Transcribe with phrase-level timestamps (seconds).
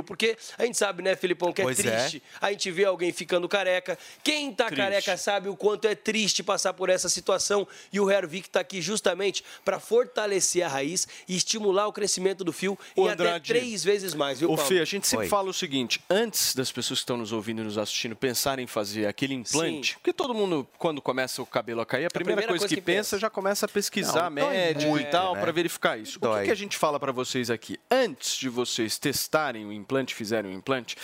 [0.00, 1.82] Porque a gente sabe, né, Filipão, que é Pois é.
[1.98, 2.22] triste.
[2.40, 3.98] A gente vê alguém ficando careca.
[4.24, 4.80] Quem tá Triste.
[4.80, 7.68] careca sabe o quanto é triste passar por essa situação.
[7.92, 12.54] E o Hervik tá aqui justamente para fortalecer a raiz e estimular o crescimento do
[12.54, 14.66] fio Ô, em até Andrade, três vezes mais, viu, Ô, Paulo?
[14.66, 15.28] Fê, a gente sempre Oi.
[15.30, 18.66] fala o seguinte: antes das pessoas que estão nos ouvindo e nos assistindo pensarem em
[18.66, 19.94] fazer aquele implante, Sim.
[19.98, 22.80] porque todo mundo, quando começa o cabelo a cair, a primeira, primeira coisa, coisa que,
[22.80, 23.18] que pensa pensa.
[23.18, 25.40] já começa a pesquisar Não, dói médico muito, e tal, né?
[25.42, 26.16] para verificar isso.
[26.16, 26.44] O que, Dói.
[26.46, 27.78] que a gente fala para vocês aqui?
[27.90, 30.96] Antes de vocês testarem o implante, fizerem o implante,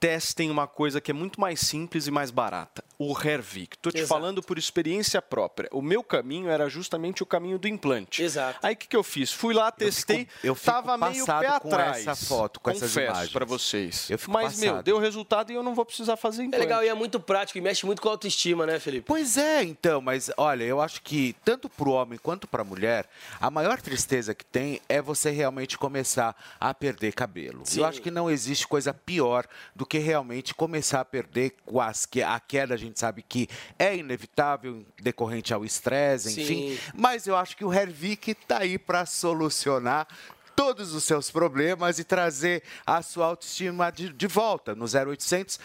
[0.00, 3.76] testem uma coisa que é muito mais simples e mais barata, o Hervik.
[3.76, 4.08] Estou te Exato.
[4.08, 5.68] falando por experiência própria.
[5.72, 8.22] O meu caminho era justamente o caminho do implante.
[8.22, 8.58] Exato.
[8.62, 9.32] Aí o que, que eu fiz?
[9.32, 12.06] Fui lá, testei, eu fico tava meio pé com atrás.
[12.06, 13.32] essa foto, com essas Confesso imagens.
[13.32, 14.10] para vocês.
[14.10, 14.84] Eu fico Mas, meu, passado.
[14.84, 16.64] deu resultado e eu não vou precisar fazer É implante.
[16.64, 19.06] legal e é muito prático e mexe muito com a autoestima, né, Felipe?
[19.06, 22.64] Pois é, então, mas olha, eu acho que tanto para o homem quanto para a
[22.64, 23.08] mulher,
[23.40, 27.62] a maior tristeza que tem é você realmente começar a perder cabelo.
[27.64, 27.80] Sim.
[27.80, 32.06] Eu acho que não existe coisa pior do que realmente começar a perder com as
[32.06, 36.76] que a queda a gente sabe que é inevitável decorrente ao estresse, enfim.
[36.76, 36.78] Sim.
[36.94, 40.06] Mas eu acho que o Hervik está aí para solucionar
[40.54, 45.58] todos os seus problemas e trazer a sua autoestima de, de volta no 0800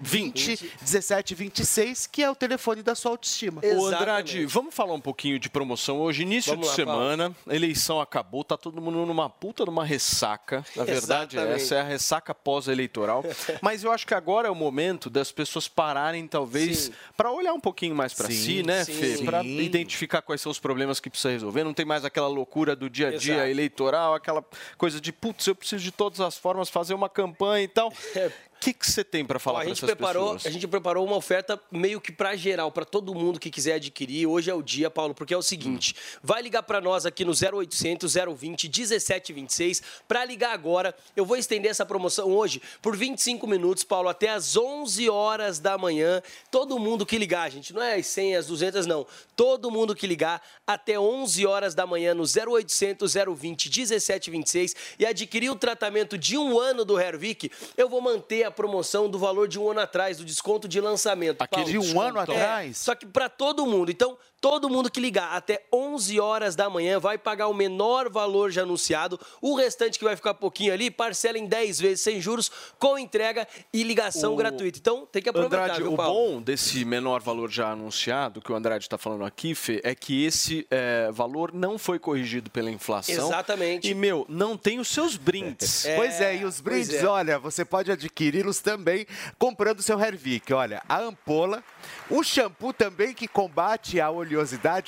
[0.00, 3.60] 020 1726, que é o telefone da sua autoestima.
[3.62, 3.94] Ô, Exatamente.
[3.94, 6.22] Andrade, vamos falar um pouquinho de promoção hoje.
[6.22, 7.02] Início Vamos de lá, Paulo.
[7.02, 10.64] semana, a eleição acabou, tá todo mundo numa puta numa ressaca.
[10.76, 11.62] Na verdade, Exatamente.
[11.62, 13.24] essa é a ressaca pós-eleitoral.
[13.60, 17.60] Mas eu acho que agora é o momento das pessoas pararem, talvez, para olhar um
[17.60, 18.92] pouquinho mais para si, né, sim.
[18.92, 19.24] Fê?
[19.24, 21.64] Para identificar quais são os problemas que precisa resolver.
[21.64, 23.48] Não tem mais aquela loucura do dia a dia Exato.
[23.48, 24.44] eleitoral, aquela
[24.76, 27.88] coisa de, putz, eu preciso de todas as formas fazer uma campanha e tal.
[27.88, 27.92] O
[28.62, 30.46] que que você tem para falar para gente essas preparou, pessoas?
[30.46, 34.24] a gente preparou uma oferta meio que para geral, para todo mundo que quiser adquirir.
[34.28, 37.32] Hoje é o dia, Paulo, porque é o seguinte: vai ligar para nós aqui no
[37.32, 40.94] 0800 020 1726 para ligar agora.
[41.16, 45.76] Eu vou estender essa promoção hoje por 25 minutos, Paulo, até às 11 horas da
[45.76, 46.22] manhã.
[46.48, 49.04] Todo mundo que ligar, gente, não é as 100, as 200 não.
[49.34, 55.50] Todo mundo que ligar até 11 horas da manhã no 0800 020 1726 e adquirir
[55.50, 59.58] o tratamento de um ano do Hervik, eu vou manter a promoção do valor de
[59.58, 61.42] um ano atrás, do desconto de lançamento.
[61.42, 62.06] Aquele De um desconto.
[62.06, 62.78] ano atrás?
[62.78, 63.90] Só que para todo mundo.
[63.90, 68.50] Então, todo mundo que ligar até 11 horas da manhã vai pagar o menor valor
[68.50, 69.18] já anunciado.
[69.40, 73.46] O restante que vai ficar pouquinho ali, parcela em 10 vezes sem juros, com entrega
[73.72, 74.80] e ligação O- gratuita.
[74.80, 76.12] Então, tem que aproveitar, Andrade, viu, o Paulo?
[76.12, 80.24] bom desse menor valor já anunciado, que o Andrade está falando aqui, Fê, é que
[80.24, 83.28] esse é, valor não foi corrigido pela inflação.
[83.28, 83.88] Exatamente.
[83.88, 85.86] E, meu, não tem os seus brindes.
[85.94, 87.06] Pois é, e os brindes, é.
[87.06, 89.06] olha, você pode adquiri-los também
[89.38, 90.52] comprando seu Hervik.
[90.52, 91.62] Olha, a ampola,
[92.10, 94.10] o shampoo também que combate a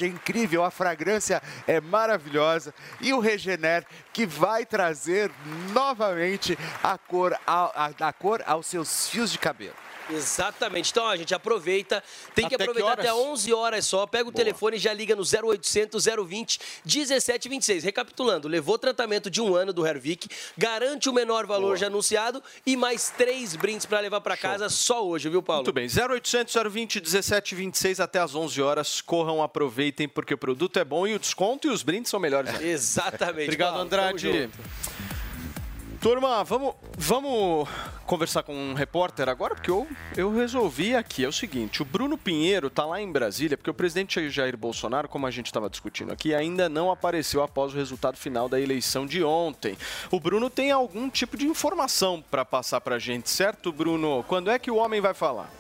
[0.05, 2.75] é incrível, a fragrância é maravilhosa.
[3.01, 5.31] E o Regener, que vai trazer
[5.73, 9.75] novamente a cor, a, a- a cor aos seus fios de cabelo.
[10.11, 10.91] Exatamente.
[10.91, 12.03] Então, ó, gente, aproveita.
[12.35, 13.07] Tem que Até que aproveitar horas?
[13.07, 14.07] até 11 horas só.
[14.07, 17.85] Pega o telefone e já liga no 0800 020 1726.
[17.85, 22.77] Recapitulando, levou tratamento de um ano do Hervik, garante o menor valor já anunciado e
[22.77, 25.65] mais três brindes para levar para casa só hoje, viu, Paulo?
[25.65, 29.01] Muito bem, 0800 020 1726 até às 11 horas.
[29.01, 32.61] Corram, aproveitem, porque o produto é bom e o desconto e os brindes são melhores.
[32.61, 33.45] Exatamente.
[33.45, 33.89] Obrigado, Paulo.
[33.89, 34.51] Tamo Andrade.
[36.05, 37.67] Turma, vamos, vamos
[38.05, 41.25] conversar com um repórter agora, porque eu, eu resolvi aqui.
[41.25, 45.09] É o seguinte: o Bruno Pinheiro está lá em Brasília, porque o presidente Jair Bolsonaro,
[45.09, 49.07] como a gente estava discutindo aqui, ainda não apareceu após o resultado final da eleição
[49.07, 49.79] de ontem.
[50.11, 54.23] O Bruno tem algum tipo de informação para passar para a gente, certo, Bruno?
[54.29, 55.51] Quando é que o homem vai falar?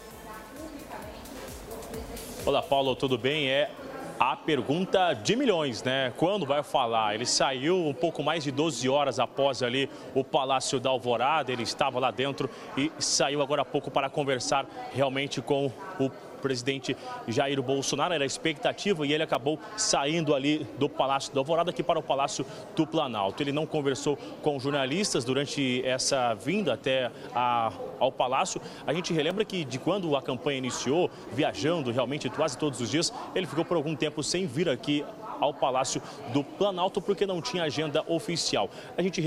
[2.44, 3.48] Olá, Paulo, tudo bem?
[3.48, 3.70] É
[4.18, 6.12] a pergunta de milhões, né?
[6.16, 7.14] Quando vai falar?
[7.14, 11.62] Ele saiu um pouco mais de 12 horas após ali o Palácio da Alvorada, ele
[11.62, 16.10] estava lá dentro e saiu agora há pouco para conversar realmente com o
[16.48, 16.94] presidente
[17.26, 21.98] Jair Bolsonaro, era expectativa e ele acabou saindo ali do Palácio da Alvorada aqui para
[21.98, 22.44] o Palácio
[22.76, 23.42] do Planalto.
[23.42, 28.60] Ele não conversou com jornalistas durante essa vinda até a- ao Palácio.
[28.86, 33.10] A gente relembra que de quando a campanha iniciou, viajando realmente quase todos os dias,
[33.34, 35.02] ele ficou por algum tempo sem vir aqui
[35.40, 36.00] ao Palácio
[36.32, 38.68] do Planalto porque não tinha agenda oficial.
[38.98, 39.20] A gente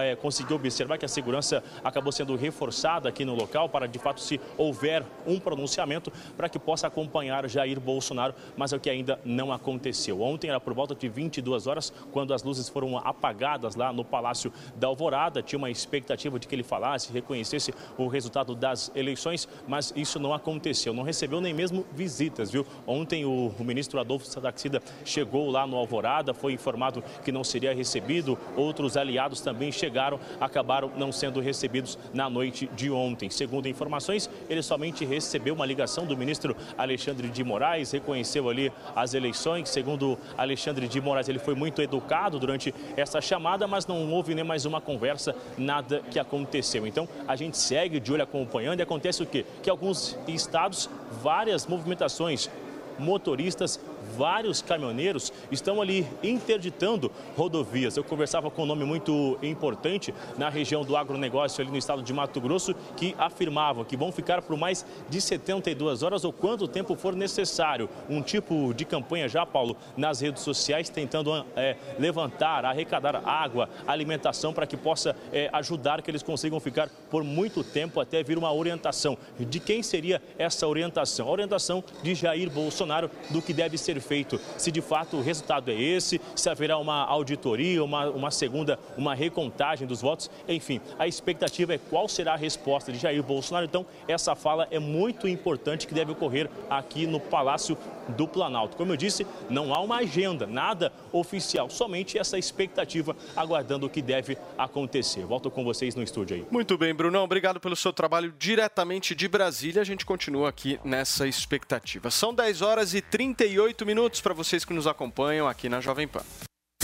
[0.00, 4.20] eh, conseguiu observar que a segurança acabou sendo reforçada aqui no local para, de fato,
[4.20, 9.18] se houver um pronunciamento, para que possa acompanhar Jair Bolsonaro, mas é o que ainda
[9.24, 10.20] não aconteceu.
[10.20, 14.52] Ontem era por volta de 22 horas, quando as luzes foram apagadas lá no Palácio
[14.76, 15.42] da Alvorada.
[15.42, 20.32] Tinha uma expectativa de que ele falasse, reconhecesse o resultado das eleições, mas isso não
[20.32, 20.92] aconteceu.
[20.92, 22.66] Não recebeu nem mesmo visitas, viu?
[22.86, 27.74] Ontem o, o ministro Adolfo Sadaxida chegou lá no Alvorada, foi informado que não seria
[27.74, 28.38] recebido.
[28.56, 33.30] Outros aliados também chegaram, acabaram não sendo recebidos na noite de ontem.
[33.30, 39.14] Segundo informações, ele somente recebeu uma ligação do ministro Alexandre de Moraes, reconheceu ali as
[39.14, 39.68] eleições.
[39.68, 44.44] Segundo Alexandre de Moraes, ele foi muito educado durante essa chamada, mas não houve nem
[44.44, 46.86] mais uma conversa, nada que aconteceu.
[46.86, 49.44] Então, a gente segue de olho acompanhando e acontece o quê?
[49.62, 50.88] Que alguns estados,
[51.22, 52.50] várias movimentações
[52.98, 53.80] motoristas
[54.16, 57.96] vários caminhoneiros estão ali interditando rodovias.
[57.96, 62.12] Eu conversava com um nome muito importante na região do agronegócio, ali no estado de
[62.12, 66.96] Mato Grosso, que afirmavam que vão ficar por mais de 72 horas ou quanto tempo
[66.96, 67.88] for necessário.
[68.08, 74.52] Um tipo de campanha já, Paulo, nas redes sociais, tentando é, levantar, arrecadar água, alimentação
[74.52, 78.52] para que possa é, ajudar que eles consigam ficar por muito tempo até vir uma
[78.52, 79.18] orientação.
[79.38, 81.28] De quem seria essa orientação?
[81.28, 85.70] A orientação de Jair Bolsonaro do que deve ser feito, se de fato o resultado
[85.70, 91.06] é esse, se haverá uma auditoria, uma, uma segunda, uma recontagem dos votos, enfim, a
[91.06, 93.66] expectativa é qual será a resposta de Jair Bolsonaro.
[93.66, 97.76] Então, essa fala é muito importante que deve ocorrer aqui no Palácio
[98.10, 98.76] do Planalto.
[98.76, 104.02] Como eu disse, não há uma agenda, nada oficial, somente essa expectativa aguardando o que
[104.02, 105.24] deve acontecer.
[105.24, 106.46] Volto com vocês no estúdio aí.
[106.50, 109.82] Muito bem, Brunão, obrigado pelo seu trabalho diretamente de Brasília.
[109.82, 112.10] A gente continua aqui nessa expectativa.
[112.10, 116.22] São 10 horas e 38 minutos para vocês que nos acompanham aqui na Jovem Pan.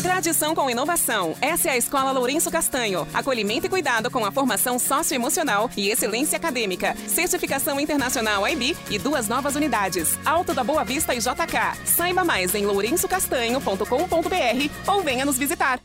[0.03, 1.37] Tradição com inovação.
[1.41, 3.07] Essa é a Escola Lourenço Castanho.
[3.15, 6.97] Acolhimento e cuidado com a formação socioemocional e excelência acadêmica.
[7.07, 10.19] Certificação internacional IB e duas novas unidades.
[10.27, 11.87] Alto da Boa Vista e JK.
[11.87, 15.79] Saiba mais em lourençocastanho.com.br ou venha nos visitar.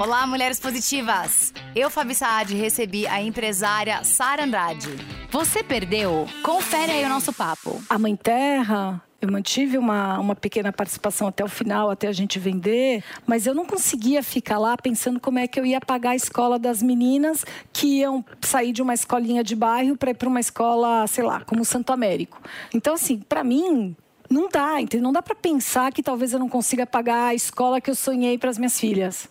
[0.00, 1.54] Olá, mulheres positivas.
[1.76, 4.88] Eu, Fabi Saad, recebi a empresária Sara Andrade.
[5.30, 6.26] Você perdeu?
[6.42, 7.80] Confere aí o nosso papo.
[7.88, 12.38] A Mãe Terra eu mantive uma, uma pequena participação até o final, até a gente
[12.38, 16.16] vender, mas eu não conseguia ficar lá pensando como é que eu ia pagar a
[16.16, 20.40] escola das meninas que iam sair de uma escolinha de bairro para ir para uma
[20.40, 22.40] escola, sei lá, como Santo Américo.
[22.72, 23.94] Então, assim, para mim,
[24.30, 25.04] não dá, entendeu?
[25.04, 28.38] Não dá para pensar que talvez eu não consiga pagar a escola que eu sonhei
[28.38, 29.28] para as minhas filhas.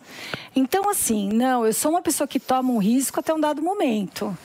[0.54, 4.36] Então, assim, não, eu sou uma pessoa que toma um risco até um dado momento.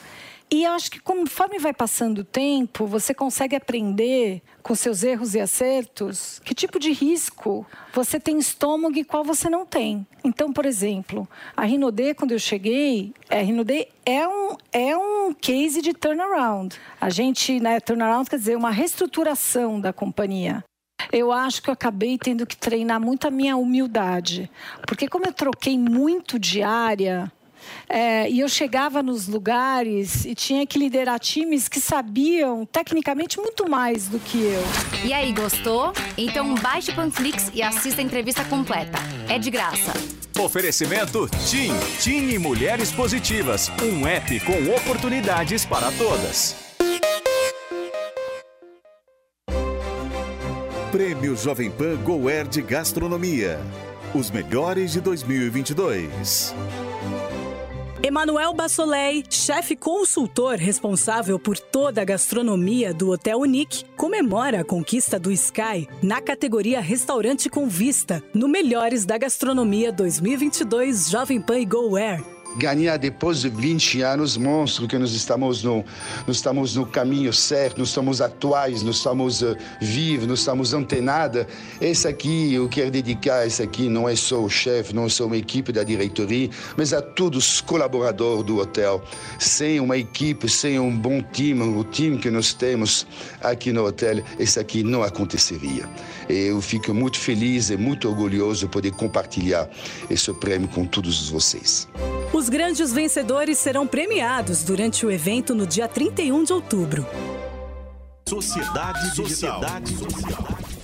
[0.50, 5.40] E acho que conforme vai passando o tempo, você consegue aprender com seus erros e
[5.40, 10.06] acertos que tipo de risco você tem estômago e qual você não tem.
[10.22, 15.82] Então, por exemplo, a Rinode, quando eu cheguei, a Rinode é um, é um case
[15.82, 16.76] de turnaround.
[17.00, 20.62] A gente, né, turnaround quer dizer uma reestruturação da companhia.
[21.12, 24.50] Eu acho que eu acabei tendo que treinar muito a minha humildade.
[24.86, 27.30] Porque como eu troquei muito de área,
[27.88, 33.68] é, e eu chegava nos lugares e tinha que liderar times que sabiam tecnicamente muito
[33.68, 34.62] mais do que eu.
[35.04, 35.92] E aí, gostou?
[36.16, 38.98] Então baixe o Panflix e assista a entrevista completa.
[39.28, 39.92] É de graça.
[40.38, 41.72] Oferecimento TIM.
[42.00, 43.70] TIM e Mulheres Positivas.
[43.82, 46.56] Um app com oportunidades para todas.
[50.92, 53.60] Prêmio Jovem Pan Goer de Gastronomia.
[54.14, 56.54] Os melhores de 2022.
[58.06, 65.18] Emanuel Bassolei, chefe consultor responsável por toda a gastronomia do Hotel Unique, comemora a conquista
[65.18, 71.64] do Sky na categoria Restaurante com Vista, no Melhores da Gastronomia 2022 Jovem Pan e
[71.64, 75.84] GoWare ganhar depois de 20 anos mostra que nós estamos no,
[76.26, 81.46] nós estamos no caminho certo, nós estamos atuais, nós estamos uh, vivos, nós estamos antenados.
[81.80, 85.26] Esse aqui, eu quero dedicar esse aqui, não é só o chefe, não é só
[85.26, 89.02] uma equipe da diretoria, mas a todos os colaboradores do hotel.
[89.38, 93.06] Sem uma equipe, sem um bom time, o time que nós temos
[93.42, 95.88] aqui no hotel, isso aqui não aconteceria.
[96.28, 99.68] Eu fico muito feliz e muito orgulhoso de poder compartilhar
[100.10, 101.88] esse prêmio com todos vocês.
[102.32, 107.06] Os grandes vencedores serão premiados durante o evento no dia 31 de outubro.
[108.28, 109.60] Sociedade Digital.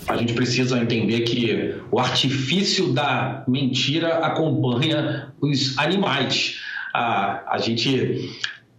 [0.07, 6.61] A gente precisa entender que o artifício da mentira acompanha os animais.
[6.95, 8.31] A, a gente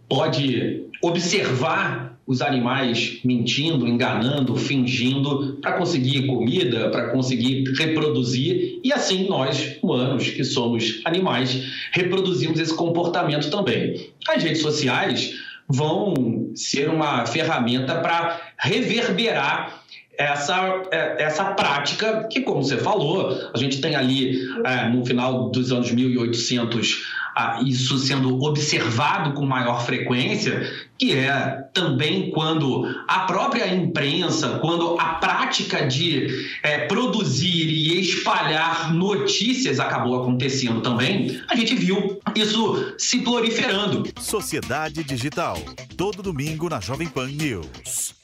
[0.08, 9.28] pode observar os animais mentindo, enganando, fingindo para conseguir comida, para conseguir reproduzir e assim
[9.28, 14.10] nós, humanos, que somos animais, reproduzimos esse comportamento também.
[14.28, 15.34] As redes sociais
[15.68, 19.82] vão ser uma ferramenta para reverberar
[20.16, 25.50] essa, é, essa prática que, como você falou, a gente tem ali é, no final
[25.50, 27.23] dos anos 1800 ah,
[27.64, 35.14] isso sendo observado com maior frequência, que é também quando a própria imprensa, quando a
[35.14, 36.28] prática de
[36.62, 44.04] é, produzir e espalhar notícias acabou acontecendo também, a gente viu isso se proliferando.
[44.20, 45.58] Sociedade Digital,
[45.96, 48.14] todo domingo na Jovem Pan News.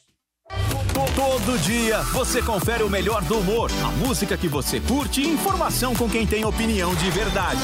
[1.15, 5.95] Todo dia você confere o melhor do humor, a música que você curte e informação
[5.95, 7.61] com quem tem opinião de verdade.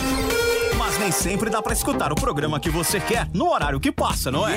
[0.96, 4.30] Mas nem sempre dá pra escutar o programa que você quer no horário que passa,
[4.30, 4.56] não é?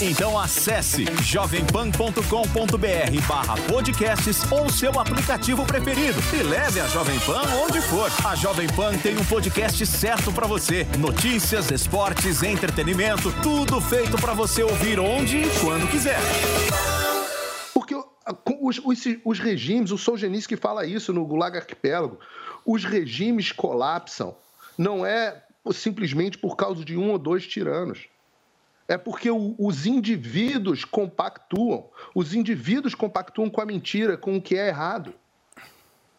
[0.00, 7.80] Então acesse jovempan.com.br barra podcasts ou seu aplicativo preferido e leve a Jovem Pan onde
[7.80, 8.08] for.
[8.24, 10.86] A Jovem Pan tem um podcast certo pra você.
[10.96, 16.20] Notícias, esportes, entretenimento, tudo feito pra você ouvir onde e quando quiser.
[17.74, 17.96] Porque
[18.60, 22.20] os, os, os regimes, o Solzhenitsyn fala isso no Gulag Arquipélago,
[22.64, 24.36] os regimes colapsam
[24.78, 28.08] não é simplesmente por causa de um ou dois tiranos.
[28.86, 31.90] É porque o, os indivíduos compactuam.
[32.14, 35.14] Os indivíduos compactuam com a mentira, com o que é errado.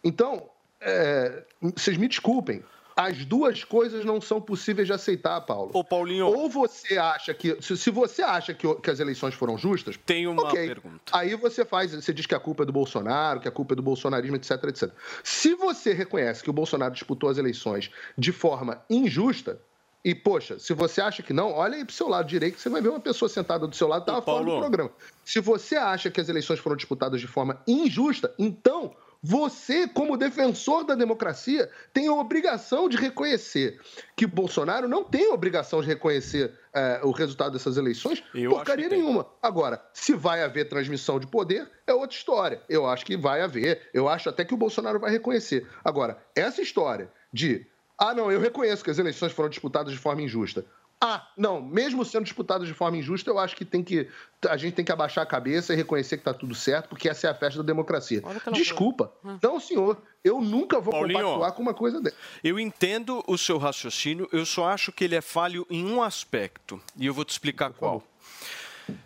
[0.03, 1.43] Então, é,
[1.75, 2.63] vocês me desculpem,
[2.99, 5.71] as duas coisas não são possíveis de aceitar, Paulo.
[5.73, 6.27] Ô, Paulinho.
[6.27, 7.55] Ou você acha que.
[7.61, 9.97] Se, se você acha que, que, as eleições foram justas.
[10.05, 10.67] Tem uma okay.
[10.67, 10.99] pergunta.
[11.13, 11.93] Aí você faz.
[11.93, 14.65] Você diz que a culpa é do Bolsonaro, que a culpa é do bolsonarismo, etc,
[14.65, 14.91] etc.
[15.23, 19.61] Se você reconhece que o Bolsonaro disputou as eleições de forma injusta,
[20.03, 22.69] e, poxa, se você acha que não, olha aí pro seu lado direito, que você
[22.69, 24.91] vai ver uma pessoa sentada do seu lado, estava fora do programa.
[25.23, 30.85] Se você acha que as eleições foram disputadas de forma injusta, então você, como defensor
[30.85, 33.79] da democracia, tem a obrigação de reconhecer
[34.15, 38.87] que Bolsonaro não tem a obrigação de reconhecer é, o resultado dessas eleições, Eu porcaria
[38.87, 39.27] nenhuma.
[39.41, 42.61] Agora, se vai haver transmissão de poder, é outra história.
[42.69, 43.89] Eu acho que vai haver.
[43.93, 45.67] Eu acho até que o Bolsonaro vai reconhecer.
[45.83, 47.65] Agora, essa história de.
[47.97, 50.65] Ah, não, eu reconheço que as eleições foram disputadas de forma injusta.
[51.01, 54.09] Ah, não, mesmo sendo disputado de forma injusta, eu acho que tem que
[54.49, 57.27] a gente tem que abaixar a cabeça e reconhecer que está tudo certo, porque essa
[57.27, 58.21] é a festa da democracia.
[58.51, 59.13] Desculpa.
[59.23, 59.37] Hum.
[59.41, 62.17] Não, senhor, eu nunca vou Paulinho, compactuar com uma coisa dessa.
[62.43, 66.81] Eu entendo o seu raciocínio, eu só acho que ele é falho em um aspecto,
[66.97, 68.03] e eu vou te explicar qual.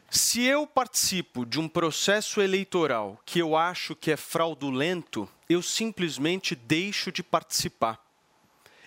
[0.10, 6.56] Se eu participo de um processo eleitoral que eu acho que é fraudulento, eu simplesmente
[6.56, 8.03] deixo de participar.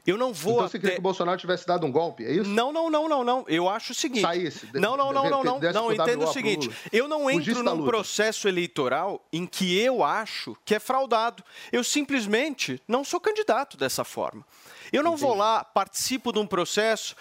[0.06, 0.54] Eu não vou.
[0.54, 2.48] Então você queria que o Bolsonaro tivesse dado um golpe, é isso?
[2.48, 3.44] Não, não, não, não, não.
[3.48, 4.22] Eu acho o seguinte.
[4.22, 4.68] Saísse.
[4.74, 5.60] Não, não, não, não, não.
[5.60, 6.70] Não, entendo o seguinte.
[6.92, 11.42] Eu não entro num processo eleitoral em que eu acho que é fraudado.
[11.72, 14.44] Eu simplesmente não sou candidato dessa forma.
[14.92, 15.26] Eu não Entendi.
[15.26, 17.16] vou lá, participo de um processo,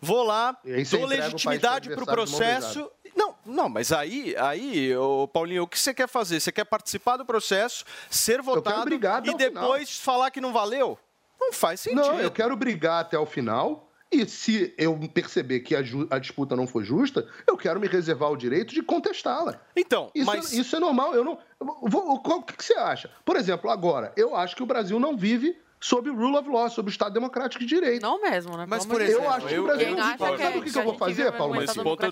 [0.00, 0.56] vou lá,
[0.90, 2.90] dou legitimidade para o processo.
[3.14, 6.40] Não, não, mas aí, aí, ô Paulinho, o que você quer fazer?
[6.40, 10.04] Você quer participar do processo, ser votado e depois final.
[10.04, 10.98] falar que não valeu?
[11.46, 12.02] Não faz sentido.
[12.02, 13.90] Não, eu quero brigar até o final.
[14.14, 18.30] E se eu perceber que a, a, disputa não foi justa, eu quero me reservar
[18.30, 19.60] o direito de contestá-la.
[19.74, 20.52] Então, isso, mas...
[20.52, 21.14] é, isso é normal.
[21.14, 21.38] Eu não.
[21.82, 23.10] Vou, o que, que você acha?
[23.24, 26.70] Por exemplo, agora, eu acho que o Brasil não vive sob o rule of law,
[26.70, 28.02] sob o Estado Democrático de Direito.
[28.02, 28.64] Não mesmo, né?
[28.66, 30.18] Mas, por exemplo, eu acho que o Brasil não vive.
[30.18, 31.56] Sabe o que, que eu vou fazer, Paulo?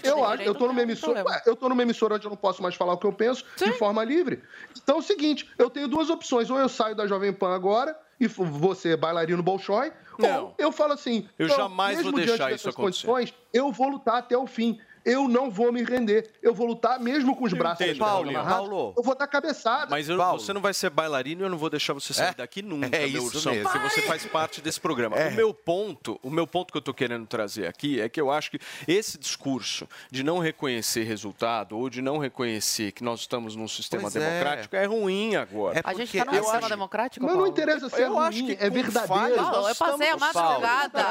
[0.03, 2.75] Eu, acho, eu tô numa emissora, eu tô numa emissora onde eu não posso mais
[2.75, 3.71] falar o que eu penso Sim.
[3.71, 4.43] de forma livre.
[4.83, 6.51] Então é o seguinte, eu tenho duas opções.
[6.51, 10.93] Ou eu saio da Jovem Pan agora e você é bailarino Bolshoi, ou eu falo
[10.93, 13.07] assim, eu jamais vou deixar isso acontecer.
[13.07, 16.31] condições, eu vou lutar até o fim eu não vou me render.
[16.43, 18.95] Eu vou lutar mesmo com os braços Entendo, Paulo, Paulo.
[18.97, 19.89] Eu vou dar cabeçada.
[19.91, 22.35] Mas eu, você não vai ser bailarino e eu não vou deixar você sair é?
[22.35, 25.17] daqui nunca, é meu ursão, porque você faz parte desse programa.
[25.17, 25.29] É.
[25.29, 28.31] O meu ponto, o meu ponto que eu estou querendo trazer aqui é que eu
[28.31, 33.57] acho que esse discurso de não reconhecer resultado ou de não reconhecer que nós estamos
[33.57, 34.21] num sistema pois é.
[34.21, 34.85] democrático é.
[34.85, 35.79] ruim agora.
[35.79, 36.69] É a gente está num sistema acho...
[36.69, 39.37] democrático, Mas não interessa ser eu ruim, acho que é verdadeiro.
[39.37, 41.03] Paulo, eu passei a madrugada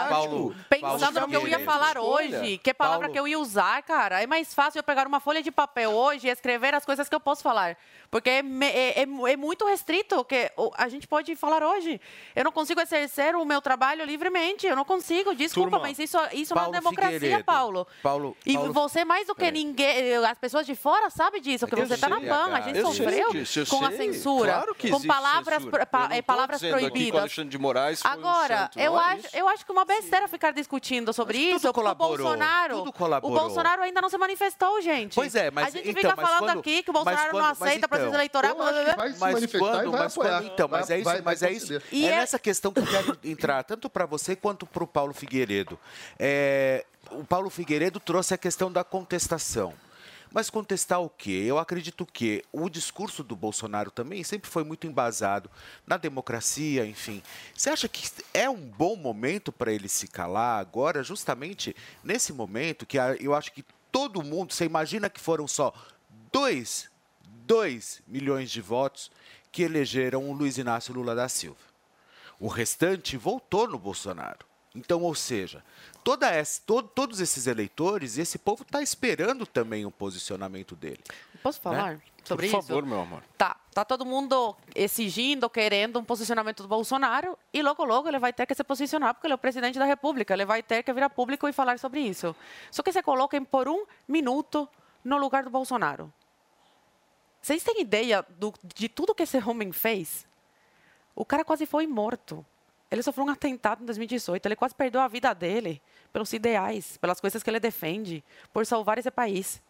[0.70, 4.22] pensando no que eu ia falar hoje, que palavra que eu ia usar cara.
[4.22, 7.16] É mais fácil eu pegar uma folha de papel hoje e escrever as coisas que
[7.16, 7.78] eu posso falar.
[8.10, 12.00] Porque é, é, é, é muito restrito o que a gente pode falar hoje.
[12.36, 14.68] Eu não consigo exercer o meu trabalho livremente.
[14.68, 15.34] Eu não consigo.
[15.34, 17.88] Desculpa, Turma, mas isso, isso não é democracia, Paulo.
[18.04, 18.36] Paulo.
[18.46, 19.52] E Paulo, você, mais do que é.
[19.52, 22.54] ninguém, as pessoas de fora sabem disso, que você está na PAN.
[22.54, 27.32] A gente eu sofreu disso, com a censura, claro com palavras, pa, palavras proibidas.
[27.32, 31.64] de Moraes Agora, um eu, acho, eu acho que uma besteira ficar discutindo sobre mas
[31.64, 31.70] isso.
[31.70, 32.84] O Bolsonaro,
[33.22, 35.16] o Bolsonaro ainda não se manifestou, gente.
[35.16, 37.50] Pois é, mas a gente então, fica falando quando, aqui que o Bolsonaro quando, não
[37.50, 38.56] aceita processo então, eleitoral.
[38.58, 41.74] Mas quando, mas quando, então, mas é isso, mas é isso.
[41.74, 45.14] É, é nessa questão que eu quero entrar tanto para você quanto para o Paulo
[45.14, 45.80] Figueiredo.
[46.20, 49.74] É, o Paulo Figueiredo trouxe a questão da contestação.
[50.32, 51.44] Mas contestar o quê?
[51.46, 55.52] Eu acredito que o discurso do Bolsonaro também sempre foi muito embasado
[55.86, 57.22] na democracia, enfim.
[57.54, 62.86] Você acha que é um bom momento para ele se calar agora, justamente nesse momento
[62.86, 65.74] que eu acho que todo mundo, você imagina que foram só
[66.32, 66.90] dois,
[67.46, 69.12] dois milhões de votos
[69.52, 71.60] que elegeram o Luiz Inácio Lula da Silva.
[72.40, 74.51] O restante voltou no Bolsonaro.
[74.74, 75.64] Então, ou seja,
[76.04, 81.02] toda essa, todo, todos esses eleitores, esse povo está esperando também um posicionamento dele.
[81.44, 82.02] Posso falar né?
[82.24, 82.68] sobre Por isso?
[82.68, 83.22] favor, meu amor.
[83.38, 88.32] Tá, tá todo mundo exigindo, querendo um posicionamento do Bolsonaro e logo, logo ele vai
[88.32, 90.34] ter que se posicionar porque ele é o presidente da República.
[90.34, 92.34] Ele vai ter que virar público e falar sobre isso.
[92.72, 94.70] Só que se coloquem por um minuto
[95.04, 96.14] no lugar do Bolsonaro.
[97.42, 100.26] Vocês têm ideia do, de tudo que esse homem fez?
[101.14, 102.46] O cara quase foi morto.
[102.92, 104.46] Ele sofreu um atentado em 2018.
[104.46, 105.82] Ele quase perdeu a vida dele
[106.12, 108.22] pelos ideais, pelas coisas que ele defende,
[108.52, 109.62] por salvar esse país.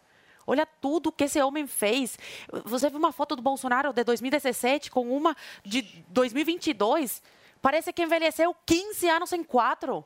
[0.44, 2.18] Olha tudo que esse homem fez.
[2.64, 7.22] Você viu uma foto do Bolsonaro de 2017 com uma de 2022?
[7.60, 10.04] Parece que envelheceu 15 anos em quatro.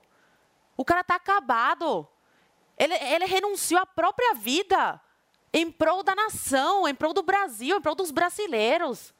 [0.76, 2.06] O cara está acabado.
[2.76, 5.00] Ele, ele renunciou à própria vida
[5.54, 9.14] em prol da nação, em prol do Brasil, em prol dos brasileiros.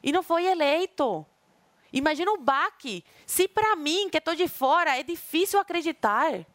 [0.00, 1.26] E não foi eleito.
[1.92, 3.04] Imagina o baque.
[3.26, 6.46] Se para mim, que estou de fora, é difícil acreditar.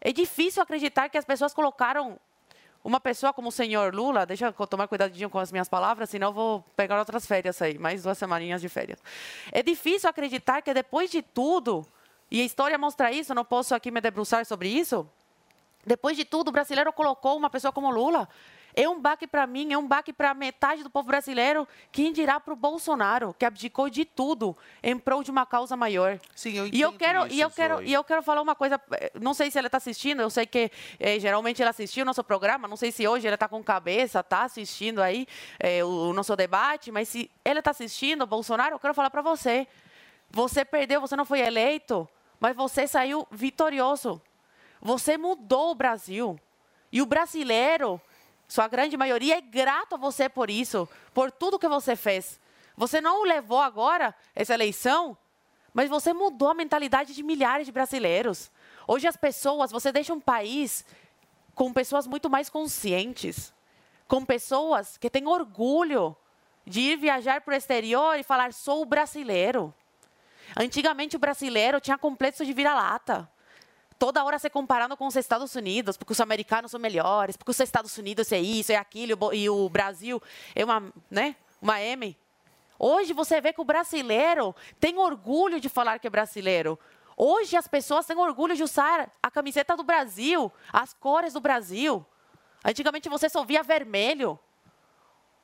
[0.00, 2.18] É difícil acreditar que as pessoas colocaram
[2.84, 6.28] uma pessoa como o senhor Lula, deixa eu tomar cuidadinho com as minhas palavras, senão
[6.28, 9.02] eu vou pegar outras férias aí, mais duas semaninhas de férias.
[9.50, 11.86] É difícil acreditar que depois de tudo,
[12.30, 15.08] e a história mostra isso, não posso aqui me debruçar sobre isso,
[15.84, 18.28] depois de tudo, o brasileiro colocou uma pessoa como Lula.
[18.80, 22.38] É um baque para mim, é um baque para metade do povo brasileiro, quem dirá
[22.38, 26.20] para o Bolsonaro, que abdicou de tudo em prol de uma causa maior.
[26.32, 27.88] Sim, eu e eu quero isso, e eu quero Zoe.
[27.88, 28.80] e eu quero falar uma coisa.
[28.92, 30.20] eh, Não sei se ele está assistindo.
[30.22, 30.70] Eu sei que
[31.00, 32.68] eh, geralmente ele assistiu o nosso programa.
[32.68, 35.26] Não sei se hoje ele está com cabeça, está assistindo aí
[35.58, 36.92] eh, o, o nosso debate.
[36.92, 39.66] Mas se ele está assistindo, Bolsonaro, eu quero falar para você.
[40.30, 42.08] Você perdeu, você não foi eleito,
[42.38, 44.22] mas você saiu vitorioso.
[44.80, 46.38] Você mudou o Brasil.
[46.92, 48.00] E o brasileiro,
[48.48, 52.40] sua grande maioria, é grato a você por isso, por tudo que você fez.
[52.76, 55.16] Você não levou agora essa eleição,
[55.74, 58.50] mas você mudou a mentalidade de milhares de brasileiros.
[58.86, 60.82] Hoje as pessoas, você deixa um país
[61.54, 63.52] com pessoas muito mais conscientes,
[64.06, 66.16] com pessoas que têm orgulho
[66.66, 69.74] de ir viajar para o exterior e falar sou brasileiro.
[70.56, 73.30] Antigamente o brasileiro tinha complexo de vira-lata
[73.98, 77.60] toda hora se comparando com os Estados Unidos, porque os americanos são melhores, porque os
[77.60, 80.22] Estados Unidos é isso, é aquilo, e o Brasil
[80.54, 82.16] é uma, né, uma M.
[82.78, 86.78] Hoje você vê que o brasileiro tem orgulho de falar que é brasileiro.
[87.16, 92.06] Hoje as pessoas têm orgulho de usar a camiseta do Brasil, as cores do Brasil.
[92.64, 94.38] Antigamente você só via vermelho.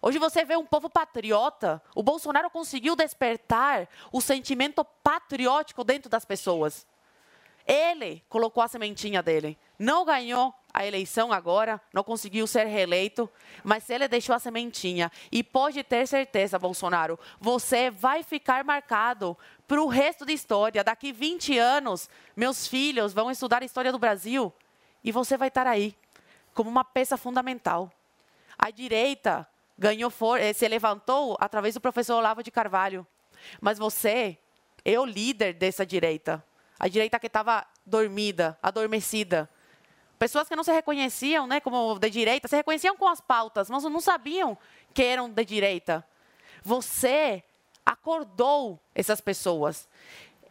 [0.00, 1.82] Hoje você vê um povo patriota.
[1.96, 6.86] O Bolsonaro conseguiu despertar o sentimento patriótico dentro das pessoas.
[7.66, 9.58] Ele colocou a sementinha dele.
[9.78, 13.30] Não ganhou a eleição agora, não conseguiu ser reeleito,
[13.62, 15.10] mas ele deixou a sementinha.
[15.32, 20.84] E pode ter certeza, Bolsonaro, você vai ficar marcado para o resto da história.
[20.84, 24.52] Daqui 20 anos, meus filhos vão estudar a história do Brasil
[25.02, 25.96] e você vai estar aí
[26.52, 27.90] como uma peça fundamental.
[28.58, 29.48] A direita
[29.78, 33.06] ganhou eh, se levantou através do professor Olavo de Carvalho,
[33.60, 34.38] mas você
[34.84, 36.44] é o líder dessa direita
[36.78, 39.48] a direita que estava dormida, adormecida.
[40.18, 43.82] Pessoas que não se reconheciam né, como de direita, se reconheciam com as pautas, mas
[43.84, 44.56] não sabiam
[44.92, 46.06] que eram de direita.
[46.62, 47.42] Você
[47.84, 49.88] acordou essas pessoas.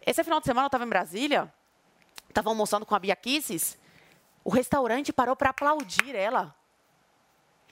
[0.05, 1.51] Esse final de semana eu estava em Brasília,
[2.29, 3.77] estava almoçando com a Bia Kisses,
[4.43, 6.53] o restaurante parou para aplaudir ela.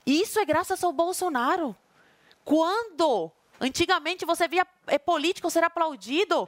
[0.05, 1.75] Isso é graças ao Bolsonaro.
[2.43, 6.47] Quando antigamente você via é, político ser aplaudido,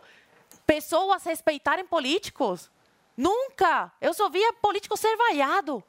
[0.66, 2.72] pessoas respeitarem políticos.
[3.16, 3.92] Nunca!
[4.02, 5.84] Eu só via político ser vaiado.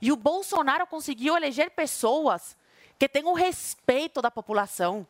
[0.00, 2.56] E o Bolsonaro conseguiu eleger pessoas
[2.98, 5.06] que têm o respeito da população.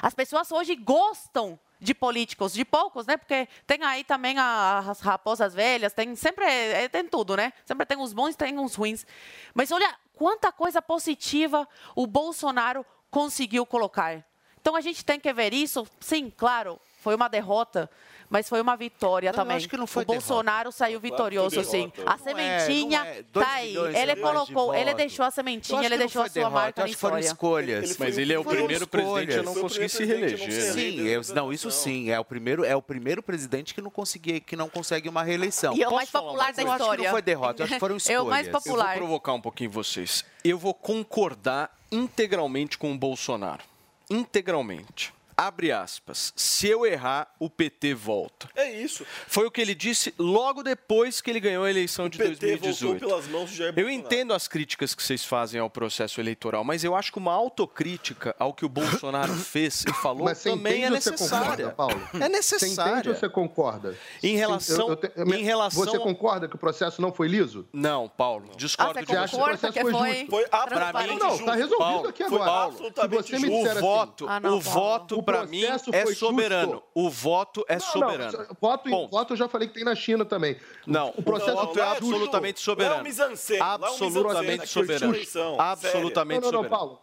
[0.00, 3.16] As pessoas hoje gostam de políticos, de poucos, né?
[3.16, 7.52] Porque tem aí também as raposas velhas, tem sempre é, tem tudo, né?
[7.64, 9.06] Sempre tem uns bons, tem uns ruins.
[9.54, 14.24] Mas olha quanta coisa positiva o Bolsonaro conseguiu colocar.
[14.60, 17.88] Então a gente tem que ver isso, sim, claro, foi uma derrota,
[18.28, 19.56] mas foi uma vitória Não, eu também.
[19.56, 21.90] acho que não foi o Bolsonaro saiu vitorioso, sim.
[22.04, 23.22] A sementinha não é.
[23.32, 23.76] Dois tá aí.
[23.76, 26.82] Ele é colocou, ele deixou a sementinha, acho ele deixou a sua derrota, marca eu
[26.82, 27.72] na acho que foram história.
[27.78, 27.96] escolhas.
[27.98, 30.48] Mas ele é o primeiro presidente a não conseguir se reeleger.
[30.48, 30.72] né?
[30.72, 32.10] Sim, eu- não, isso sim.
[32.10, 35.74] É o primeiro, é o primeiro presidente que não conseguia, que não consegue uma reeleição.
[35.74, 36.60] E é o mais popular da coisa?
[36.62, 37.04] Eu acho que história.
[37.04, 38.18] não foi derrota, eu acho que foram escolhas.
[38.18, 38.84] É o mais popular.
[38.84, 40.24] Eu vou provocar um pouquinho vocês.
[40.44, 43.62] Eu vou concordar integralmente com o Bolsonaro.
[44.10, 45.14] Integralmente.
[45.40, 46.32] Abre aspas.
[46.34, 48.48] Se eu errar, o PT volta.
[48.56, 49.06] É isso.
[49.28, 52.88] Foi o que ele disse logo depois que ele ganhou a eleição de PT 2018.
[52.88, 56.64] voltou pelas mãos de Jair Eu entendo as críticas que vocês fazem ao processo eleitoral,
[56.64, 60.50] mas eu acho que uma autocrítica ao que o Bolsonaro fez e falou Mas você
[60.50, 61.40] também é você necessária.
[61.46, 62.08] concorda, Paulo?
[62.14, 62.92] É Você necessária.
[62.94, 63.96] entende ou você concorda?
[64.22, 67.64] Em relação- te- em relação Você concorda que o processo não foi liso?
[67.72, 69.16] Não, Paulo, discordo Ah, você de você.
[69.18, 70.30] acha que o processo foi justo?
[70.30, 72.50] Foi Pra mim, Não, não, tá resolvido Paulo, aqui foi agora.
[72.50, 72.76] Paulo.
[72.78, 74.80] Se você me o disser assim, voto, Ah, não, o Paulo.
[74.80, 76.72] voto O para mim processo é foi soberano.
[76.72, 76.86] justo.
[76.94, 78.38] O voto é Não, soberano.
[78.38, 80.56] Não, voto, em, voto eu já falei que tem na China também.
[80.86, 82.04] Não, o processo o voto é justo.
[82.04, 82.94] absolutamente soberano.
[82.96, 85.14] É um é um Absolutamente soberano.
[85.60, 86.68] Absolutamente não, não, não, soberano.
[86.68, 87.02] Paulo.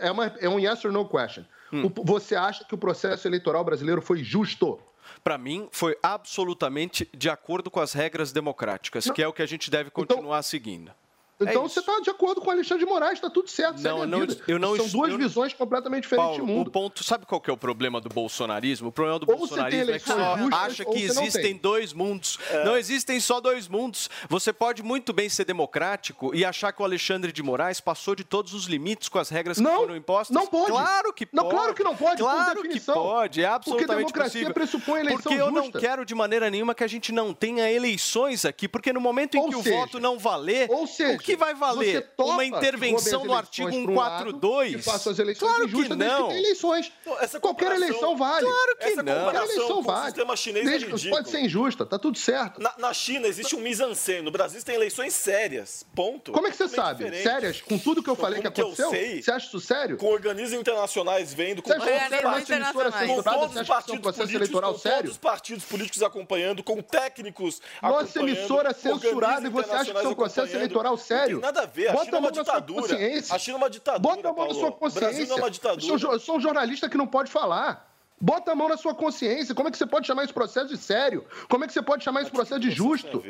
[0.00, 1.44] É, uma, é um yes or no question.
[1.72, 1.86] Hum.
[1.96, 4.78] O- você acha que o processo eleitoral brasileiro foi justo?
[5.22, 9.46] Para mim, foi absolutamente de acordo com as regras democráticas, que é o que a
[9.46, 10.92] gente deve continuar seguindo.
[11.38, 13.82] Então É você está de acordo com o Alexandre de Moraes, está tudo certo.
[13.82, 16.68] Não, eu não- eu não São duas eu- visões completamente diferentes Paulo, de mundo.
[16.68, 18.88] o ponto, sabe qual que é o problema do bolsonarismo?
[18.88, 21.56] O problema do Ou bolsonarismo é que só justas, acha que não existem tem.
[21.56, 22.38] dois mundos.
[22.64, 24.08] Não existem só dois mundos.
[24.30, 28.24] Você pode muito bem ser democrático e achar que o Alexandre de Moraes passou de
[28.24, 30.34] todos os limites com as regras que Não, foram impostas.
[30.34, 30.66] não pode.
[30.72, 31.54] Claro que Não, pode.
[31.54, 34.54] claro que não pode, Claro que pode, é Porque absolutamente democracia possível.
[34.54, 35.80] pressupõe eleição Porque eu não justa.
[35.80, 39.40] quero de maneira nenhuma que a gente não tenha eleições aqui, porque no momento em
[39.40, 42.10] Ou que seja, o voto não valer, ou seja, que vai valer?
[42.18, 44.72] Uma intervenção no artigo eleições pra um lado 142?
[44.74, 46.22] E façam as eleições Claro que não.
[46.28, 46.92] que tem eleições.
[47.20, 48.46] essa Qualquer eleição vale.
[48.46, 49.22] Claro que Essa não.
[49.24, 50.04] Qualquer eleição com o vale.
[50.06, 51.16] sistema chinês é Desde- ridícula.
[51.16, 52.60] pode ser injusta, tá tudo certo.
[52.60, 54.22] Na, na China existe um mise-en-scène.
[54.22, 55.84] No Brasil tem eleições sérias.
[55.94, 56.32] Ponto.
[56.32, 57.04] Como é que você sabe?
[57.04, 57.22] diferente.
[57.22, 57.60] Sérias?
[57.60, 58.90] Com tudo que eu falei que como que eu aconteceu?
[58.90, 59.22] sei?
[59.22, 59.96] Você acha isso sério?
[59.96, 64.78] Com organismos internacionais vendo, com emissora com todos você os é partidos políticos, eleitoral com
[64.78, 64.98] sério?
[64.98, 70.06] todos os partidos políticos acompanhando, com técnicos Nossa emissora censurada e você acha que isso
[70.06, 71.15] é um processo eleitoral sério?
[71.18, 71.88] Não tem nada a ver.
[71.88, 72.80] A Bota China é a uma mão na sua ditadura.
[72.82, 73.34] consciência.
[73.34, 74.54] A China é uma ditadura, Bota a mão na Paulo.
[74.54, 75.34] sua O Brasil não é consciência.
[75.34, 76.14] uma Eu sou, ditadura.
[76.14, 77.92] eu sou um jornalista que não pode falar.
[78.20, 79.54] Bota a mão na sua consciência.
[79.54, 81.24] Como é que você pode chamar esse processo de sério?
[81.48, 83.22] Como é que você pode chamar esse processo de justo?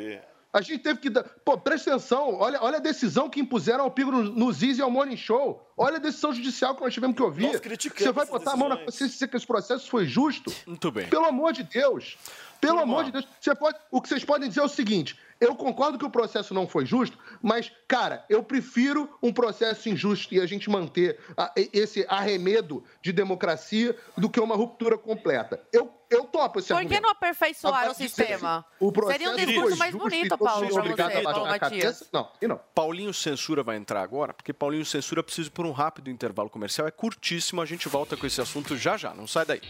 [0.53, 1.23] A gente teve que dar.
[1.43, 2.35] Pô, presta atenção.
[2.39, 5.61] Olha, olha a decisão que impuseram ao Pigo no, no Ziz e ao Morning Show.
[5.75, 7.47] Olha a decisão judicial que nós tivemos que ouvir.
[7.47, 8.85] Nós criticamos Você vai botar a mão na decisões.
[8.93, 10.51] consciência e dizer que esse processo foi justo?
[10.65, 11.07] Muito bem.
[11.09, 12.17] Pelo amor de Deus.
[12.59, 13.27] Pelo amor de Deus.
[13.39, 16.53] Você pode, o que vocês podem dizer é o seguinte: eu concordo que o processo
[16.53, 21.51] não foi justo, mas, cara, eu prefiro um processo injusto e a gente manter a-
[21.55, 25.61] esse arremedo de democracia do que uma ruptura completa.
[25.71, 27.03] Eu, eu topo esse Por que argumento.
[27.03, 28.65] não aperfeiçoar o sistema?
[28.79, 32.09] O processo Seria um discurso mais bonito, Paulo, obrigados você, Paulo Matias.
[32.11, 32.59] Não, e não.
[32.73, 36.87] Paulinho Censura vai entrar agora, porque Paulinho Censura precisa por um rápido intervalo comercial.
[36.87, 39.13] É curtíssimo, a gente volta com esse assunto já já.
[39.13, 39.61] Não sai daí.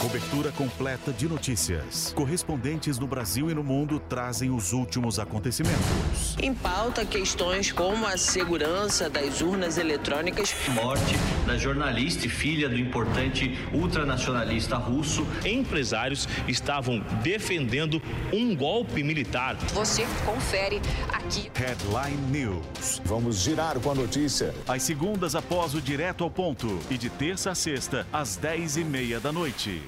[0.00, 2.12] Cobertura completa de notícias.
[2.14, 6.36] Correspondentes no Brasil e no mundo trazem os últimos acontecimentos.
[6.40, 10.54] Em pauta, questões como a segurança das urnas eletrônicas.
[10.68, 15.26] Morte da jornalista e filha do importante ultranacionalista russo.
[15.44, 18.00] Empresários estavam defendendo
[18.32, 19.56] um golpe militar.
[19.74, 20.80] Você confere
[21.12, 21.50] aqui.
[21.56, 23.02] Headline News.
[23.04, 24.54] Vamos girar com a notícia.
[24.68, 28.84] Às segundas após o Direto ao Ponto e de terça a sexta, às 10 e
[28.84, 29.87] meia da noite.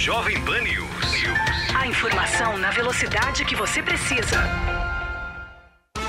[0.00, 1.24] Jovem Pan News.
[1.78, 4.79] A informação na velocidade que você precisa.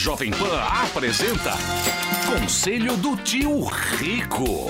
[0.00, 1.52] Jovem Pan apresenta
[2.26, 4.66] Conselho do Tio Rico.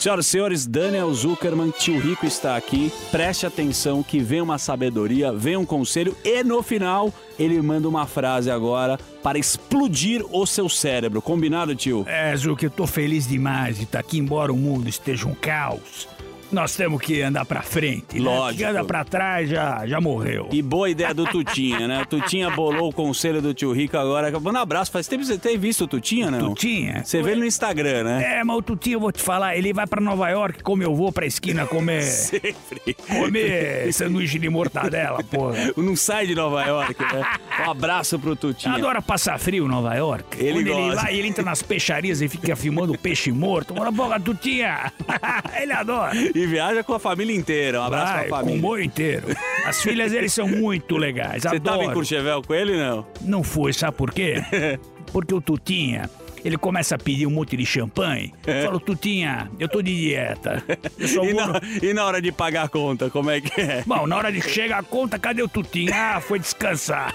[0.00, 2.92] Senhoras e senhores, Daniel Zuckerman, tio Rico está aqui.
[3.12, 8.04] Preste atenção que vem uma sabedoria, vem um conselho e no final ele manda uma
[8.04, 11.22] frase agora para explodir o seu cérebro.
[11.22, 12.04] Combinado, tio?
[12.08, 16.08] É, Zuc, eu tô feliz demais de estar aqui, embora o mundo esteja um caos.
[16.52, 18.18] Nós temos que andar pra frente.
[18.18, 18.22] né?
[18.22, 18.58] Lógico.
[18.58, 20.48] Quem anda pra trás já, já morreu.
[20.52, 22.04] E boa ideia do Tutinha, né?
[22.08, 24.30] Tutinha bolou o conselho do tio Rico agora.
[24.40, 24.90] Manda um abraço.
[24.90, 26.48] Faz tempo que você tem visto o Tutinha, não?
[26.50, 27.02] Tutinha?
[27.04, 28.38] Você vê ele no Instagram, né?
[28.40, 30.94] É, mas o Tutinho, eu vou te falar, ele vai pra Nova York como eu
[30.94, 32.02] vou pra esquina comer.
[32.10, 32.94] Sempre.
[32.94, 35.72] Comer sanduíche de mortadela, porra.
[35.76, 37.24] Não sai de Nova York, né?
[37.66, 38.74] Um abraço pro Tutinha.
[38.74, 40.36] Adora passar frio em Nova York.
[40.38, 41.02] Ele Quando ele gosta.
[41.02, 43.72] vai, ele entra nas peixarias e fica filmando peixe morto.
[43.74, 44.92] Bora, boca, Tutinha.
[45.60, 46.12] ele adora.
[46.40, 47.80] E viaja com a família inteira.
[47.80, 48.60] Um abraço Vai, pra família.
[48.60, 49.26] com o boi inteiro.
[49.66, 51.42] As filhas deles são muito legais.
[51.42, 51.94] Você tava em adoro.
[51.94, 53.06] Courchevel com ele, não?
[53.20, 54.36] Não foi, sabe por quê?
[55.12, 56.08] Porque o Tutinha,
[56.44, 58.32] ele começa a pedir um monte de champanhe.
[58.46, 60.62] Eu falo, Tutinha, eu tô de dieta.
[60.98, 61.46] Eu E vou...
[61.46, 63.82] na, e na hora de pagar a conta, como é que é?
[63.84, 65.92] Bom, na hora de chegar a conta, cadê o Tutinha?
[65.94, 67.12] Ah, foi descansar.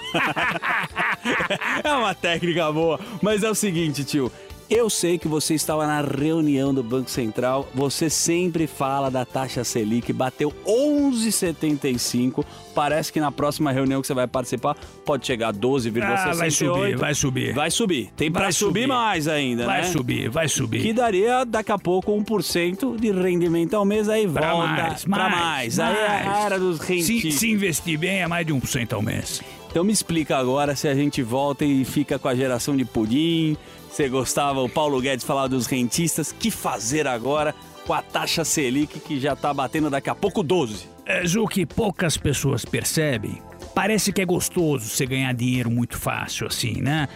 [1.82, 3.00] É uma técnica boa.
[3.22, 4.30] Mas é o seguinte, tio.
[4.68, 7.68] Eu sei que você estava na reunião do Banco Central.
[7.72, 12.44] Você sempre fala da taxa Selic, bateu 11,75.
[12.74, 16.02] Parece que na próxima reunião que você vai participar pode chegar a 12,68.
[16.02, 17.54] Ah, vai subir, vai subir.
[17.54, 18.10] Vai subir.
[18.16, 18.80] Tem para Vai subir.
[18.82, 18.86] subir.
[18.88, 19.86] mais ainda, Vai né?
[19.88, 20.82] subir, vai subir.
[20.82, 25.28] Que daria daqui a pouco 1% de rendimento ao mês, aí Pra volta mais, pra
[25.28, 25.78] mais, mais.
[25.78, 27.34] Aí é a era dos Se, rentistas.
[27.34, 29.40] se investir bem, é mais de 1% ao mês.
[29.70, 33.56] Então me explica agora se a gente volta e fica com a geração de pudim.
[33.96, 36.30] Você gostava, o Paulo Guedes falava dos rentistas.
[36.30, 37.54] Que fazer agora
[37.86, 40.86] com a taxa Selic que já tá batendo daqui a pouco 12?
[41.06, 43.40] É, Ju, que poucas pessoas percebem.
[43.74, 47.08] Parece que é gostoso você ganhar dinheiro muito fácil assim, né?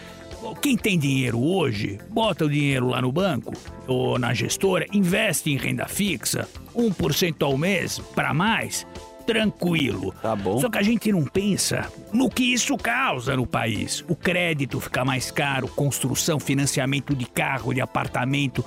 [0.59, 3.53] Quem tem dinheiro hoje, bota o dinheiro lá no banco
[3.85, 8.87] ou na gestora, investe em renda fixa, 1% ao mês para mais,
[9.21, 10.13] tranquilo.
[10.21, 10.59] Tá bom.
[10.59, 14.03] Só que a gente não pensa no que isso causa no país.
[14.07, 18.65] O crédito fica mais caro, construção, financiamento de carro, de apartamento,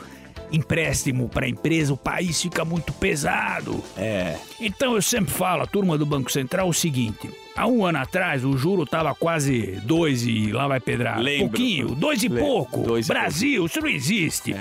[0.53, 3.83] empréstimo para empresa, o país fica muito pesado.
[3.97, 4.37] É.
[4.61, 7.31] Então eu sempre falo, a turma do Banco Central, o seguinte.
[7.57, 11.21] Há um ano atrás, o juro tava quase dois e lá vai pedrar.
[11.21, 11.49] Lembro.
[11.51, 12.45] Pouquinho, dois e Lembro.
[12.45, 12.81] pouco.
[12.83, 14.55] Dois e Brasil, isso não existe.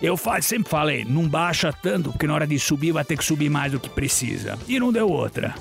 [0.00, 3.24] Eu fa- sempre falei, não baixa tanto, porque na hora de subir vai ter que
[3.24, 4.58] subir mais do que precisa.
[4.66, 5.54] E não deu outra.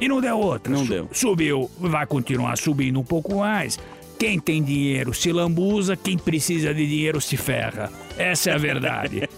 [0.00, 0.72] E não deu outra.
[0.72, 1.08] Não Su- deu.
[1.12, 3.78] Subiu, vai continuar subindo um pouco mais.
[4.18, 7.90] Quem tem dinheiro se lambuza, quem precisa de dinheiro se ferra.
[8.20, 9.28] Essa é a verdade.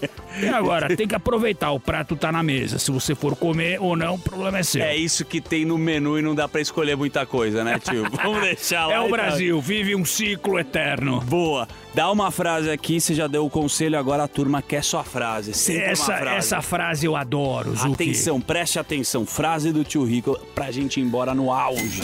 [0.41, 2.77] e agora, tem que aproveitar, o prato tá na mesa.
[2.77, 4.83] Se você for comer ou não, o problema é seu.
[4.83, 8.05] É isso que tem no menu e não dá pra escolher muita coisa, né, tio?
[8.11, 8.93] Vamos deixar lá.
[8.93, 9.11] É o então.
[9.11, 11.21] Brasil, vive um ciclo eterno.
[11.21, 11.67] Boa.
[11.93, 15.53] Dá uma frase aqui, você já deu o conselho, agora a turma quer sua frase.
[15.53, 16.37] Sempre Essa, frase.
[16.37, 17.93] essa frase eu adoro, Zuki.
[17.93, 19.25] Atenção, preste atenção.
[19.25, 22.01] Frase do tio Rico pra gente ir embora no auge.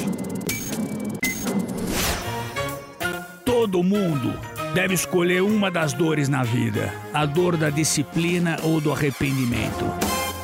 [3.44, 4.40] Todo mundo
[4.74, 9.86] deve escolher uma das dores na vida: a dor da disciplina ou do arrependimento.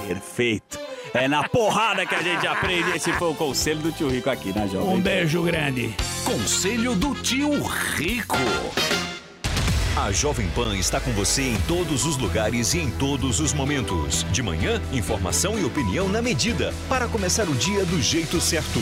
[0.07, 0.79] Perfeito.
[1.13, 2.91] É na porrada que a gente aprende.
[2.91, 5.95] Esse foi o conselho do tio Rico aqui na Jovem Um beijo grande.
[6.25, 8.35] Conselho do Tio Rico.
[9.95, 14.25] A Jovem Pan está com você em todos os lugares e em todos os momentos.
[14.29, 18.81] De manhã, informação e opinião na medida para começar o dia do jeito certo.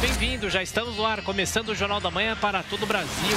[0.00, 3.36] Bem-vindo, já estamos no ar, começando o Jornal da Manhã para todo o Brasil.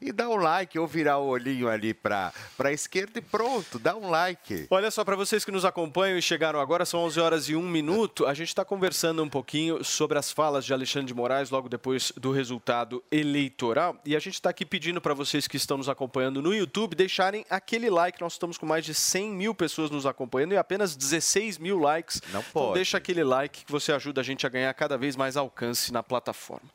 [0.00, 3.96] E dá um like ou virar o olhinho ali para a esquerda e pronto, dá
[3.96, 4.66] um like.
[4.70, 7.62] Olha só, para vocês que nos acompanham e chegaram agora, são 11 horas e 1
[7.62, 8.26] minuto.
[8.26, 12.12] A gente está conversando um pouquinho sobre as falas de Alexandre de Moraes logo depois
[12.16, 13.96] do resultado eleitoral.
[14.04, 17.44] E a gente está aqui pedindo para vocês que estão nos acompanhando no YouTube deixarem
[17.48, 18.20] aquele like.
[18.20, 22.20] Nós estamos com mais de 100 mil pessoas nos acompanhando e apenas 16 mil likes.
[22.32, 22.74] Não Então pode.
[22.74, 26.02] deixa aquele like que você ajuda a gente a ganhar cada vez mais alcance na
[26.02, 26.68] plataforma.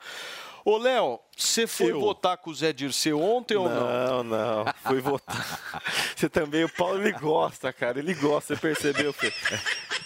[0.66, 2.00] Ô, Léo, você foi Eu?
[2.00, 4.64] votar com o Zé Dirceu ontem ou Não, não?
[4.64, 4.74] não.
[4.86, 5.82] Fui votar.
[6.16, 8.00] Você também, o Paulo, ele gosta, cara.
[8.00, 9.34] Ele gosta, você percebeu, Fê?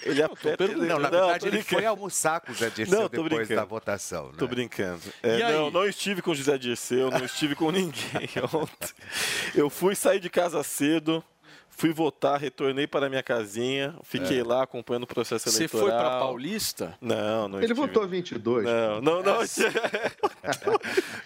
[0.02, 0.67] Ele aperta...
[0.67, 1.76] Não, na tô verdade, ele brincando.
[1.76, 3.56] foi almoçar com o Zé Dirceu Não, depois brincando.
[3.56, 4.28] da votação.
[4.28, 4.34] Né?
[4.38, 5.02] Tô brincando.
[5.22, 8.89] É, não, não estive com o José Dirceu, não estive com ninguém ontem.
[9.54, 11.24] Eu fui sair de casa cedo,
[11.70, 14.43] fui votar, retornei para minha casinha, fiquei É.
[14.43, 15.88] lá acompanhando o processo Você eleitoral.
[15.88, 16.98] foi para Paulista?
[17.00, 17.80] Não, não Ele estive.
[17.88, 18.65] votou 22.
[18.65, 19.38] Não, não, não.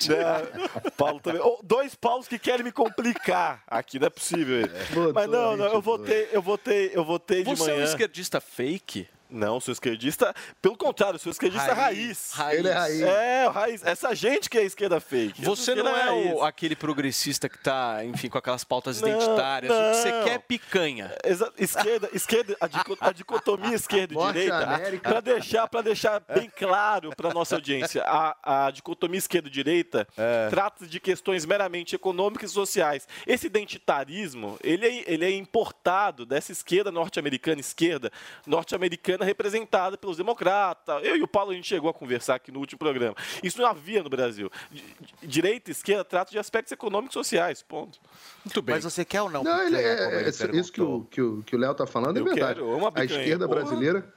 [0.07, 1.41] Não, Paulo também.
[1.43, 4.67] Oh, dois Paulos que querem me complicar aqui, não é possível.
[5.13, 7.85] Mas não, não, eu votei, eu votei, eu votei de Você é um manhã.
[7.85, 9.07] esquerdista fake?
[9.31, 10.33] Não, sou esquerdista.
[10.61, 12.31] Pelo contrário, sou esquerdista raiz.
[12.33, 12.59] Raiz.
[12.59, 13.01] Ele é raiz.
[13.01, 13.85] É, raiz.
[13.85, 15.41] Essa gente que é esquerda fake.
[15.43, 16.33] Você não é raiz.
[16.33, 19.71] o- aquele progressista que tá, enfim, com aquelas pautas Não, identitárias.
[19.71, 20.23] O que você não.
[20.25, 21.15] quer é picanha.
[21.23, 26.19] Exa- esquerda, esquerda, a, dico- a dicotomia esquerda e Morte direita, para deixar, para deixar
[26.19, 30.07] bem claro para nossa audiência, a, a dicotomia esquerda e direita
[30.49, 33.07] trata de questões meramente econômicas e sociais.
[33.25, 38.11] Esse identitarismo, ele é, ele é importado dessa esquerda norte-americana, esquerda
[38.45, 41.03] norte-americana representada pelos democratas.
[41.03, 43.15] Eu e o Paulo a gente chegou a conversar aqui no último programa.
[43.43, 44.49] Isso não havia no Brasil.
[44.71, 47.99] Di- di- Direita e esquerda tratam de aspectos econômicos e sociais, ponto.
[48.45, 49.43] Muito Mas você quer ou não?
[49.43, 51.85] Não, ele como é, ele isso, isso que o, que o, que o Léo tá
[51.87, 52.59] falando Eu é verdade.
[52.59, 53.61] quero uma a esquerda porra.
[53.61, 54.13] brasileira.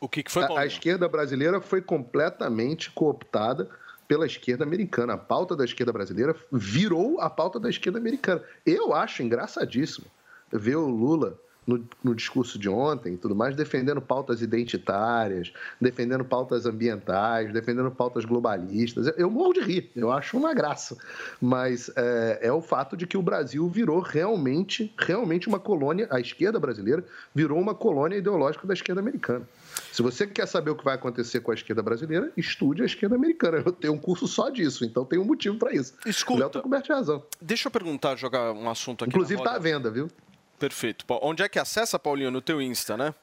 [0.00, 3.68] O que, que foi, a, a esquerda brasileira foi completamente cooptada
[4.08, 5.12] pela esquerda americana.
[5.12, 8.42] A pauta da esquerda brasileira virou a pauta da esquerda americana.
[8.64, 10.06] Eu acho engraçadíssimo
[10.50, 11.38] ver o Lula
[11.70, 17.90] no, no discurso de ontem e tudo mais, defendendo pautas identitárias, defendendo pautas ambientais, defendendo
[17.90, 19.06] pautas globalistas.
[19.06, 20.96] Eu, eu morro de rir, eu acho uma graça.
[21.40, 26.18] Mas é, é o fato de que o Brasil virou realmente, realmente uma colônia, a
[26.18, 27.04] esquerda brasileira
[27.34, 29.46] virou uma colônia ideológica da esquerda americana.
[29.92, 33.14] Se você quer saber o que vai acontecer com a esquerda brasileira, estude a esquerda
[33.14, 33.62] americana.
[33.64, 35.94] Eu tenho um curso só disso, então tem um motivo para isso.
[36.04, 36.38] Escuta.
[36.38, 37.22] O Léo tá coberto de razão.
[37.40, 39.10] Deixa eu perguntar, jogar um assunto aqui.
[39.10, 39.60] Inclusive tá roda.
[39.60, 40.08] à venda, viu?
[40.60, 41.06] Perfeito.
[41.22, 42.30] Onde é que acessa, Paulinho?
[42.30, 43.14] No teu Insta, né?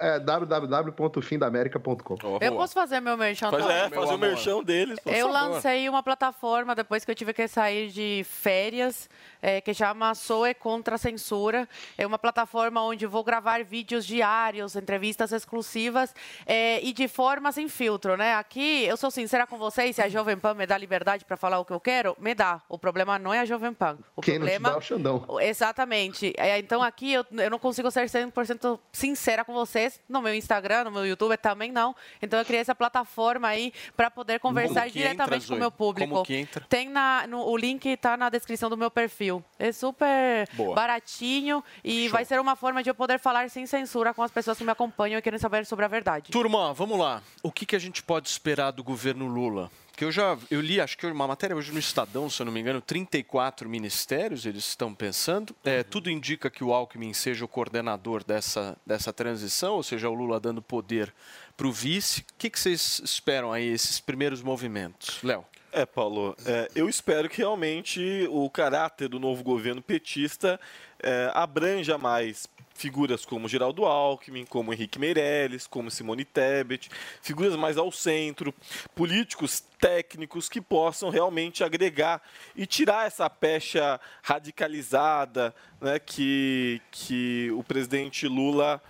[0.00, 2.38] É www.findamerica.com.
[2.40, 3.78] Eu posso fazer meu merchan Faz, também?
[3.82, 5.00] é, fazer o merchão deles.
[5.00, 5.50] por Eu favor.
[5.50, 9.10] lancei uma plataforma depois que eu tive que sair de férias,
[9.42, 11.68] é, que chama Soe Contra a Censura.
[11.98, 16.14] É uma plataforma onde vou gravar vídeos diários, entrevistas exclusivas
[16.46, 18.36] é, e de forma sem filtro, né?
[18.36, 21.58] Aqui, eu sou sincera com vocês, se a Jovem Pan me dá liberdade para falar
[21.58, 22.62] o que eu quero, me dá.
[22.68, 23.98] O problema não é a Jovem Pan.
[24.14, 25.26] O Quem não te problema dá é o Xandão.
[25.40, 26.32] Exatamente.
[26.38, 29.63] É, então aqui eu, eu não consigo ser 100% sincera com vocês.
[30.08, 31.94] No meu Instagram, no meu YouTube também não.
[32.20, 36.10] Então eu criei essa plataforma aí para poder conversar diretamente entra, com o meu público.
[36.12, 36.64] Como que entra?
[36.68, 39.42] Tem na, no- o link está na descrição do meu perfil.
[39.58, 40.74] É super Boa.
[40.74, 44.58] baratinho e vai ser uma forma de eu poder falar sem censura com as pessoas
[44.58, 46.30] que me acompanham e querem saber sobre a verdade.
[46.30, 47.22] Turma, vamos lá.
[47.42, 49.70] O que, que a gente pode esperar do governo Lula?
[49.96, 52.52] Que eu já eu li, acho que uma matéria hoje no Estadão, se eu não
[52.52, 55.54] me engano, 34 ministérios eles estão pensando.
[55.64, 60.14] É, tudo indica que o Alckmin seja o coordenador dessa, dessa transição, ou seja, o
[60.14, 61.14] Lula dando poder
[61.56, 62.20] para o vice.
[62.20, 65.20] O que, que vocês esperam aí, esses primeiros movimentos?
[65.22, 65.44] Léo.
[65.76, 70.60] É, Paulo, é, eu espero que realmente o caráter do novo governo petista
[71.02, 76.88] é, abranja mais figuras como Geraldo Alckmin, como Henrique Meirelles, como Simone Tebet,
[77.20, 78.54] figuras mais ao centro,
[78.94, 82.22] políticos técnicos que possam realmente agregar
[82.54, 88.80] e tirar essa pecha radicalizada né, que, que o presidente Lula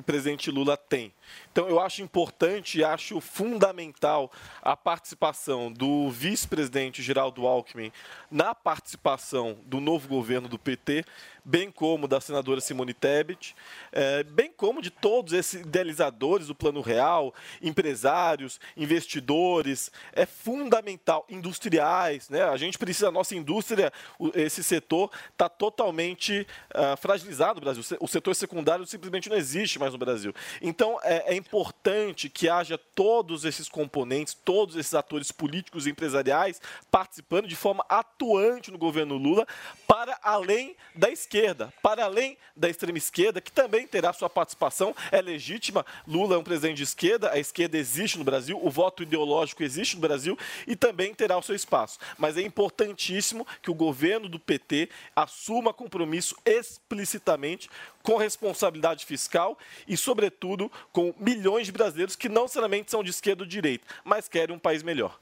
[0.00, 1.12] o presidente Lula tem.
[1.52, 4.30] Então, eu acho importante e acho fundamental
[4.62, 7.92] a participação do vice-presidente Geraldo Alckmin
[8.30, 11.04] na participação do novo governo do PT,
[11.44, 13.56] bem como da senadora Simone Tebet,
[13.92, 22.28] eh, bem como de todos esses idealizadores do Plano Real, empresários, investidores, é fundamental, industriais,
[22.28, 22.42] né?
[22.42, 23.92] A gente precisa, a nossa indústria,
[24.34, 27.82] esse setor está totalmente ah, fragilizado no Brasil.
[28.00, 30.34] O setor secundário simplesmente não existe mais no Brasil.
[30.60, 35.90] Então, é, é, é importante que haja todos esses componentes, todos esses atores políticos e
[35.90, 39.46] empresariais participando de forma atuante no governo Lula,
[39.86, 45.20] para além da esquerda, para além da extrema esquerda, que também terá sua participação, é
[45.20, 45.84] legítima.
[46.06, 49.96] Lula é um presidente de esquerda, a esquerda existe no Brasil, o voto ideológico existe
[49.96, 51.98] no Brasil e também terá o seu espaço.
[52.18, 57.68] Mas é importantíssimo que o governo do PT assuma compromisso explicitamente
[58.02, 63.42] com responsabilidade fiscal e, sobretudo, com milhões de brasileiros que não necessariamente são de esquerda
[63.42, 65.18] ou de direita, mas querem um país melhor.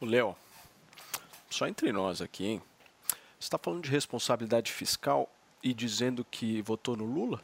[0.00, 0.36] O Léo,
[1.50, 2.62] só entre nós aqui, hein?
[3.38, 5.30] Você está falando de responsabilidade fiscal
[5.62, 7.40] e dizendo que votou no Lula?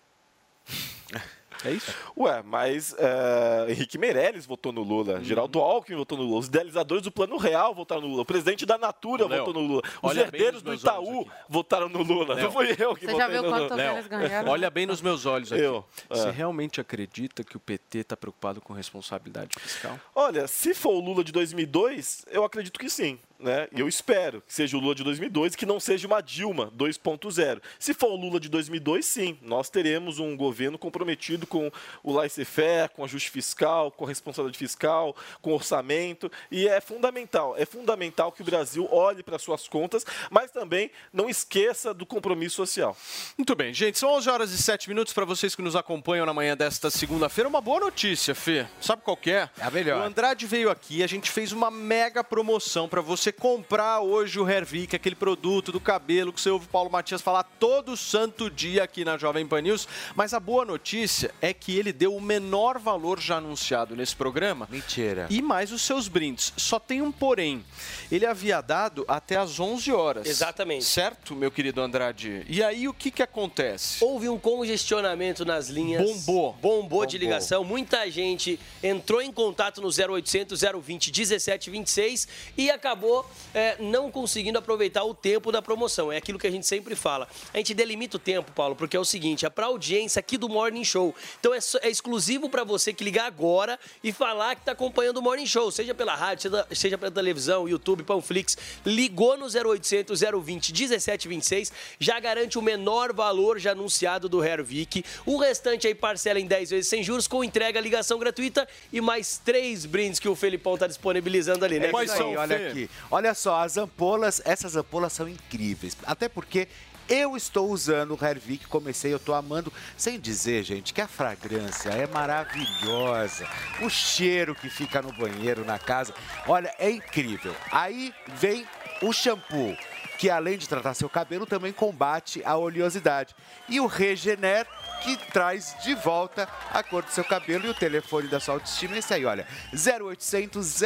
[1.65, 1.95] É isso?
[2.17, 5.25] Ué, mas é, Henrique Meirelles votou no Lula, Uhum.
[5.25, 8.65] Geraldo Alckmin votou no Lula, os idealizadores do Plano Real votaram no Lula, o presidente
[8.67, 12.35] da Natura Léo, votou no Lula, os herdeiros do Itaú votaram no Lula.
[12.35, 12.45] Léo.
[12.45, 13.93] Não fui eu que Você votei já viu no Lula.
[13.93, 14.51] eles ganharam?
[14.51, 15.63] Olha bem nos meus olhos aqui.
[15.63, 16.31] Eu, Você é.
[16.31, 19.99] realmente acredita que o PT está preocupado com responsabilidade fiscal?
[20.15, 23.19] Olha, se for o Lula de 2002, eu acredito que sim.
[23.43, 23.67] Né?
[23.73, 26.73] E eu espero que seja o Lula de 2002 e que não seja uma Dilma
[26.79, 27.61] 2.0.
[27.77, 31.71] Se for o Lula de 2002, sim, nós teremos um governo comprometido com
[32.05, 36.31] o laissez-faire, com ajuste fiscal, com a responsabilidade fiscal, com orçamento.
[36.53, 41.29] E é fundamental, é fundamental que o Brasil olhe para suas contas, mas também não
[41.29, 42.97] esqueça do compromisso social.
[43.37, 46.33] Muito bem, gente, são 11 horas e 7 minutos para vocês que nos acompanham na
[46.33, 47.49] manhã desta segunda-feira.
[47.49, 48.69] Uma boa notícia, Fê.
[48.81, 49.51] Sabe qual que é?
[49.59, 50.01] É a melhor.
[50.01, 54.49] O Andrade veio aqui, a gente fez uma mega promoção para você comprar hoje o
[54.49, 58.85] Hervik, aquele produto do cabelo que você ouve o Paulo Matias falar todo santo dia
[58.85, 59.89] aqui na Jovem Pan News.
[60.15, 64.69] Mas a boa notícia é que ele deu o menor valor já anunciado nesse programa.
[64.71, 65.27] Mentira.
[65.31, 66.53] E mais os seus brindes.
[66.57, 67.65] Só tem um porém.
[68.11, 70.27] Ele havia dado até às 11 horas.
[70.27, 70.85] Exatamente.
[70.85, 72.45] Certo, meu querido Andrade?
[72.49, 74.05] E aí o que que acontece?
[74.05, 76.03] Houve um congestionamento nas linhas.
[76.03, 76.53] Bombou.
[76.61, 77.65] Bombou de ligação.
[77.65, 83.22] Muita gente entrou em contato no 0800 020 1726 e acabou
[83.55, 86.11] é, não conseguindo aproveitar o tempo da promoção.
[86.11, 87.29] É aquilo que a gente sempre fala.
[87.53, 90.49] A gente delimita o tempo, Paulo, porque é o seguinte: é para audiência aqui do
[90.49, 91.15] Morning Show.
[91.41, 95.23] Então é, é exclusivo para você que ligar agora e falar que está acompanhando o
[95.23, 98.57] Morning Show, seja pela rádio, seja, seja pela televisão, YouTube, Panflix.
[98.85, 105.05] Ligou no 0800 020 1726, já garante o menor valor já anunciado do Hervik.
[105.27, 109.39] O restante aí parcela em 10 vezes sem juros, com entrega, ligação gratuita e mais
[109.39, 111.89] três brindes que o Felipão tá disponibilizando ali, né?
[111.89, 112.91] É aí, olha aqui.
[113.13, 115.95] Olha só, as ampolas, essas ampolas são incríveis.
[116.07, 116.67] Até porque
[117.07, 119.71] eu estou usando o Hervik, comecei, eu estou amando.
[119.99, 123.47] Sem dizer, gente, que a fragrância é maravilhosa.
[123.83, 126.15] O cheiro que fica no banheiro, na casa,
[126.49, 127.55] olha, é incrível.
[127.71, 128.67] Aí vem
[129.03, 129.77] o shampoo.
[130.19, 133.35] Que além de tratar seu cabelo, também combate a oleosidade.
[133.69, 134.67] E o Regener,
[135.03, 138.95] que traz de volta a cor do seu cabelo e o telefone da sua autoestima.
[138.95, 140.81] é Esse aí, olha, 0800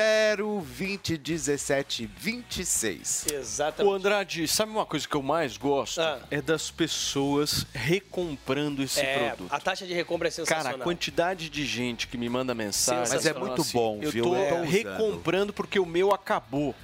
[0.64, 3.27] 020 17 26.
[3.33, 3.93] Exatamente.
[3.93, 6.01] O Andrade, sabe uma coisa que eu mais gosto?
[6.31, 9.53] É das pessoas recomprando esse É, produto.
[9.53, 10.64] a taxa de recompra é sensacional.
[10.64, 13.12] Cara, a quantidade de gente que me manda mensagem.
[13.14, 14.24] Mas é muito assim, bom, eu viu?
[14.24, 14.70] tô Eu tô usando.
[14.70, 16.74] recomprando porque o meu acabou.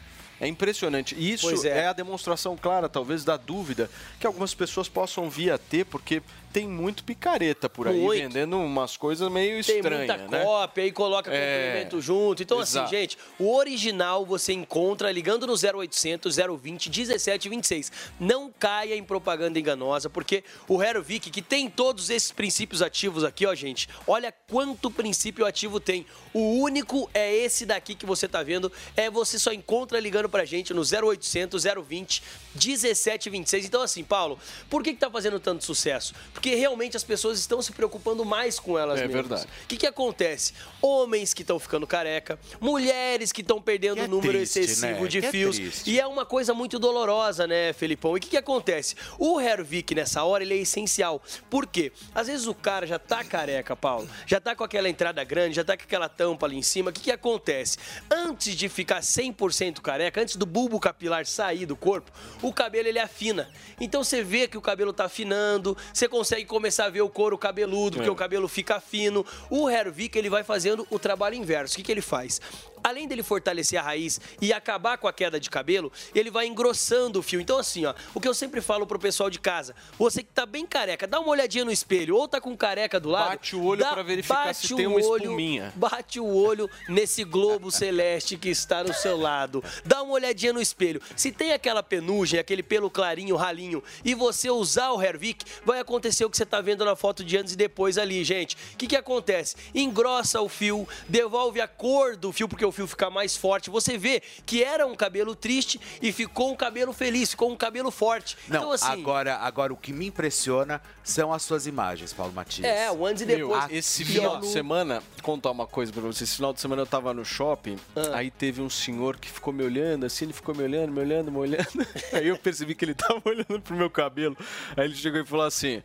[0.42, 1.14] É impressionante.
[1.16, 1.68] E isso é.
[1.68, 1.86] é.
[1.86, 3.88] a demonstração clara, talvez, da dúvida
[4.18, 6.20] que algumas pessoas possam vir a ter, porque
[6.52, 10.44] tem muito picareta por aí vendendo umas coisas meio Tem estranhas, muita né?
[10.44, 11.66] cópia e coloca É.
[11.66, 12.42] complemento junto.
[12.42, 12.86] Então, Exato.
[12.86, 17.92] assim, gente, o original você encontra ligando no 0800 020 1726.
[18.20, 23.46] Não caia em propaganda enganosa, porque o Hervik, que tem todos esses princípios ativos aqui,
[23.46, 26.04] ó, gente, olha quanto princípio ativo tem.
[26.34, 30.44] O único é esse daqui que você tá vendo, é você só encontra ligando pra
[30.44, 32.22] gente no 0800 020
[32.54, 33.66] 1726.
[33.66, 34.38] Então, assim, Paulo,
[34.68, 36.14] por que que tá fazendo tanto sucesso?
[36.32, 39.28] Porque realmente as pessoas estão se preocupando mais com elas É mesmas.
[39.28, 39.48] verdade.
[39.64, 40.52] O que, que acontece?
[40.80, 45.02] Homens que estão ficando careca, mulheres que estão perdendo Que é o número triste, excessivo
[45.02, 45.08] né?
[45.08, 45.56] de Que é fios.
[45.56, 45.90] triste.
[45.90, 48.14] e é uma coisa muito dolorosa, né, Felipão?
[48.16, 48.94] E o que, que acontece?
[49.18, 51.22] O Hervik, nessa hora, ele é essencial.
[51.50, 51.92] Por quê?
[52.14, 55.64] Às vezes o cara já tá careca, Paulo, já tá com aquela entrada grande, já
[55.64, 56.90] tá com aquela tampa ali em cima.
[56.90, 57.76] O que, que acontece?
[58.10, 62.98] Antes de ficar 100% careca, antes do bulbo capilar sair do corpo, o cabelo ele
[62.98, 63.50] afina.
[63.80, 67.36] Então você vê que o cabelo tá afinando, você consegue começar a ver o couro
[67.36, 68.12] cabeludo, porque É.
[68.12, 69.24] o cabelo fica fino.
[69.50, 71.74] O Hervik ele vai fazendo o trabalho inverso.
[71.74, 72.40] O que, que ele faz?
[72.82, 77.18] Além dele fortalecer a raiz e acabar com a queda de cabelo, ele vai engrossando
[77.18, 77.40] o fio.
[77.40, 80.44] Então, assim, ó, o que eu sempre falo pro pessoal de casa, você que tá
[80.46, 83.30] bem careca, dá uma olhadinha no espelho, ou tá com careca do lado.
[83.30, 85.72] Bate o olho pra verificar se tem uma olho- espuminha.
[85.76, 89.62] Bate o olho nesse globo celeste que está no seu lado.
[89.84, 91.00] Dá uma olhadinha no espelho.
[91.16, 96.24] Se tem aquela penugem, aquele pelo clarinho, ralinho, e você usar o Hervik, vai acontecer
[96.24, 98.56] o que você tá vendo na foto de antes e depois ali, gente.
[98.74, 99.56] O que que acontece?
[99.74, 103.70] Engrossa o fio, devolve a cor do fio, porque o fio fica mais forte.
[103.70, 107.90] Você vê que era um cabelo triste e ficou um cabelo feliz, ficou um cabelo
[107.90, 108.36] forte.
[108.48, 112.64] Não, então, assim, agora, agora o que me impressiona são as suas imagens, Paulo Matias.
[112.66, 113.66] É, o antes e depois.
[113.66, 116.28] Meu, esse final de semana, contar uma coisa pra vocês.
[116.28, 118.16] Esse final de semana eu tava no shopping, Ah.
[118.18, 121.30] aí teve um senhor que ficou me olhando, assim, ele ficou me olhando, me olhando,
[121.30, 121.86] me olhando.
[122.12, 124.36] Aí eu percebi que ele tava olhando pro meu cabelo.
[124.76, 125.82] Aí ele chegou e falou assim: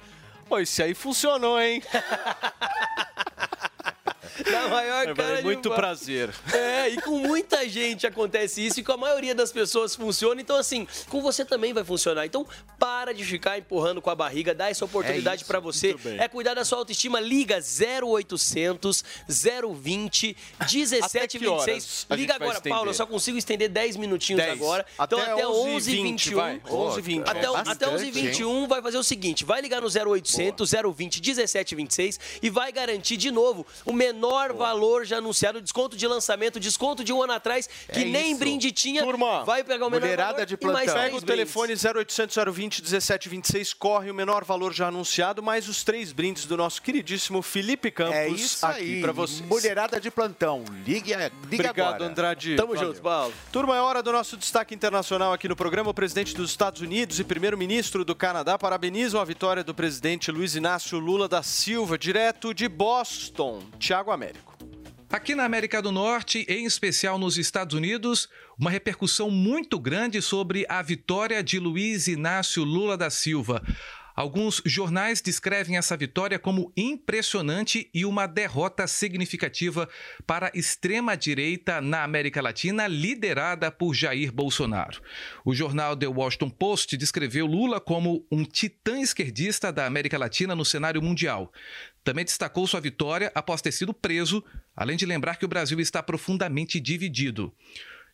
[0.48, 1.82] Pô, esse aí funcionou, hein?
[4.46, 5.78] Na maior Eu cara de muito pau.
[5.78, 6.34] prazer.
[6.54, 10.40] É, e com muita gente acontece isso e com a maioria das pessoas funciona.
[10.40, 12.26] Então, assim, com você também vai funcionar.
[12.26, 12.46] Então,
[12.78, 15.96] para de ficar empurrando com a barriga, dá essa oportunidade isso, pra você.
[16.20, 17.20] É cuidar da sua autoestima.
[17.20, 21.48] Liga 0800 020 Até que 1726.
[21.50, 22.90] horas a Liga agora, Paulo.
[22.90, 24.54] Eu só consigo estender 10 minutinhos 10.
[24.54, 24.86] agora.
[25.02, 26.62] Então, Até até 11 11 h 21 vai.
[26.70, 27.22] 11 h 20.
[27.28, 30.72] Até, É até bastante, 11 h 21 vai fazer o seguinte: vai ligar no 0800
[30.96, 36.60] 020 1726 e vai garantir de novo o menor valor já anunciado, desconto de lançamento,
[36.60, 38.40] desconto de um ano atrás, que É nem isso.
[38.40, 39.04] brinde tinha.
[39.04, 41.24] Turma, vai pegar o menor valor e mais Pega o brindes.
[41.24, 46.58] telefone 0800 020 1726, corre o menor valor já anunciado, mais os três brindes do
[46.58, 49.42] nosso queridíssimo Felipe Campos É aqui pra vocês.
[49.42, 50.64] mulherada de plantão.
[50.86, 52.06] Ligue, ligue Obrigado, agora.
[52.06, 52.56] Andrade.
[52.56, 52.90] Tamo Valeu.
[52.90, 53.34] junto, Paulo.
[53.52, 55.90] Turma, é hora do nosso destaque internacional aqui no programa.
[55.90, 60.56] O presidente dos Estados Unidos e primeiro-ministro do Canadá parabenizam a vitória do presidente Luiz
[60.56, 63.62] Inácio Lula da Silva, direto de Boston.
[63.80, 64.58] Tiago Américo.
[65.10, 68.28] Aqui na América do Norte, em especial nos Estados Unidos,
[68.60, 73.64] uma repercussão muito grande sobre a vitória de Luiz Inácio Lula da Silva.
[74.18, 79.88] Alguns jornais descrevem essa vitória como impressionante e uma derrota significativa
[80.26, 85.00] para a extrema-direita na América Latina, liderada por Jair Bolsonaro.
[85.46, 90.66] O jornal The Washington Post descreveu Lula como um titã esquerdista da América Latina no
[90.66, 91.54] cenário mundial.
[92.08, 94.42] Também destacou sua vitória após ter sido preso,
[94.74, 97.54] além de lembrar que o Brasil está profundamente dividido.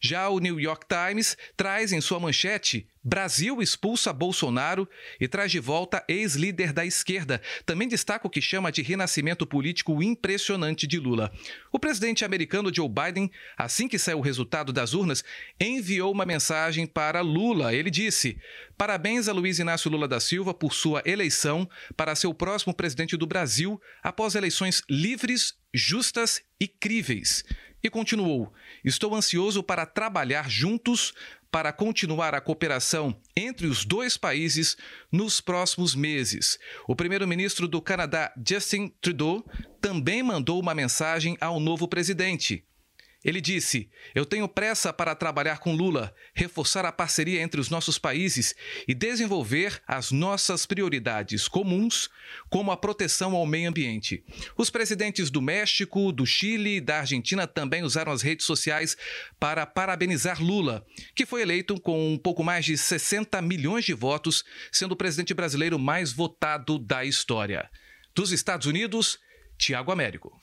[0.06, 4.88] Já o New York Times traz em sua manchete Brasil expulsa Bolsonaro
[5.20, 7.42] e traz de volta ex-líder da esquerda.
[7.66, 11.30] Também destaca o que chama de renascimento político impressionante de Lula.
[11.70, 15.22] O presidente americano Joe Biden, assim que saiu o resultado das urnas,
[15.60, 17.74] enviou uma mensagem para Lula.
[17.74, 18.38] Ele disse:
[18.78, 23.18] Parabéns a Luiz Inácio Lula da Silva por sua eleição para ser o próximo presidente
[23.18, 27.44] do Brasil após eleições livres, justas e críveis.
[27.84, 28.54] E continuou:
[28.84, 31.14] Estou ansioso para trabalhar juntos
[31.52, 34.76] para continuar a cooperação entre os dois países
[35.12, 36.58] nos próximos meses.
[36.88, 39.46] O primeiro-ministro do Canadá, Justin Trudeau,
[39.80, 42.66] também mandou uma mensagem ao novo presidente.
[43.24, 47.98] Ele disse: Eu tenho pressa para trabalhar com Lula, reforçar a parceria entre os nossos
[47.98, 48.54] países
[48.88, 52.10] e desenvolver as nossas prioridades comuns,
[52.50, 54.24] como a proteção ao meio ambiente.
[54.58, 58.98] Os presidentes do México, do Chile e da Argentina também usaram as redes sociais
[59.40, 64.44] para parabenizar Lula, que foi eleito com um pouco mais de 60 milhões de votos,
[64.72, 67.70] sendo o presidente brasileiro mais votado da história.
[68.16, 69.18] Dos Estados Unidos,
[69.58, 70.38] Tiago Américo.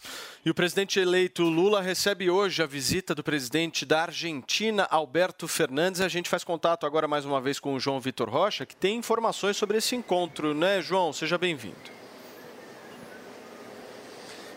[0.44, 6.00] E o presidente eleito Lula recebe hoje a visita do presidente da Argentina, Alberto Fernandes.
[6.00, 8.96] A gente faz contato agora mais uma vez com o João Vitor Rocha, que tem
[8.96, 11.12] informações sobre esse encontro, né, João?
[11.12, 11.99] Seja bem-vindo.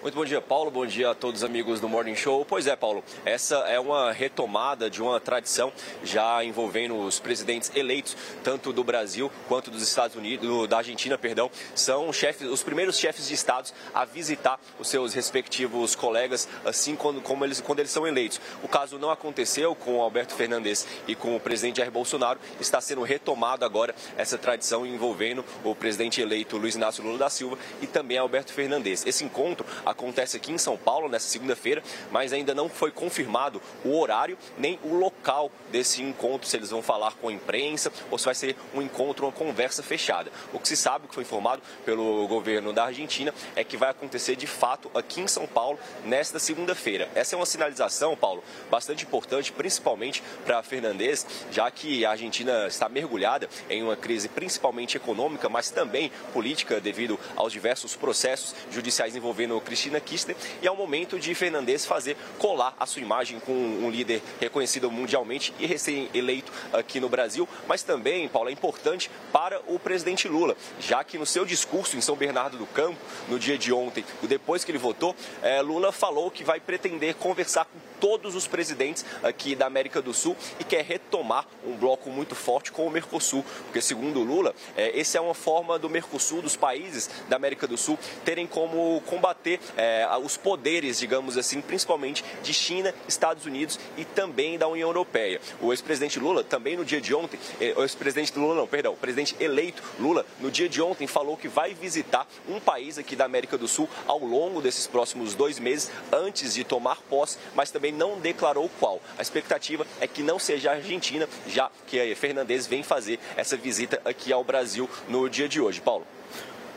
[0.03, 0.69] Muito bom dia, Paulo.
[0.69, 2.43] Bom dia a todos os amigos do Morning Show.
[2.43, 5.71] Pois é, Paulo, essa é uma retomada de uma tradição
[6.03, 11.49] já envolvendo os presidentes eleitos, tanto do Brasil quanto dos Estados Unidos, da Argentina, perdão.
[11.73, 17.21] São chefes, os primeiros chefes de estados a visitar os seus respectivos colegas, assim quando,
[17.21, 18.41] como eles, quando eles são eleitos.
[18.61, 22.41] O caso não aconteceu com Alberto Fernandes e com o presidente Jair Bolsonaro.
[22.59, 27.57] Está sendo retomado agora essa tradição envolvendo o presidente eleito Luiz Inácio Lula da Silva
[27.81, 29.05] e também Alberto Fernandes.
[29.05, 31.81] Esse encontro acontece aqui em São Paulo nessa segunda-feira,
[32.11, 36.81] mas ainda não foi confirmado o horário nem o local desse encontro, se eles vão
[36.81, 40.31] falar com a imprensa ou se vai ser um encontro, uma conversa fechada.
[40.51, 43.89] O que se sabe, o que foi informado pelo governo da Argentina, é que vai
[43.89, 47.09] acontecer de fato aqui em São Paulo nesta segunda-feira.
[47.15, 52.89] Essa é uma sinalização, Paulo, bastante importante, principalmente para Fernandes, já que a Argentina está
[52.89, 59.55] mergulhada em uma crise principalmente econômica, mas também política devido aos diversos processos judiciais envolvendo
[59.55, 63.39] o Cristiano Cristina Kirchner e é o momento de Fernandes fazer colar a sua imagem
[63.39, 69.11] com um líder reconhecido mundialmente e recém-eleito aqui no Brasil, mas também, Paulo, é importante
[69.31, 73.37] para o presidente Lula, já que no seu discurso em São Bernardo do Campo, no
[73.37, 77.92] dia de ontem, depois que ele votou, eh, Lula falou que vai pretender conversar com
[78.03, 82.69] todos os presidentes aqui da América do Sul e quer retomar um bloco muito forte
[82.69, 87.09] com o Mercosul, porque segundo Lula, é, essa é uma forma do Mercosul, dos países
[87.29, 92.93] da América do Sul, terem como combater é, os poderes, digamos assim, principalmente de China,
[93.07, 95.39] Estados Unidos e também da União Europeia.
[95.61, 98.97] O ex-presidente Lula, também no dia de ontem, é, o ex-presidente Lula, não, perdão, o
[98.97, 103.23] presidente eleito Lula, no dia de ontem, falou que vai visitar um país aqui da
[103.23, 107.92] América do Sul ao longo desses próximos dois meses, antes de tomar posse, mas também
[107.93, 108.99] não declarou qual.
[109.17, 113.55] A expectativa é que não seja a Argentina, já que a Fernandes vem fazer essa
[113.55, 115.79] visita aqui ao Brasil no dia de hoje.
[115.79, 116.05] Paulo.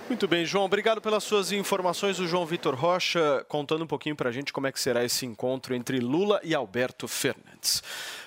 [0.09, 0.67] Muito bem, João.
[0.67, 2.21] Obrigado pelas suas informações.
[2.21, 5.27] O João Vitor Rocha contando um pouquinho para a gente como é que será esse
[5.27, 7.83] encontro entre Lula e Alberto Fernandes.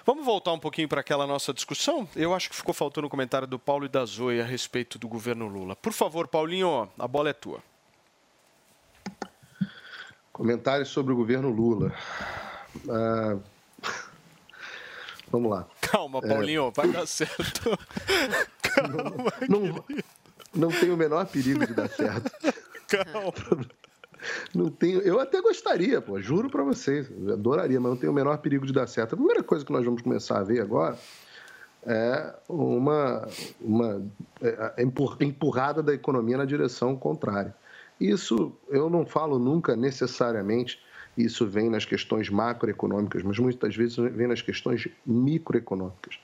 [0.06, 2.06] Vamos voltar um pouquinho para aquela nossa discussão?
[2.18, 5.00] Eu acho que ficou faltando o um comentário do Paulo e da Zoe a respeito
[5.00, 5.74] do governo Lula.
[5.74, 7.64] Por favor, Paulinho, a bola é tua.
[10.34, 11.94] Comentários sobre o governo Lula.
[12.88, 13.38] Ah,
[15.32, 15.68] vamos lá.
[15.82, 16.72] Calma, Paulinho, é...
[16.72, 17.78] vai dar certo.
[18.62, 19.34] Calma.
[19.50, 19.86] Não, não,
[20.54, 22.32] não tem o menor perigo de dar certo.
[22.88, 23.66] Calma.
[24.54, 28.38] Não tenho, eu até gostaria, pô, juro para vocês, adoraria, mas não tem o menor
[28.40, 29.14] perigo de dar certo.
[29.14, 30.98] A primeira coisa que nós vamos começar a ver agora
[31.86, 33.28] é uma,
[33.62, 34.06] uma
[34.42, 34.84] é,
[35.22, 37.56] empurrada da economia na direção contrária.
[38.00, 40.82] Isso eu não falo nunca necessariamente
[41.26, 46.20] isso vem nas questões macroeconômicas, mas muitas vezes vem nas questões microeconômicas.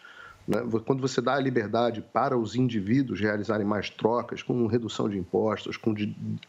[0.47, 0.57] Né?
[0.85, 5.77] Quando você dá a liberdade para os indivíduos realizarem mais trocas, com redução de impostos,
[5.77, 5.93] com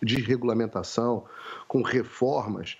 [0.02, 1.24] desregulamentação,
[1.66, 2.78] com reformas,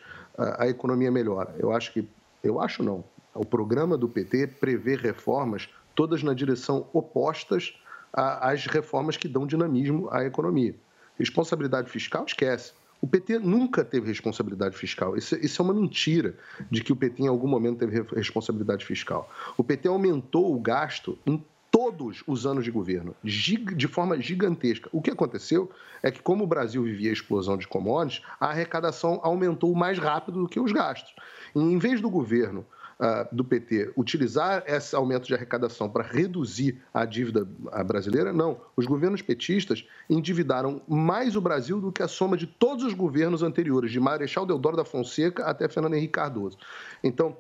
[0.59, 1.55] a economia melhora.
[1.59, 2.07] Eu acho que,
[2.43, 3.03] eu acho não,
[3.35, 7.75] o programa do PT prevê reformas todas na direção opostas
[8.13, 10.75] às reformas que dão dinamismo à economia.
[11.19, 12.73] Responsabilidade fiscal, esquece.
[13.07, 15.17] O PT nunca teve responsabilidade fiscal.
[15.17, 16.35] Isso, isso, é uma mentira
[16.69, 19.31] de que o PT em algum momento teve responsabilidade fiscal.
[19.57, 21.41] O PT aumentou o gasto em
[21.71, 24.91] todos os anos de governo, de forma gigantesca.
[24.93, 25.71] O que aconteceu
[26.03, 30.41] é que, como o Brasil vivia a explosão de commodities, a arrecadação aumentou mais rápido
[30.41, 31.15] do que os gastos.
[31.55, 32.67] E, em vez do governo
[33.01, 37.47] uh, do PT utilizar esse aumento de arrecadação para reduzir a dívida
[37.87, 38.61] brasileira, não.
[38.77, 43.43] Os governos petistas endividaram mais o Brasil do que a soma de todos os governos
[43.43, 46.59] anteriores, de Marechal Deodoro da Fonseca até Fernando Henrique Cardoso.
[47.03, 47.37] Então,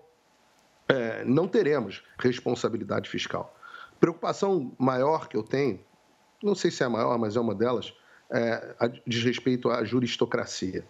[0.89, 3.57] é, não teremos responsabilidade fiscal.
[3.99, 5.81] Preocupação maior que eu tenho,
[6.43, 7.95] não sei se é a maior, mas é uma delas,
[8.31, 8.75] é,
[9.07, 10.85] diz respeito à juristocracia.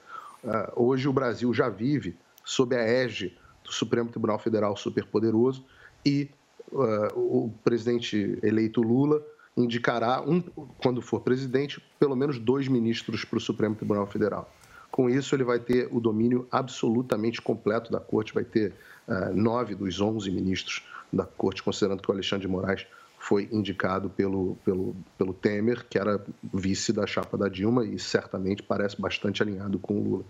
[0.45, 5.65] Uh, hoje o Brasil já vive sob a égide do Supremo Tribunal Federal superpoderoso
[6.05, 6.31] e
[6.73, 9.23] uh, o presidente eleito Lula
[9.57, 10.41] indicará, um,
[10.79, 14.51] quando for presidente, pelo menos dois ministros para o Supremo Tribunal Federal.
[14.91, 18.73] Com isso, ele vai ter o domínio absolutamente completo da corte, vai ter
[19.09, 22.87] uh, nove dos onze ministros da corte, considerando que o Alexandre de Moraes
[23.19, 28.63] foi indicado pelo, pelo, pelo Temer, que era vice da chapa da Dilma e certamente
[28.63, 30.25] parece bastante alinhado com o Lula.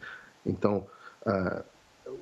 [0.45, 0.87] Então,
[1.26, 1.62] uh,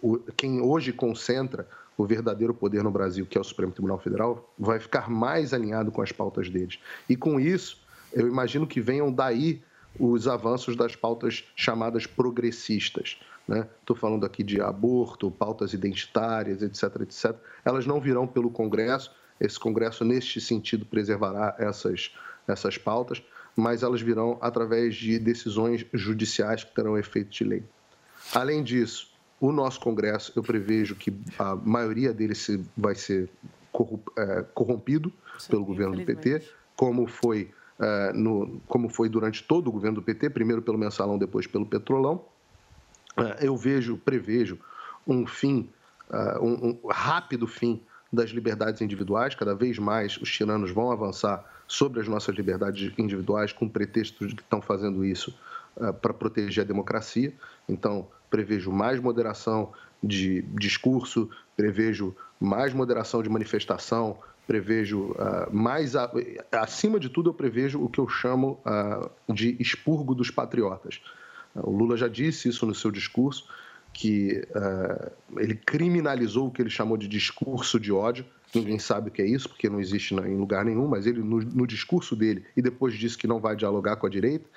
[0.02, 4.52] o, quem hoje concentra o verdadeiro poder no Brasil, que é o Supremo Tribunal Federal,
[4.58, 6.78] vai ficar mais alinhado com as pautas deles.
[7.08, 7.80] E com isso,
[8.12, 9.62] eu imagino que venham daí
[9.98, 13.18] os avanços das pautas chamadas progressistas.
[13.48, 14.00] Estou né?
[14.00, 17.36] falando aqui de aborto, pautas identitárias, etc, etc.
[17.64, 19.12] Elas não virão pelo Congresso.
[19.38, 22.12] Esse Congresso, neste sentido, preservará essas,
[22.48, 23.22] essas pautas,
[23.54, 27.64] mas elas virão através de decisões judiciais que terão efeito de lei.
[28.32, 29.13] Além disso,
[29.46, 33.28] o nosso Congresso, eu prevejo que a maioria dele se, vai ser
[34.16, 36.42] é, corrompido Sim, pelo governo do PT,
[36.74, 41.18] como foi, é, no, como foi durante todo o governo do PT, primeiro pelo mensalão,
[41.18, 42.24] depois pelo petrolão.
[43.18, 44.58] É, eu vejo, prevejo
[45.06, 45.68] um fim,
[46.40, 49.34] um, um rápido fim das liberdades individuais.
[49.34, 54.34] Cada vez mais os tiranos vão avançar sobre as nossas liberdades individuais com pretexto de
[54.34, 55.34] que estão fazendo isso
[56.00, 57.32] para proteger a democracia.
[57.68, 59.72] Então, prevejo mais moderação
[60.02, 65.96] de discurso, prevejo mais moderação de manifestação, prevejo uh, mais.
[65.96, 66.10] A,
[66.52, 71.00] acima de tudo, eu prevejo o que eu chamo uh, de expurgo dos patriotas.
[71.54, 73.48] O Lula já disse isso no seu discurso,
[73.92, 74.42] que
[75.36, 78.26] ele criminalizou o que ele chamou de discurso de ódio.
[78.54, 81.38] Ninguém sabe o que é isso, porque não existe em lugar nenhum, mas ele, no,
[81.38, 84.48] no discurso dele, e depois disse que não vai dialogar com a direita.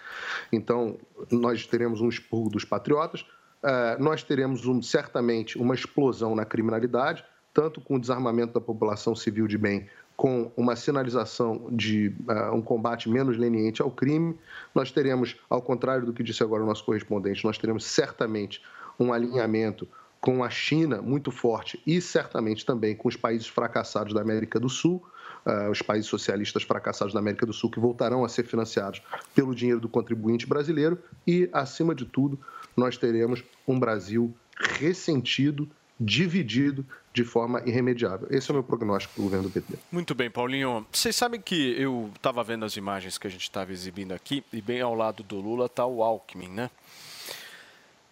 [0.52, 0.98] Então,
[1.32, 3.26] nós teremos um expurgo dos patriotas
[3.64, 7.24] uh, nós teremos um, certamente uma explosão na criminalidade,
[7.54, 12.62] tanto com o desarmamento da população civil de bem, com uma sinalização de uh, um
[12.62, 14.38] combate menos leniente ao crime.
[14.74, 18.62] Nós teremos, ao contrário do que disse agora o nosso correspondente, nós teremos certamente
[19.00, 19.88] um alinhamento
[20.28, 24.68] com a China muito forte e certamente também com os países fracassados da América do
[24.68, 25.02] Sul,
[25.46, 29.02] uh, os países socialistas fracassados da América do Sul, que voltarão a ser financiados
[29.34, 32.38] pelo dinheiro do contribuinte brasileiro e, acima de tudo,
[32.76, 34.36] nós teremos um Brasil
[34.78, 38.28] ressentido, dividido de forma irremediável.
[38.30, 39.80] Esse é o meu prognóstico para o governo do PT.
[39.90, 40.86] Muito bem, Paulinho.
[40.92, 44.62] Vocês sabem que eu estava vendo as imagens que a gente estava exibindo aqui e
[44.62, 46.70] bem ao lado do Lula está o Alckmin, né?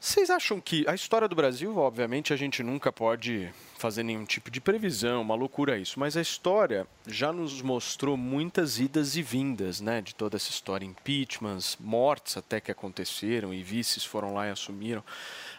[0.06, 4.51] Vocês acham que a história do Brasil, obviamente, a gente nunca pode fazer nenhum tipo
[4.51, 9.82] de previsão, uma loucura isso, mas a história já nos mostrou muitas idas e vindas,
[9.82, 14.51] né, de toda essa história, impeachments, mortes até que aconteceram e vices foram lá e
[14.51, 15.03] assumiram.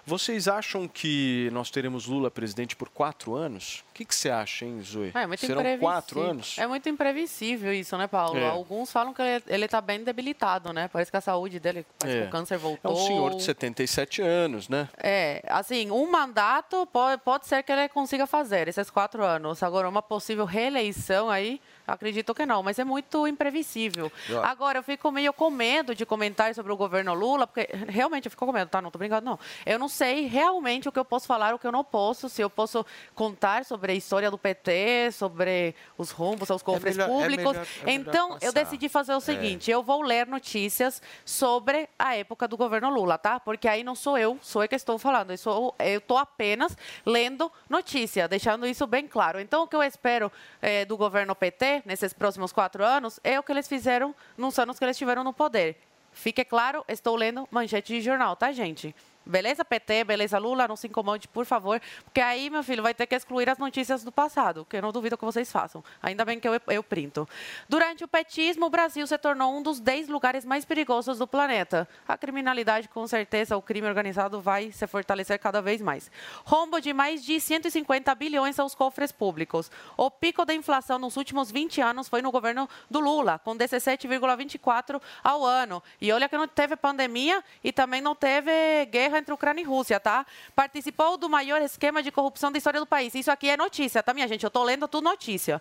[0.07, 3.85] Vocês acham que nós teremos Lula presidente por quatro anos?
[3.91, 5.11] O que, que você acha, hein, Zoe?
[5.13, 6.57] É, muito Serão quatro anos?
[6.59, 8.39] É muito imprevisível isso, né, Paulo?
[8.39, 8.49] É.
[8.49, 10.87] Alguns falam que ele está bem debilitado, né?
[10.87, 12.23] Parece que a saúde dele, parece é.
[12.23, 12.93] que o câncer voltou.
[12.93, 14.89] É um senhor de 77 anos, né?
[14.97, 19.61] É, assim, um mandato pode, pode ser que ele consiga fazer, esses quatro anos.
[19.61, 24.11] Agora, uma possível reeleição aí Acredito que não, mas é muito imprevisível.
[24.43, 28.31] Agora, eu fico meio com medo de comentar sobre o governo Lula, porque realmente eu
[28.31, 28.83] fico com medo, tá?
[28.83, 29.39] Não tô brincando, não.
[29.65, 32.43] Eu não sei realmente o que eu posso falar, o que eu não posso, se
[32.43, 32.85] eu posso
[33.15, 37.57] contar sobre a história do PT, sobre os rumbos aos cofres é melhor, públicos.
[37.57, 39.75] É melhor, é então, eu decidi fazer o seguinte: é.
[39.75, 43.39] eu vou ler notícias sobre a época do governo Lula, tá?
[43.39, 45.31] Porque aí não sou eu, sou eu que estou falando.
[45.31, 49.41] Eu, sou, eu tô apenas lendo notícia, deixando isso bem claro.
[49.41, 53.43] Então, o que eu espero é, do governo PT nesses próximos quatro anos é o
[53.43, 55.77] que eles fizeram nos anos que eles estiveram no poder.
[56.13, 58.95] Fique claro, estou lendo manchete de jornal, tá, gente?
[59.27, 63.09] Beleza, PT, beleza, Lula, não se incomode, por favor, porque aí, meu filho, vai ter
[63.09, 65.83] que excluir as notícias do passado, que eu não duvido que vocês façam.
[66.01, 67.29] Ainda bem que eu, eu printo.
[67.69, 71.89] Durante o petismo, o Brasil se tornou um dos 10 lugares mais perigosos do planeta.
[72.07, 76.09] A criminalidade, com certeza, o crime organizado vai se fortalecer cada vez mais.
[76.45, 79.73] Rombo de mais de 150 bilhões aos cofres públicos.
[79.97, 85.03] O pico da inflação nos últimos 20 anos foi no governo do Lula, com 17,24
[85.25, 85.83] ao ano.
[86.01, 89.65] E olha que não teve pandemia e também não teve guerra guerra entre Ucrânia e
[89.65, 90.27] Rússia, tá?
[90.55, 93.15] Participou do maior esquema de corrupção da história do país.
[93.15, 94.45] Isso aqui é notícia, tá, minha gente?
[94.45, 95.61] Eu estou lendo tudo notícia.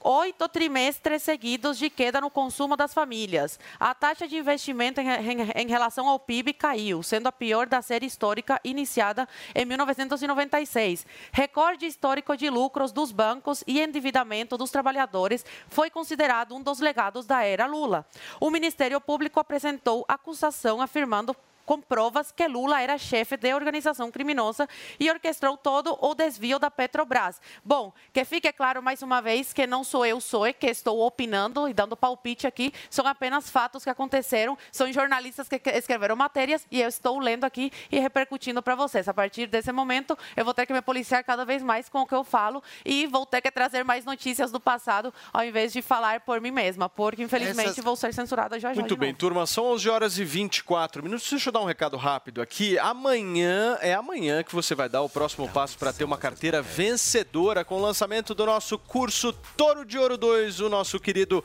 [0.00, 3.58] Oito trimestres seguidos de queda no consumo das famílias.
[3.78, 7.80] A taxa de investimento em, em, em relação ao PIB caiu, sendo a pior da
[7.82, 11.06] série histórica iniciada em 1996.
[11.32, 17.26] Recorde histórico de lucros dos bancos e endividamento dos trabalhadores foi considerado um dos legados
[17.26, 18.06] da era Lula.
[18.40, 21.34] O Ministério Público apresentou acusação afirmando
[21.72, 24.68] com provas que Lula era chefe de organização criminosa
[25.00, 27.40] e orquestrou todo o desvio da Petrobras.
[27.64, 31.00] Bom, que fique claro mais uma vez que não sou eu, sou eu que estou
[31.00, 36.66] opinando e dando palpite aqui, são apenas fatos que aconteceram, são jornalistas que escreveram matérias
[36.70, 39.08] e eu estou lendo aqui e repercutindo para vocês.
[39.08, 42.06] A partir desse momento, eu vou ter que me policiar cada vez mais com o
[42.06, 45.80] que eu falo e vou ter que trazer mais notícias do passado ao invés de
[45.80, 47.82] falar por mim mesma, porque infelizmente Essas...
[47.82, 48.80] vou ser censurada já já.
[48.80, 51.30] Muito bem, turma, são 11 horas e 24 minutos.
[51.30, 52.78] Deixa eu dar um recado rápido aqui.
[52.78, 57.64] Amanhã, é amanhã que você vai dar o próximo passo para ter uma carteira vencedora
[57.64, 60.60] com o lançamento do nosso curso Toro de Ouro 2.
[60.60, 61.44] O nosso querido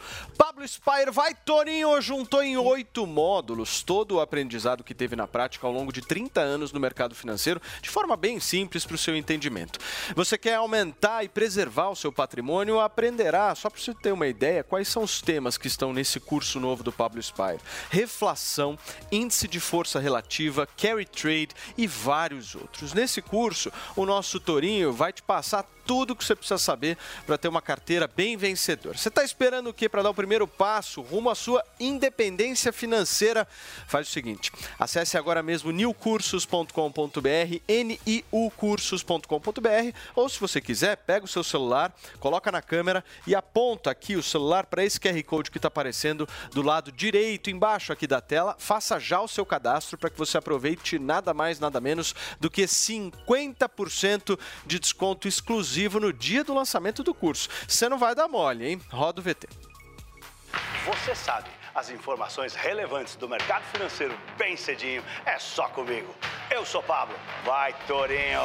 [0.57, 5.67] Pablo Spire vai, Torinho, juntou em oito módulos todo o aprendizado que teve na prática
[5.67, 9.15] ao longo de 30 anos no mercado financeiro, de forma bem simples para o seu
[9.15, 9.77] entendimento.
[10.15, 12.79] Você quer aumentar e preservar o seu patrimônio?
[12.79, 16.59] Aprenderá, só para você ter uma ideia, quais são os temas que estão nesse curso
[16.59, 17.59] novo do Pablo Spire:
[17.91, 18.79] reflação,
[19.11, 22.95] índice de força relativa, carry trade e vários outros.
[22.95, 27.47] Nesse curso, o nosso Torinho vai te passar tudo que você precisa saber para ter
[27.47, 28.97] uma carteira bem vencedora.
[28.97, 33.47] Você está esperando o que para dar o primeiro passo rumo à sua independência financeira?
[33.87, 36.67] Faz o seguinte: acesse agora mesmo newcursos.com.br,
[37.67, 44.17] niucursos.com.br, ou se você quiser, pega o seu celular, coloca na câmera e aponta aqui
[44.17, 48.19] o celular para esse QR Code que está aparecendo do lado direito embaixo aqui da
[48.19, 48.57] tela.
[48.59, 52.63] Faça já o seu cadastro para que você aproveite nada mais, nada menos do que
[52.63, 57.49] 50% de desconto exclusivo exclusivo no dia do lançamento do curso.
[57.67, 58.81] Você não vai dar mole, hein?
[58.89, 59.47] Roda o VT.
[60.85, 66.13] Você sabe, as informações relevantes do mercado financeiro bem cedinho é só comigo.
[66.49, 67.15] Eu sou Pablo.
[67.45, 68.41] Vai, Torinho!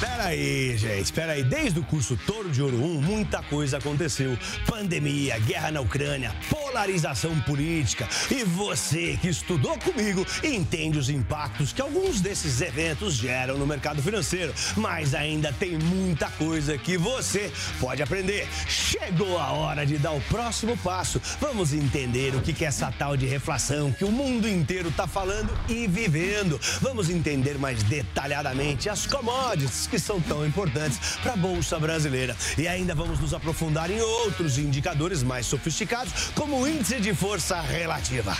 [0.00, 1.44] Peraí, gente, peraí.
[1.44, 4.36] Desde o curso Touro de Ouro 1, muita coisa aconteceu.
[4.66, 8.08] Pandemia, guerra na Ucrânia, polarização política.
[8.30, 14.00] E você que estudou comigo entende os impactos que alguns desses eventos geram no mercado
[14.00, 14.54] financeiro.
[14.74, 18.48] Mas ainda tem muita coisa que você pode aprender.
[18.66, 21.20] Chegou a hora de dar o próximo passo.
[21.38, 25.50] Vamos entender o que é essa tal de reflação que o mundo inteiro está falando
[25.68, 26.58] e vivendo.
[26.80, 32.36] Vamos entender mais detalhadamente as commodities que são tão importantes para a Bolsa Brasileira.
[32.56, 37.60] E ainda vamos nos aprofundar em outros indicadores mais sofisticados, como o índice de força
[37.60, 38.36] relativa.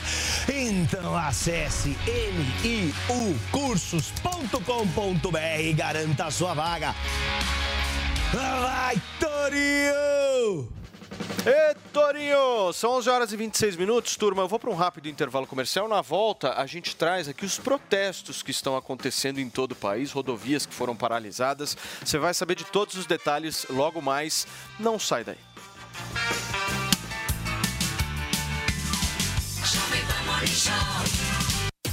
[0.48, 1.96] Então acesse
[2.62, 6.94] niucursos.com.br e garanta a sua vaga.
[8.32, 10.79] Vai, Torinho!
[11.46, 12.72] Ê, Torinho!
[12.72, 14.42] São 11 horas e 26 minutos, turma.
[14.42, 15.88] Eu vou para um rápido intervalo comercial.
[15.88, 20.12] Na volta, a gente traz aqui os protestos que estão acontecendo em todo o país,
[20.12, 21.76] rodovias que foram paralisadas.
[22.04, 24.46] Você vai saber de todos os detalhes logo mais.
[24.78, 25.38] Não sai daí.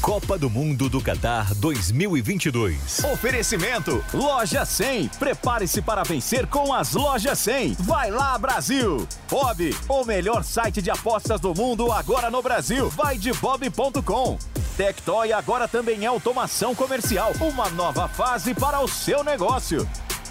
[0.02, 3.04] Copa do Mundo do Catar 2022.
[3.12, 5.10] Oferecimento Loja 100.
[5.20, 7.74] Prepare-se para vencer com as Lojas 100.
[7.80, 9.08] Vai lá, Brasil!
[9.30, 12.90] Bob, o melhor site de apostas do mundo agora no Brasil.
[12.90, 14.38] Vai de bob.com.
[14.78, 17.32] Tectoy agora também é automação comercial.
[17.42, 19.88] Uma nova fase para o seu negócio.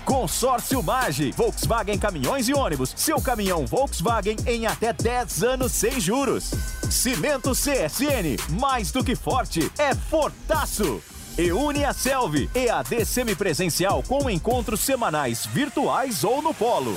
[0.07, 2.95] Consórcio Mage, Volkswagen Caminhões e Ônibus.
[2.95, 6.53] Seu caminhão Volkswagen em até 10 anos sem juros.
[6.89, 11.03] Cimento CSN, mais do que forte, é fortaço.
[11.37, 16.95] E une a Selvi, EAD semipresencial com encontros semanais virtuais ou no polo.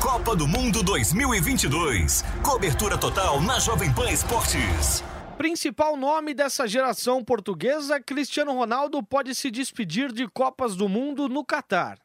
[0.00, 2.24] Copa do Mundo 2022.
[2.44, 5.02] Cobertura total na Jovem Pan Esportes.
[5.38, 11.44] Principal nome dessa geração portuguesa, Cristiano Ronaldo pode se despedir de Copas do Mundo no
[11.44, 11.96] Catar.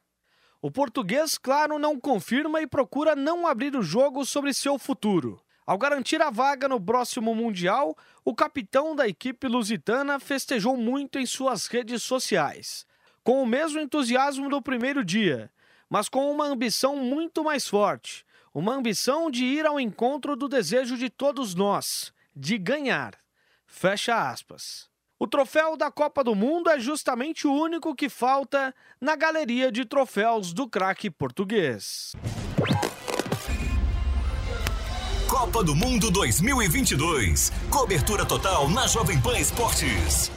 [0.61, 5.41] O português, claro, não confirma e procura não abrir o jogo sobre seu futuro.
[5.65, 11.25] Ao garantir a vaga no próximo Mundial, o capitão da equipe lusitana festejou muito em
[11.25, 12.85] suas redes sociais,
[13.23, 15.51] com o mesmo entusiasmo do primeiro dia,
[15.89, 18.23] mas com uma ambição muito mais forte
[18.53, 23.22] uma ambição de ir ao encontro do desejo de todos nós, de ganhar.
[23.75, 24.87] Fecha aspas.
[25.19, 29.83] O troféu da Copa do Mundo é justamente o único que falta na galeria de
[29.83, 32.13] troféus do craque português.
[35.27, 37.51] Copa do Mundo 2022.
[37.71, 40.31] Cobertura total na Jovem Pan Esportes.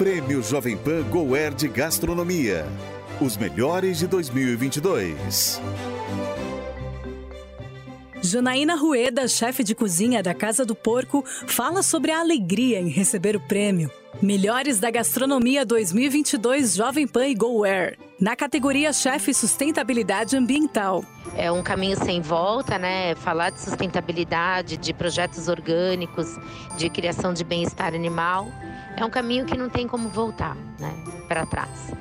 [0.03, 2.65] Prêmio Jovem Pan Goer de Gastronomia.
[3.21, 5.61] Os melhores de 2022.
[8.21, 13.37] Janaína Rueda, chefe de cozinha da Casa do Porco, fala sobre a alegria em receber
[13.37, 13.89] o prêmio.
[14.21, 21.03] Melhores da Gastronomia 2022 Jovem Pan e GoWare, na categoria Chefe Sustentabilidade Ambiental.
[21.35, 23.15] É um caminho sem volta, né?
[23.15, 26.39] Falar de sustentabilidade, de projetos orgânicos,
[26.77, 28.47] de criação de bem-estar animal
[28.95, 30.93] é um caminho que não tem como voltar né,
[31.27, 31.91] para trás.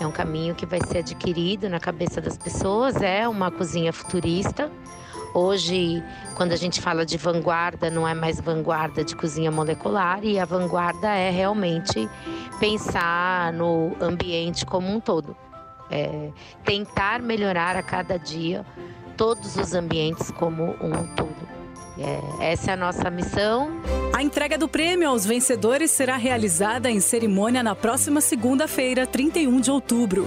[0.00, 4.70] É um caminho que vai ser adquirido na cabeça das pessoas, é uma cozinha futurista.
[5.34, 6.02] Hoje,
[6.36, 10.46] quando a gente fala de vanguarda, não é mais vanguarda de cozinha molecular, e a
[10.46, 12.08] vanguarda é realmente
[12.58, 15.36] pensar no ambiente como um todo.
[15.90, 16.30] É
[16.64, 18.64] tentar melhorar a cada dia
[19.16, 21.56] todos os ambientes como um todo.
[21.98, 23.70] É, essa é a nossa missão.
[24.14, 29.70] A entrega do prêmio aos vencedores será realizada em cerimônia na próxima segunda-feira, 31 de
[29.70, 30.26] outubro.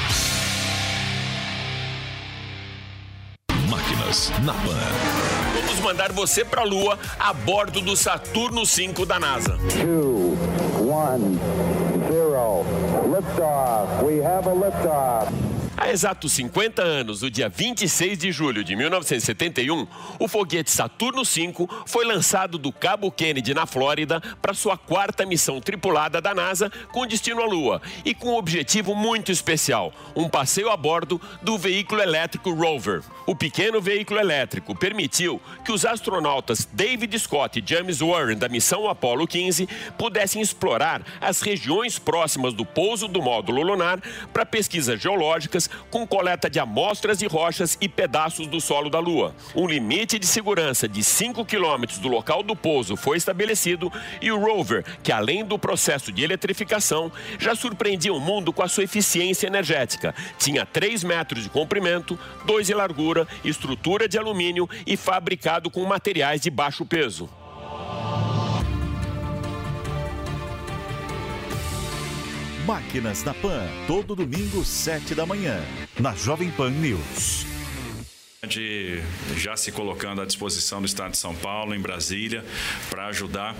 [4.43, 4.75] Na Pan.
[5.55, 9.57] Vamos mandar você para a Lua a bordo do Saturno 5 da NASA.
[9.69, 10.35] two,
[10.83, 11.39] one,
[12.11, 12.65] zero.
[13.07, 14.03] Liftoff.
[14.03, 15.31] We have a liftoff.
[15.81, 19.87] Há exatos 50 anos, no dia 26 de julho de 1971,
[20.19, 25.59] o foguete Saturno V foi lançado do Cabo Kennedy, na Flórida, para sua quarta missão
[25.59, 30.69] tripulada da NASA com destino à Lua e com um objetivo muito especial: um passeio
[30.69, 33.01] a bordo do veículo elétrico Rover.
[33.25, 38.87] O pequeno veículo elétrico permitiu que os astronautas David Scott e James Warren da missão
[38.87, 39.67] Apollo 15
[39.97, 43.99] pudessem explorar as regiões próximas do pouso do módulo lunar
[44.31, 49.35] para pesquisas geológicas com coleta de amostras e rochas e pedaços do solo da Lua.
[49.55, 53.91] Um limite de segurança de 5 quilômetros do local do pouso foi estabelecido
[54.21, 58.67] e o rover, que além do processo de eletrificação, já surpreendia o mundo com a
[58.67, 60.13] sua eficiência energética.
[60.37, 66.41] Tinha 3 metros de comprimento, 2 de largura, estrutura de alumínio e fabricado com materiais
[66.41, 67.29] de baixo peso.
[72.65, 75.59] Máquinas na Pan, todo domingo, 7 da manhã,
[75.99, 77.60] na Jovem Pan News.
[78.47, 78.99] De
[79.37, 82.43] já se colocando à disposição do Estado de São Paulo, em Brasília,
[82.89, 83.55] para ajudar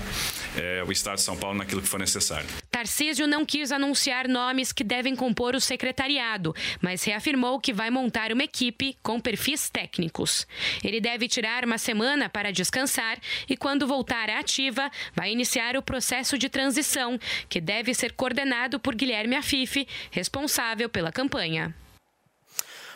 [0.57, 2.47] eh, o Estado de São Paulo naquilo que for necessário.
[2.71, 8.31] Tarcísio não quis anunciar nomes que devem compor o secretariado, mas reafirmou que vai montar
[8.31, 10.47] uma equipe com perfis técnicos.
[10.83, 15.83] Ele deve tirar uma semana para descansar e, quando voltar à ativa, vai iniciar o
[15.83, 21.71] processo de transição, que deve ser coordenado por Guilherme Afife, responsável pela campanha.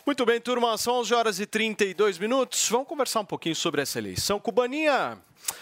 [0.06, 2.70] Muito bem, turma, são 11 horas e 32 minutos.
[2.70, 4.40] Vamos conversar um pouquinho sobre essa eleição.
[4.40, 5.18] Cubaninha,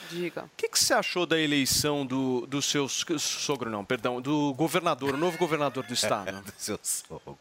[0.10, 0.44] Diga.
[0.44, 4.54] o que, que você achou da eleição do, do seu so- sogro, não, perdão, do
[4.54, 6.42] governador, o novo governador do estado?
[6.44, 7.38] do seu sogro.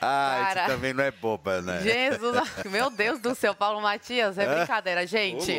[0.00, 0.60] Ah, Cara.
[0.64, 1.80] isso também não é boba, né?
[1.82, 2.36] Jesus,
[2.68, 4.56] meu Deus do céu, Paulo Matias, é É?
[4.56, 5.52] brincadeira, gente.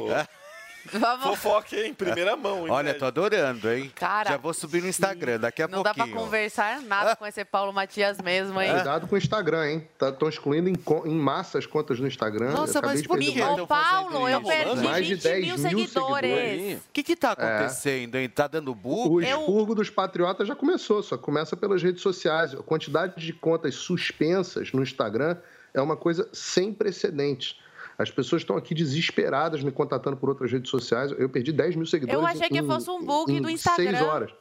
[0.92, 1.26] Vamos.
[1.26, 2.66] Fofoca em primeira mão.
[2.66, 3.00] hein, Olha, velho?
[3.00, 3.92] tô adorando, hein?
[3.96, 6.16] Cara, Já vou subir no Instagram daqui a Não dá pouquinho.
[6.16, 8.72] pra conversar nada com esse Paulo Matias mesmo, hein?
[8.74, 9.88] Cuidado com o Instagram, hein?
[10.02, 10.76] Estão excluindo em,
[11.06, 12.52] em massa as contas no Instagram.
[12.52, 15.58] Nossa, Eu mas de por que Ô, Paulo, eu perdi mais de 20 10 mil
[15.58, 16.78] mil seguidores.
[16.78, 17.44] O que que tá É.
[17.44, 18.30] acontecendo, hein?
[18.30, 19.10] Tá dando bug?
[19.10, 22.54] O expurgo dos patriotas já começou, só começa pelas redes sociais.
[22.54, 25.38] A quantidade de contas suspensas no Instagram
[25.74, 27.60] é uma coisa sem precedentes.
[27.98, 31.12] As pessoas estão aqui desesperadas me contatando por outras redes sociais.
[31.18, 32.20] Eu perdi 10 mil seguidores.
[32.22, 33.84] Eu achei que em- fosse um bug em do Instagram.
[33.98, 34.32] Seis horas.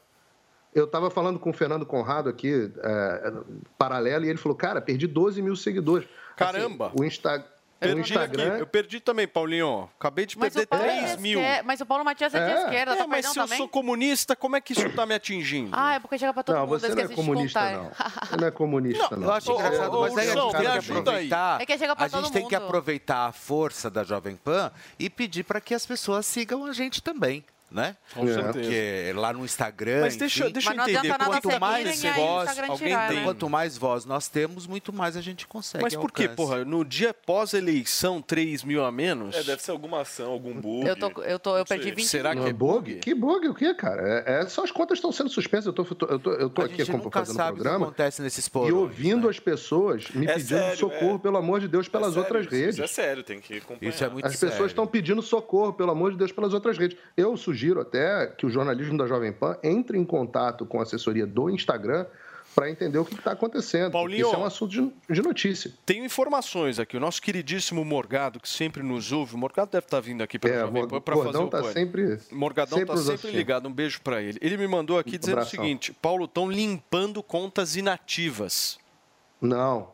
[0.75, 3.33] Eu estava falando com o Fernando Conrado aqui, é,
[3.79, 6.07] paralelo, e ele falou: Cara, perdi 12 mil seguidores.
[6.37, 6.89] Caramba!
[6.89, 8.53] Assim, o, Insta- o Perdi Instagram.
[8.53, 8.61] aqui.
[8.63, 9.89] Eu perdi também, Paulinho.
[9.99, 11.41] Acabei de Mas perder o Paulo é 3 de mil.
[11.65, 12.63] Mas o Paulo Matias é, de É.
[12.65, 13.59] esquerda, É, tá mas se eu também?
[13.59, 15.71] sou comunista, como é que isso tá me atingindo?
[15.73, 17.91] Ah, é porque chega pra todo Não, mundo, você eu não é de comunista, não.
[18.31, 19.27] Você não é comunista, não.
[19.29, 20.67] Eu acho engraçado, mas aí a gente tem que
[21.01, 21.61] aproveitar.
[21.61, 22.65] É que chega pra a gente todo tem que mundo.
[22.65, 27.03] aproveitar a força da Jovem Pan e pedir para que as pessoas sigam a gente
[27.03, 27.45] também.
[27.69, 27.97] Né?
[28.15, 28.53] Com certeza.
[28.53, 30.03] Porque lá no Instagram.
[30.03, 33.17] Mas deixa- enfim, deixa eu entender, Quanto mais e voz, alguém tirar, tem.
[33.19, 33.25] né?
[33.25, 35.83] Quanto mais voz nós temos, muito mais a gente consegue.
[35.83, 36.37] Mas por quê, alcance.
[36.37, 36.65] porra?
[36.65, 39.35] No dia pós-eleição, 3 mil a menos?
[39.35, 40.87] É, deve ser alguma ação, algum bug.
[40.87, 42.95] Eu, tô, eu, tô, eu perdi 20 Será Não que é bug?
[43.01, 44.23] Que bug o quê, cara?
[44.25, 45.67] É, é só as contas estão sendo suspensas.
[45.67, 47.11] Eu tô, eu tô, eu tô aqui sabe o que
[47.63, 51.19] programa acontece nesses e porões, ouvindo as pessoas me É pedindo sério, socorro, é.
[51.19, 52.79] pelo amor de Deus, pelas É sério, outras isso redes.
[52.79, 53.91] é sério, tem que acompanhar.
[53.93, 56.97] Isso é muito As pessoas estão pedindo socorro, pelo amor de Deus, pelas outras redes.
[57.17, 61.27] Eu sugiro até que o jornalismo da Jovem Pan entre em contato com a assessoria
[61.27, 62.07] do Instagram
[62.55, 63.93] para entender o que está acontecendo.
[63.93, 64.27] Paulinho.
[64.29, 65.71] Isso é um assunto de, notícia.
[65.85, 66.97] Tenho informações aqui.
[66.97, 69.35] O nosso queridíssimo Morgado, que sempre nos ouve.
[69.35, 72.19] O Morgado deve estar vindo aqui para É, Jovem Pan para fazer o tá sempre-
[72.33, 73.37] Morgadão sempre está sempre assistindo.
[73.37, 73.69] ligado.
[73.69, 74.39] Um beijo para ele.
[74.41, 75.61] Ele me mandou aqui Um dizendo abração.
[75.61, 78.79] o seguinte: Paulo, estão limpando contas inativas.
[79.41, 79.89] Não.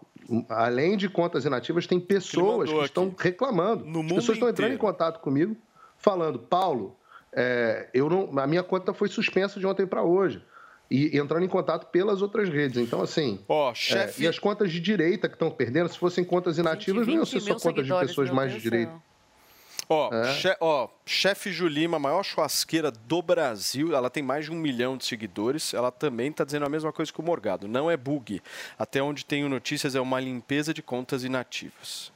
[0.49, 3.85] Além de contas inativas, tem pessoas que mandou estão reclamando.
[3.85, 5.57] As mundo pessoas estão entrando em contato comigo,
[5.99, 6.97] falando, Paulo,
[7.35, 10.43] é, eu não, a minha conta foi suspensa de ontem para hoje.
[10.91, 12.77] E entrando em contato pelas outras redes.
[12.77, 13.41] Então, assim.
[13.49, 17.07] Ó, é, chefe- e as contas de direita que estão perdendo, se fossem contas inativas,
[17.07, 18.93] não iam ser 20 só contas de pessoas mais de direita.
[19.89, 20.35] Ó, É.
[20.35, 24.97] che- ó, chefe Julima, a maior churrasqueira do Brasil, ela tem mais de um milhão
[24.97, 25.73] de seguidores.
[25.75, 27.67] Ela também está dizendo a mesma coisa que o Morgado.
[27.67, 28.41] Não é bug.
[28.79, 32.13] Até onde tenho notícias é uma limpeza de contas inativas.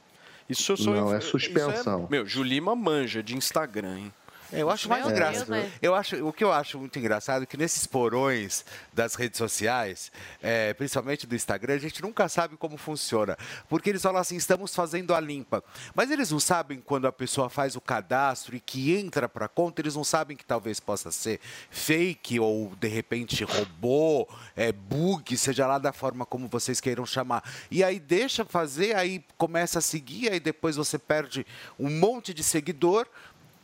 [0.49, 2.07] Isso eu sou Não, é isso suspensão.
[2.09, 4.13] meu, Julima manja de Instagram, hein?
[4.51, 5.51] É, eu acho mais Meu engraçado.
[5.51, 5.71] Deus?
[5.81, 10.11] Eu acho, o que eu acho muito engraçado é que nesses porões das redes sociais,
[10.41, 13.37] é, principalmente do Instagram, a gente nunca sabe como funciona.
[13.67, 15.63] Porque eles falam assim, estamos fazendo a limpa.
[15.93, 19.49] Mas eles não sabem quando a pessoa faz o cadastro e que entra para a
[19.49, 21.39] conta, eles não sabem que talvez possa ser
[21.69, 27.43] fake ou de repente robô, é, bug, seja lá da forma como vocês queiram chamar.
[27.69, 31.45] E aí deixa fazer, aí começa a seguir, aí depois você perde
[31.79, 33.07] um monte de seguidor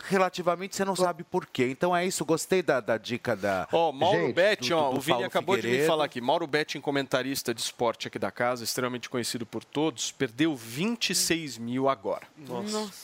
[0.07, 1.67] relativamente você não sabe por quê.
[1.69, 3.67] Então é isso, gostei da, da dica da.
[3.71, 5.87] Ó, Mauro Gente, Betti, do- ó, do o Vini Paulo acabou de me Figueiredo.
[5.87, 6.21] falar aqui.
[6.21, 11.87] Mauro Betti, comentarista de esporte aqui da casa, extremamente conhecido por todos, perdeu 26 mil
[11.89, 12.23] agora.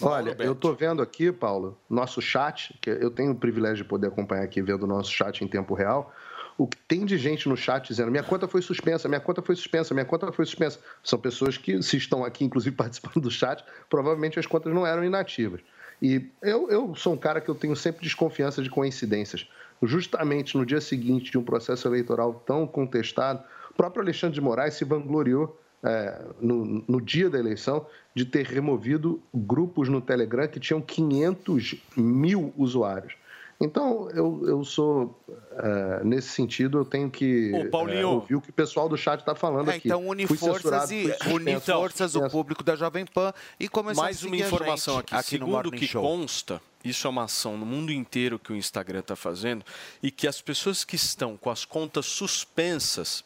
[0.02, 4.08] Olha, eu tô vendo aqui, Paulo, nosso chat, que eu tenho o privilégio de poder
[4.08, 6.14] acompanhar aqui, vendo o nosso chat em tempo real.
[6.58, 9.56] O que tem de gente no chat dizendo: minha conta foi suspensa, minha conta foi
[9.56, 10.80] suspensa, minha conta foi suspensa.
[11.02, 15.04] São pessoas que, se estão aqui, inclusive, participando do chat, provavelmente as contas não eram
[15.04, 15.62] inativas.
[16.02, 19.48] E eu, eu sou um cara que eu tenho sempre desconfiança de coincidências.
[19.82, 24.74] Justamente no dia seguinte de um processo eleitoral tão contestado, o próprio Alexandre de Moraes
[24.74, 30.60] se vangloriou é, no, no dia da eleição de ter removido grupos no Telegram que
[30.60, 33.14] tinham 500 mil usuários.
[33.62, 35.22] Então, eu, eu sou,
[35.58, 38.00] é, nesse sentido, eu tenho que Ô, Paulinho.
[38.00, 39.90] é, ouvir o que o pessoal do chat está falando É, aqui.
[39.90, 44.24] então une Fui forças, e, une forças o público da Jovem Pan e começar Mais
[44.24, 45.38] a uma a informação gente aqui.
[45.38, 46.02] no Segundo que Show.
[46.02, 49.66] consta, isso é uma ação no mundo inteiro que o Instagram está fazendo
[50.02, 53.26] e que as pessoas que estão com as contas suspensas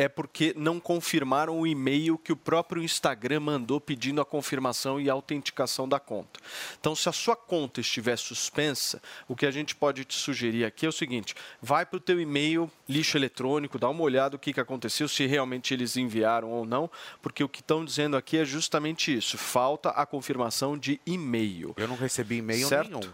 [0.00, 5.10] é porque não confirmaram o e-mail que o próprio Instagram mandou pedindo a confirmação e
[5.10, 6.38] a autenticação da conta.
[6.78, 10.86] Então, se a sua conta estiver suspensa, o que a gente pode te sugerir aqui
[10.86, 14.52] é o seguinte: vai para o teu e-mail, lixo eletrônico, dá uma olhada o que,
[14.52, 16.88] que aconteceu, se realmente eles enviaram ou não,
[17.20, 21.74] porque o que estão dizendo aqui é justamente isso: falta a confirmação de e-mail.
[21.76, 22.88] Eu não recebi e-mail certo?
[23.00, 23.12] nenhum.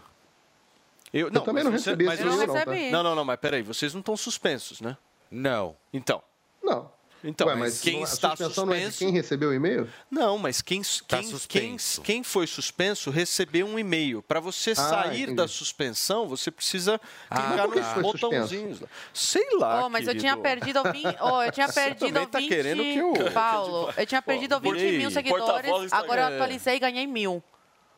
[1.11, 2.65] Eu, Eu também não mas você- recebi mas e-mail, não, tá?
[2.91, 4.95] Não, não, não, mas peraí, vocês não estão suspensos, né?
[5.31, 5.75] Não.
[5.91, 6.21] Então.
[6.65, 6.95] Não.
[7.27, 8.97] Então, Ué, mas quem a está não é suspenso.
[8.99, 9.89] quem recebeu o e-mail?
[10.11, 14.21] Não, mas quem, Tá quem, quem, quem foi suspenso recebeu um e-mail.
[14.21, 15.33] Para você Ah, sair entendi.
[15.37, 18.79] da suspensão, você precisa Ah, clicar que nos botãozinhos.
[18.79, 18.87] lá.
[19.11, 19.85] Sei lá.
[19.85, 21.17] Oh, mas eu tinha perdido 20.
[21.19, 22.47] Oh, eu tinha Você perdido tá 20.
[22.47, 25.71] querendo que eu- Paulo, eu tinha perdido 20 Ei, mil seguidores.
[25.93, 27.43] Agora eu atualizei e ganhei mil.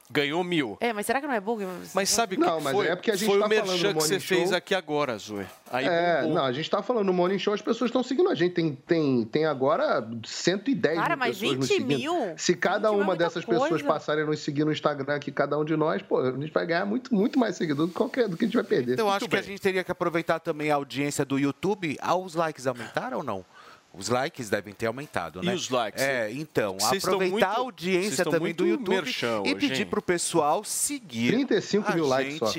[0.10, 0.78] Ganhou mil.
[0.80, 1.66] É, mas será que não é bug?
[1.94, 2.88] Mas sabe o que mas foi?
[2.88, 5.46] é porque a gente foi tá o falando merchan que você fez aqui agora, Zoe.
[5.70, 6.36] Aí é, bombou.
[6.36, 8.54] não, a gente tá falando no Morning Show, as pessoas estão seguindo a gente.
[8.54, 11.98] Tem, tem, tem agora 110 Cara, mil mas pessoas nos 20 seguindo.
[11.98, 12.34] mil?
[12.38, 13.84] Se cada 20 mil é uma muita dessas pessoas coisa.
[13.86, 16.66] passarem a nos seguir no Instagram aqui, cada um de nós, pô, a gente vai
[16.66, 18.94] ganhar muito, muito mais seguidor do que, qualquer, do que a gente vai perder.
[18.94, 21.98] Então, eu acho que a gente teria que aproveitar também a audiência do YouTube.
[22.02, 23.46] Ah, os likes aumentaram ou não?
[23.94, 25.56] Os likes devem ter aumentado, E né?
[25.56, 26.02] os likes?
[26.04, 30.02] É, então, Vocês aproveitar muito- a audiência também do YouTube merchan e pedir para o
[30.04, 32.54] pessoal seguir 35 a mil likes só.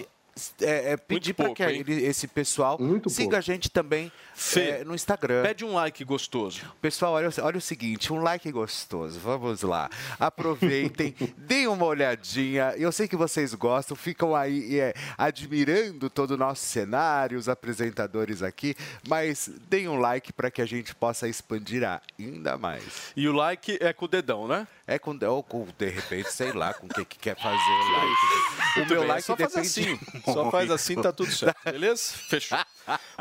[0.61, 1.84] É, é, pedir para que hein?
[1.89, 3.36] esse pessoal siga pouco.
[3.36, 5.43] a gente também Fê, é, no Instagram.
[5.43, 6.61] Pede um like gostoso.
[6.80, 9.18] Pessoal, olha, o- olha o seguinte, um like gostoso.
[9.18, 9.91] Vamos lá.
[10.18, 12.74] Aproveitem, deem uma olhadinha.
[12.76, 18.43] Eu sei que vocês gostam, ficam aí é, admirando todo o nosso cenário, os apresentadores
[18.43, 18.74] aqui,
[19.09, 21.82] mas deem um like para que a gente possa expandir
[22.18, 23.12] ainda mais.
[23.16, 24.66] E o like é com o dedão, né?
[24.86, 27.93] É com, ou com de repente, sei lá, com o que, que quer fazer o
[27.93, 28.09] like.
[28.09, 29.99] O Muito meu bem, like só faz depende assim.
[30.33, 31.57] Só faz assim, tá tudo certo.
[31.64, 32.12] Beleza?
[32.29, 32.59] Fechou.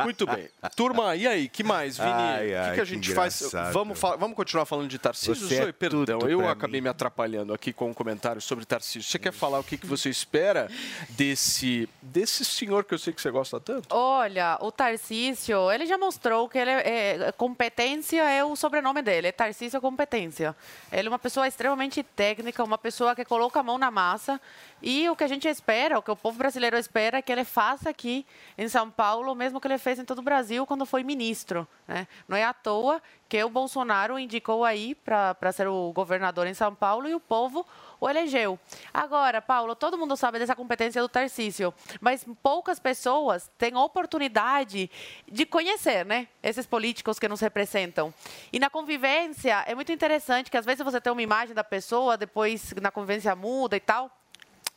[0.04, 0.48] Muito bem.
[0.76, 1.50] Turma, e aí?
[1.50, 2.10] Que mais, Vini?
[2.10, 3.42] O que, que a que gente faz?
[3.42, 3.74] engraçado.
[3.74, 5.36] Vamos, vamos continuar falando de Tarcísio?
[5.48, 9.04] Você é Zoe, perdão, tudo eu acabei me atrapalhando aqui com um comentário sobre Tarcísio.
[9.04, 10.70] Você quer falar o que, que você espera
[11.10, 13.88] desse, desse senhor que eu sei que você gosta tanto?
[13.94, 19.28] Olha, o Tarcísio, ele já mostrou que ele é, é- competência é o sobrenome dele,
[19.28, 20.56] é Tarcísio Competência.
[20.92, 24.40] Ele é uma pessoa extremamente técnica, uma pessoa que coloca a mão na massa.
[24.82, 27.44] E o que a gente espera, o que o povo brasileiro espera, é que ele
[27.44, 28.26] faça aqui
[28.58, 31.68] em São Paulo, o mesmo que ele fez em todo o Brasil quando foi ministro.
[31.88, 32.08] Né?
[32.28, 36.74] Não é à toa que o Bolsonaro indicou aí para ser o governador em São
[36.74, 37.66] Paulo e o povo
[38.00, 38.60] o elegeu.
[38.94, 44.90] Agora, Paulo, todo mundo sabe dessa competência do Tarcísio, mas poucas pessoas têm oportunidade
[45.28, 48.14] de conhecer, né, esses políticos que nos representam.
[48.54, 52.18] E na convivência é muito interessante que às vezes você tem uma imagem da pessoa,
[52.18, 54.12] depois na convivência muda e tal.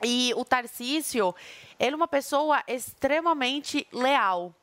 [0.02, 1.34] E o Tarcísio,
[1.78, 4.54] ele é uma pessoa extremamente leal.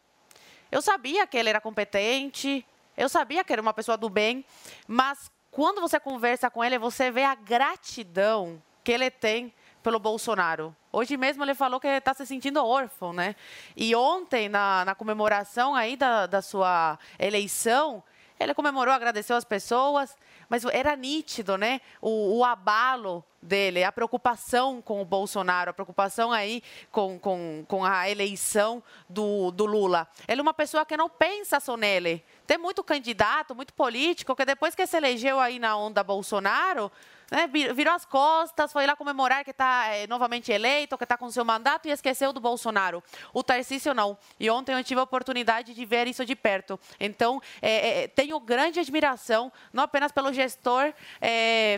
[0.72, 2.66] Eu sabia que ele era competente,
[2.98, 4.44] eu sabia que era uma pessoa do bem,
[4.88, 10.76] mas quando você conversa com ele, você vê a gratidão que ele tem pelo Bolsonaro.
[10.92, 13.36] Hoje mesmo ele falou que está se sentindo órfão, né?
[13.76, 18.04] E ontem, na, na comemoração aí da, da sua eleição,
[18.40, 20.16] ele comemorou, agradeceu as pessoas,
[20.50, 21.82] mas era nítido, né?
[22.02, 27.86] O, o abalo dele, a preocupação com o Bolsonaro, a preocupação aí com, com, com
[27.86, 30.08] a eleição do, do Lula.
[30.28, 32.24] Ele é uma pessoa que não pensa só nele.
[32.48, 36.90] Tem muito candidato, muito político, que depois que se elegeu aí na onda Bolsonaro,
[37.30, 41.30] né, virou as costas, foi lá comemorar que está é, novamente eleito, que está com
[41.30, 43.04] seu mandato e esqueceu do Bolsonaro.
[43.34, 44.18] O Tarcísio não.
[44.40, 46.80] E ontem eu tive a oportunidade de ver isso de perto.
[46.98, 50.94] Então, é, é, tenho grande admiração, não apenas pelo gestor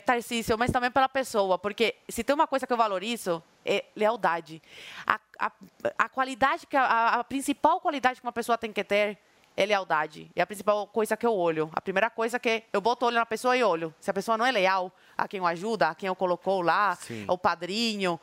[0.06, 4.62] Tarcísio, mas também pela pessoa, porque se tem uma coisa que eu valorizo, é lealdade.
[5.06, 5.52] A, a,
[5.98, 9.18] a qualidade, que a, a principal qualidade que uma pessoa tem que ter
[9.60, 10.31] é lealdade.
[10.34, 11.69] É a principal coisa que eu olho.
[11.73, 13.94] A primeira coisa que eu boto olho na pessoa e olho.
[13.99, 16.95] Se a pessoa não é leal a quem o ajuda, a quem o colocou lá,
[16.95, 17.26] Sim.
[17.27, 18.18] o padrinho,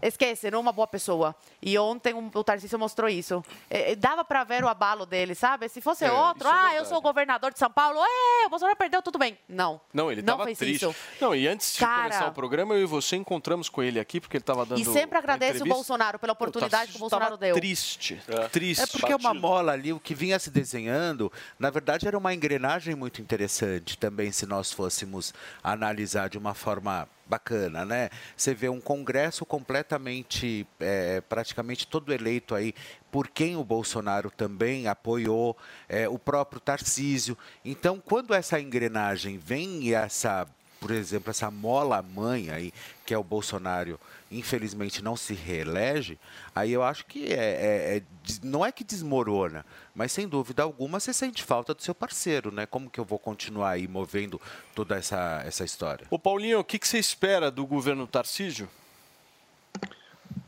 [0.00, 1.34] esquece, não é uma boa pessoa.
[1.60, 3.44] E ontem o Tarcísio mostrou isso.
[3.68, 5.68] É, é dava para ver o abalo dele, sabe?
[5.68, 8.50] Se fosse é, outro, é ah, eu sou o governador de São Paulo, é, o
[8.50, 9.36] Bolsonaro perdeu, tudo bem.
[9.48, 9.80] Não.
[9.92, 10.86] Não, ele estava triste.
[10.86, 10.94] Isso.
[11.20, 14.20] Não, e antes de Cara, começar o programa, eu e você encontramos com ele aqui,
[14.20, 14.80] porque ele estava dando.
[14.80, 17.54] E sempre agradeço o Bolsonaro pela oportunidade o que o Bolsonaro deu.
[17.54, 18.48] Triste, é.
[18.48, 18.82] triste.
[18.82, 22.32] É porque é uma mola ali, o que vinha se desenhando, na verdade, era uma
[22.32, 28.10] engrenagem muito interessante também, se nós fôssemos analisar de uma forma bacana, né?
[28.36, 32.74] Você vê um Congresso completamente, é, praticamente todo eleito aí
[33.10, 35.56] por quem o Bolsonaro também apoiou,
[35.88, 37.36] é, o próprio Tarcísio.
[37.64, 40.46] Então, quando essa engrenagem vem e essa
[40.78, 42.72] por exemplo, essa mola mãe aí,
[43.06, 44.00] que é o Bolsonaro,
[44.32, 46.18] infelizmente não se reelege,
[46.54, 48.02] aí eu acho que é, é, é,
[48.42, 49.64] não é que desmorona,
[49.94, 52.66] mas sem dúvida alguma você sente falta do seu parceiro, né?
[52.66, 54.40] Como que eu vou continuar aí movendo
[54.74, 56.06] toda essa, essa história?
[56.10, 58.68] Ô Paulinho, o que, que você espera do governo Tarcísio?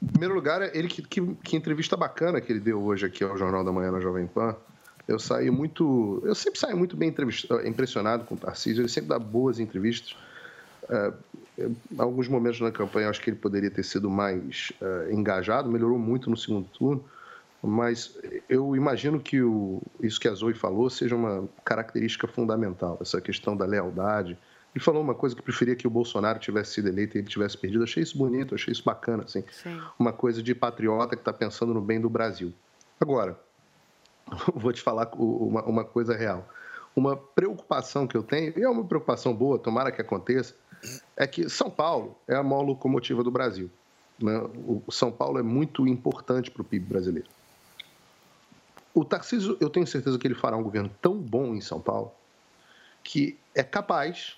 [0.02, 3.36] Em primeiro lugar, ele que, que, que entrevista bacana que ele deu hoje aqui ao
[3.36, 4.56] Jornal da Manhã na Jovem Pan.
[5.06, 6.22] Eu saí muito.
[6.24, 7.14] Eu sempre saio muito bem
[7.64, 10.16] impressionado com o Tarcísio, ele sempre dá boas entrevistas.
[10.84, 11.43] Uh, em
[11.98, 16.28] alguns momentos na campanha, acho que ele poderia ter sido mais uh, engajado, melhorou muito
[16.28, 17.04] no segundo turno,
[17.62, 18.18] mas
[18.48, 23.56] eu imagino que o, isso que a Zoe falou seja uma característica fundamental, essa questão
[23.56, 24.36] da lealdade.
[24.74, 27.56] Ele falou uma coisa que preferia que o Bolsonaro tivesse sido eleito e ele tivesse
[27.56, 27.84] perdido.
[27.84, 29.44] Achei isso bonito, achei isso bacana, assim.
[29.52, 29.80] Sim.
[29.98, 32.52] Uma coisa de patriota que está pensando no bem do Brasil.
[33.00, 33.38] Agora,
[34.52, 36.46] vou te falar uma, uma coisa real.
[36.94, 40.54] Uma preocupação que eu tenho, e é uma preocupação boa, tomara que aconteça,
[41.16, 43.70] é que São Paulo é a maior locomotiva do Brasil.
[44.18, 44.36] Né?
[44.66, 47.28] O São Paulo é muito importante para o PIB brasileiro.
[48.92, 52.12] O Tarcísio, eu tenho certeza que ele fará um governo tão bom em São Paulo
[53.02, 54.36] que é capaz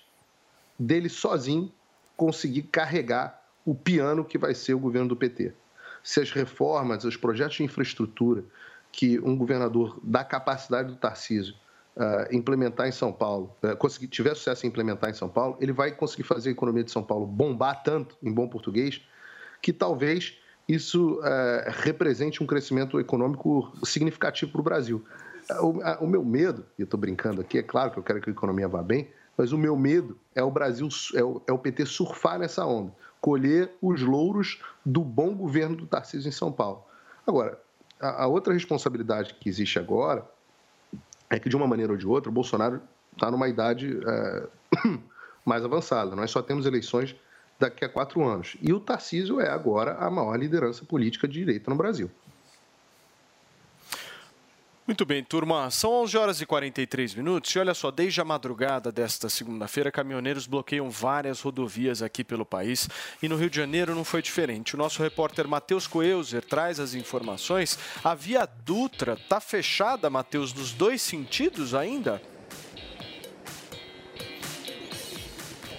[0.77, 1.71] dele sozinho
[2.15, 5.53] conseguir carregar o piano que vai ser o governo do PT.
[6.03, 8.43] Se as reformas, os projetos de infraestrutura
[8.91, 11.55] que um governador da capacidade do Tarcísio
[11.97, 15.73] uh, implementar em São Paulo, uh, conseguir, tiver sucesso em implementar em São Paulo, ele
[15.73, 19.01] vai conseguir fazer a economia de São Paulo bombar tanto, em bom português,
[19.61, 20.37] que talvez
[20.67, 21.23] isso uh,
[21.67, 25.03] represente um crescimento econômico significativo para o Brasil.
[25.61, 28.29] O, o, meu medo, e eu estou brincando aqui, é claro que eu quero que
[28.29, 31.57] a economia vá bem, mas o meu medo é o Brasil, é o, é o
[31.57, 36.83] PT surfar nessa onda, colher os louros do bom governo do Tarcísio em São Paulo.
[37.25, 37.57] Agora,
[37.97, 40.27] a, a outra responsabilidade que existe agora
[41.29, 42.81] é que, de uma maneira ou de outra, o Bolsonaro
[43.13, 44.47] está numa idade é,
[45.45, 46.15] mais avançada.
[46.15, 47.15] Nós só temos eleições
[47.59, 48.55] daqui a quatro anos.
[48.61, 52.09] E o Tarcísio é agora a maior liderança política de direita no Brasil.
[54.87, 55.69] Muito bem, turma.
[55.69, 57.51] São 11 horas e 43 minutos.
[57.51, 62.87] E olha só, desde a madrugada desta segunda-feira, caminhoneiros bloqueiam várias rodovias aqui pelo país.
[63.21, 64.75] E no Rio de Janeiro não foi diferente.
[64.75, 67.77] O nosso repórter Matheus Coelzer traz as informações.
[68.01, 72.21] A Via Dutra está fechada, Matheus, nos dois sentidos ainda?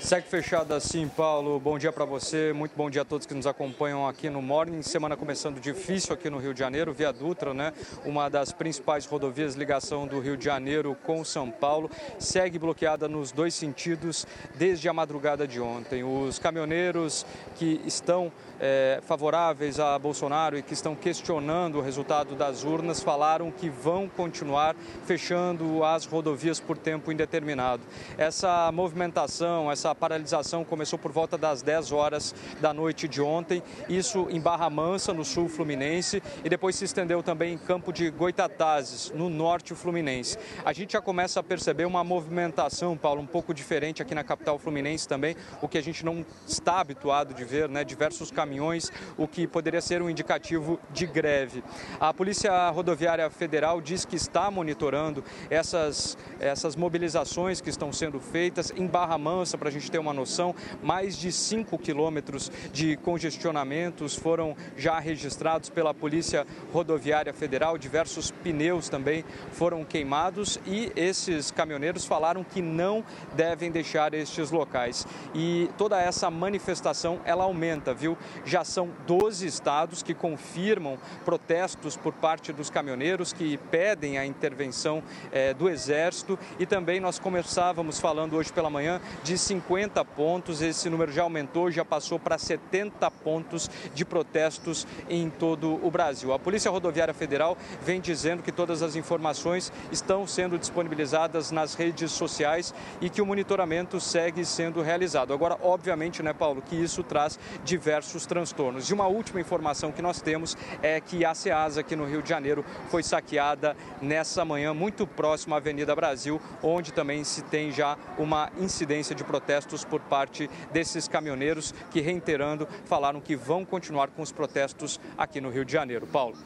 [0.09, 1.61] Segue fechado assim, Paulo.
[1.61, 4.81] Bom dia para você, muito bom dia a todos que nos acompanham aqui no Morning.
[4.81, 7.75] Semana começando difícil aqui no Rio de Janeiro, Via Dutra, né?
[8.07, 13.33] Uma das principais rodovias ligação do Rio de Janeiro com São Paulo, segue bloqueada nos
[13.33, 16.03] dois sentidos desde a madrugada de ontem.
[16.03, 17.27] Os caminhoneiros
[17.57, 23.51] que estão é, favoráveis a Bolsonaro e que estão questionando o resultado das urnas falaram
[23.51, 24.75] que vão continuar
[25.07, 27.83] fechando as rodovias por tempo indeterminado.
[28.17, 34.27] Essa movimentação, essa paralisação começou por volta das 10 horas da noite de ontem, isso
[34.31, 39.13] em Barra Mansa, no sul fluminense, e depois se estendeu também em Campo de Goitatazes,
[39.15, 40.37] no norte fluminense.
[40.65, 44.59] A gente já começa a perceber uma movimentação, Paulo, um pouco diferente aqui na capital
[44.59, 47.85] fluminense também, o que a gente não está habituado de ver, né?
[47.85, 51.63] Diversos caminhões caminhões, o que poderia ser um indicativo de greve.
[52.01, 58.73] A Polícia Rodoviária Federal diz que está monitorando essas, essas mobilizações que estão sendo feitas
[58.75, 64.15] em Barra Mansa, para a gente ter uma noção, mais de 5 quilômetros de congestionamentos
[64.15, 67.77] foram já registrados pela Polícia Rodoviária Federal.
[67.77, 73.05] Diversos pneus também foram queimados e esses caminhoneiros falaram que não
[73.37, 75.07] devem deixar estes locais.
[75.35, 78.17] E toda essa manifestação ela aumenta, viu?
[78.45, 85.03] Já são 12 estados que confirmam protestos por parte dos caminhoneiros que pedem a intervenção
[85.33, 90.89] eh, do Exército e também nós começávamos falando hoje pela manhã de 50 pontos, esse
[90.89, 96.33] número já aumentou, já passou para 70 pontos de protestos em todo o Brasil.
[96.33, 102.13] A Polícia Rodoviária Federal vem dizendo que todas as informações estão sendo disponibilizadas nas redes
[102.13, 105.33] sociais e que o monitoramento segue sendo realizado.
[105.33, 108.89] Agora, obviamente, né, Paulo, que isso traz diversos transtornos.
[108.89, 112.29] E uma última informação que nós temos é que a SEASA aqui no Rio de
[112.29, 117.97] Janeiro foi saqueada nessa manhã, muito próximo à Avenida Brasil, onde também se tem já
[118.19, 124.23] uma incidência de protestos por parte desses caminhoneiros que, reiterando, falaram que vão continuar com
[124.23, 126.07] os protestos aqui no Rio de Janeiro.
[126.07, 126.37] Paulo.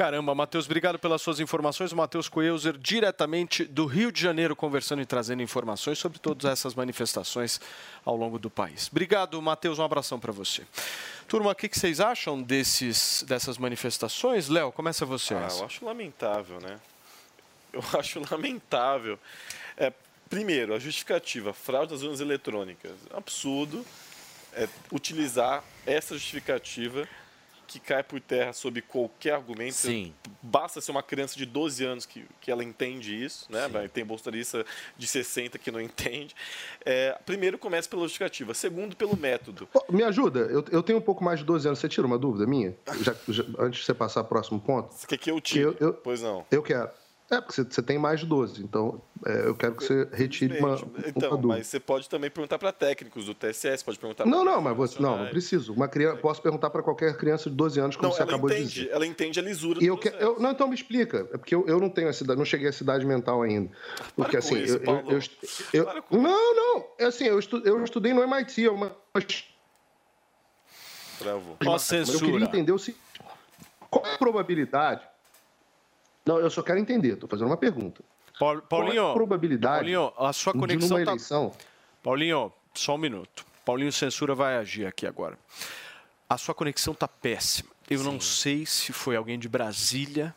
[0.00, 1.92] Caramba, Matheus, obrigado pelas suas informações.
[1.92, 6.74] O Matheus Coelzer, diretamente do Rio de Janeiro, conversando e trazendo informações sobre todas essas
[6.74, 7.60] manifestações
[8.02, 8.88] ao longo do país.
[8.90, 10.62] Obrigado, Matheus, um abração para você.
[11.28, 14.48] Turma, o que vocês acham desses, dessas manifestações?
[14.48, 15.34] Léo, começa você.
[15.34, 16.80] Ah, eu acho lamentável, né?
[17.70, 19.18] Eu acho lamentável.
[19.76, 19.92] É,
[20.30, 22.92] primeiro, a justificativa, fraude das urnas eletrônicas.
[23.14, 23.84] Absurdo
[24.54, 27.06] é, utilizar essa justificativa
[27.70, 29.74] que cai por terra sob qualquer argumento.
[29.74, 30.12] Sim.
[30.42, 33.68] Basta ser uma criança de 12 anos que, que ela entende isso, né?
[33.68, 34.66] Vai, tem bolsonarista
[34.98, 36.34] de 60 que não entende.
[36.84, 38.52] É, primeiro, começa pela justificativa.
[38.54, 39.68] Segundo, pelo método.
[39.72, 41.78] Oh, me ajuda, eu, eu tenho um pouco mais de 12 anos.
[41.78, 42.76] Você tira uma dúvida minha?
[43.02, 44.92] Já, já, antes de você passar ao próximo ponto?
[44.92, 45.60] Você quer que eu tire?
[45.60, 46.44] Eu, eu, pois não.
[46.50, 46.90] Eu quero.
[47.30, 50.74] É, porque você, tem mais de 12, então é, eu quero que você retire uma,
[51.06, 54.76] Então, mas você pode também perguntar para técnicos do TSS, pode perguntar Não, não, mas
[54.76, 55.72] você, não, não preciso.
[55.72, 58.68] Uma criança, posso perguntar para qualquer criança de 12 anos, como Não, você acabou entende,
[58.68, 58.90] de dizer.
[58.92, 61.28] ela entende a lisura E do eu, que, eu Não, então me explica.
[61.32, 63.70] É porque eu, eu não tenho essa idade, não cheguei a essa idade mental ainda.
[64.16, 65.12] Porque assim, isso, eu, eu, Paulo.
[65.12, 65.20] eu,
[65.72, 66.86] eu- Não, não.
[66.98, 68.96] É assim, eu, estu, eu estudei no MIT, é uma.
[71.20, 71.56] Travou.
[71.64, 73.04] Mas Eu queria entender o seguinte:
[73.88, 75.06] qual é a probabilidade?
[76.30, 78.04] Não, eu só quero entender, estou fazendo uma pergunta.
[78.38, 81.52] Paulinho, Qual é a probabilidade Paulinho, a sua de conexão numa tá- eleição?
[82.04, 83.44] Paulinho, só um minuto.
[83.64, 85.36] Paulinho Censura vai agir aqui agora.
[86.28, 87.68] A sua conexão tá péssima.
[87.90, 90.32] Eu não sei se foi alguém de Brasília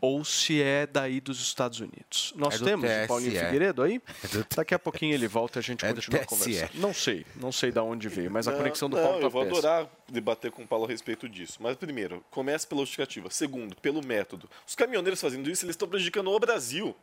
[0.00, 2.32] ou se é daí dos Estados Unidos.
[2.36, 3.06] Nós É temos o TSE.
[3.08, 4.00] Paulinho Figueiredo aí?
[4.54, 6.70] Daqui a pouquinho ele volta e a gente É continua conversando.
[6.74, 9.26] Não sei, não sei de onde veio, mas a Não, conexão do não, Paulo tá
[9.26, 9.58] eu vou péssima.
[9.58, 11.58] adorar debater com o Paulo a respeito disso.
[11.60, 13.30] Mas primeiro, começa pela justificativa.
[13.30, 14.48] Segundo, pelo método.
[14.66, 16.94] Os caminhoneiros fazendo isso, eles estão prejudicando o Brasil.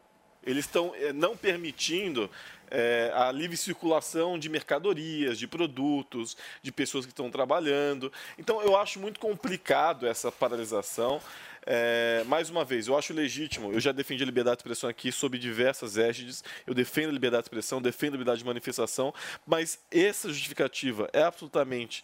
[0.45, 2.29] Eles estão eh, não permitindo
[2.69, 8.11] eh, a livre circulação de mercadorias, de produtos, de pessoas que estão trabalhando.
[8.37, 11.21] Então, eu acho muito complicado essa paralisação.
[11.65, 13.71] Eh, mais uma vez, eu acho legítimo.
[13.71, 16.43] Eu já defendi a liberdade de expressão aqui sob diversas égides.
[16.65, 19.13] Eu defendo a liberdade de expressão, defendo a liberdade de manifestação.
[19.45, 22.03] Mas essa justificativa é absolutamente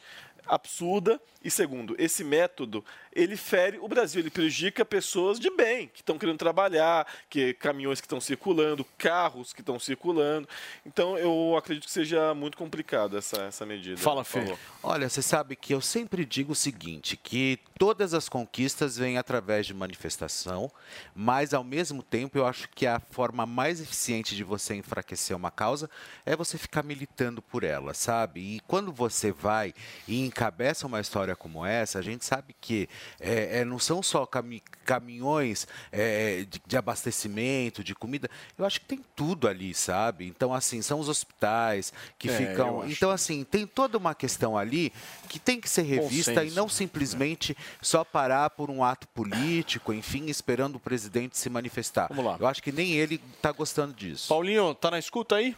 [0.50, 6.02] absurda e segundo esse método ele fere o Brasil ele prejudica pessoas de bem que
[6.02, 10.48] estão querendo trabalhar que caminhões que estão circulando carros que estão circulando
[10.86, 14.42] então eu acredito que seja muito complicado essa essa medida Fala, Por Fê.
[14.42, 14.60] favor.
[14.82, 19.66] Olha, você sabe que eu sempre digo o seguinte, que todas as conquistas vêm através
[19.66, 20.72] de manifestação,
[21.14, 25.52] mas ao mesmo tempo eu acho que a forma mais eficiente de você enfraquecer uma
[25.52, 25.90] causa
[26.26, 28.40] é você ficar militando por ela, sabe?
[28.40, 29.74] E quando você vai
[30.08, 32.88] e encabeça uma história como essa, a gente sabe que
[33.20, 38.80] é, é, não são só cami- caminhões é, de, de abastecimento, de comida, eu acho
[38.80, 40.26] que tem tudo ali, sabe?
[40.26, 42.88] Então, assim, são os hospitais que É, ficam.
[42.90, 44.94] Então, assim, tem toda uma questão ali
[45.28, 49.92] que tem que ser revista e senso, não simplesmente só parar por um ato político,
[49.92, 52.08] enfim, esperando o presidente se manifestar.
[52.08, 52.38] Vamos lá.
[52.40, 54.30] Eu acho que nem ele está gostando disso.
[54.30, 55.54] Paulinho, tá na escuta aí?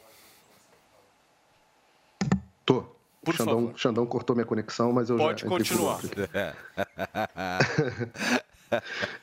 [2.66, 3.00] Tô.
[3.24, 5.48] Por Xandão, Xandão cortou minha conexão, mas eu Pode já.
[5.48, 6.00] por continuar.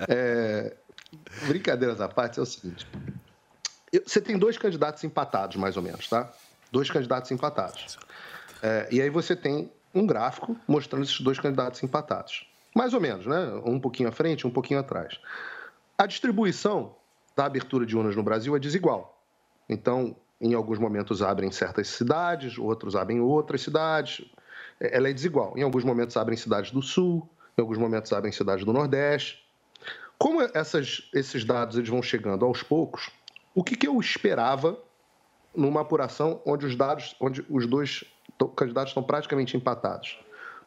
[0.07, 0.77] É,
[1.47, 2.87] brincadeiras à parte, é o seguinte.
[4.05, 6.31] Você tem dois candidatos empatados, mais ou menos, tá?
[6.71, 7.99] Dois candidatos empatados.
[8.63, 12.47] É, e aí você tem um gráfico mostrando esses dois candidatos empatados.
[12.75, 13.59] Mais ou menos, né?
[13.65, 15.19] Um pouquinho à frente, um pouquinho atrás.
[15.97, 16.95] A distribuição
[17.35, 19.19] da abertura de urnas no Brasil é desigual.
[19.69, 24.25] Então, em alguns momentos abrem certas cidades, outros abrem outras cidades.
[24.81, 25.57] É, Ela é desigual.
[25.57, 29.45] Em alguns momentos abrem cidades do Sul, em alguns momentos abrem cidades do Nordeste.
[30.19, 33.11] Como essas- esses dados eles vão chegando aos poucos,
[33.55, 34.79] o que, que eu esperava
[35.55, 38.05] numa apuração onde os dados, onde os dois
[38.57, 40.19] candidatos estão praticamente empatados.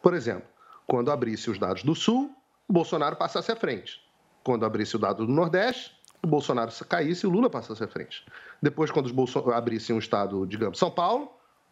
[0.02, 0.44] Por exemplo,
[0.88, 2.36] quando abrisse os dados do Sul,
[2.68, 4.02] Bolsonaro passasse à frente.
[4.44, 8.26] Quando abrisse o dado do Nordeste, o Bolsonaro caísse e o Lula passasse à frente.
[8.62, 9.50] Depois, quando os Bolson...
[9.52, 11.32] abrissem um estado, digamos, São Paulo,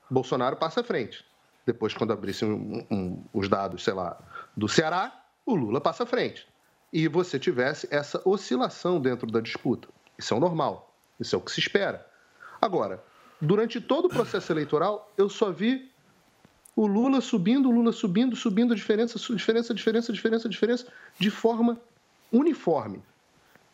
[0.10, 1.24] Bolsonaro passa à frente.
[1.66, 4.18] Depois, quando abrissem um, um, os dados, sei lá,
[4.58, 6.48] do Ceará, o Lula passa à frente.
[6.92, 9.88] E você tivesse essa oscilação dentro da disputa.
[10.18, 10.96] Isso é o normal.
[11.20, 12.06] Isso é o que se espera.
[12.60, 13.04] Agora,
[13.40, 15.92] durante todo o processo eleitoral, eu só vi
[16.76, 20.88] o Lula subindo, o Lula subindo, subindo, diferença, diferença, diferença, diferença, diferença,
[21.20, 21.80] de forma
[22.32, 23.04] uniforme.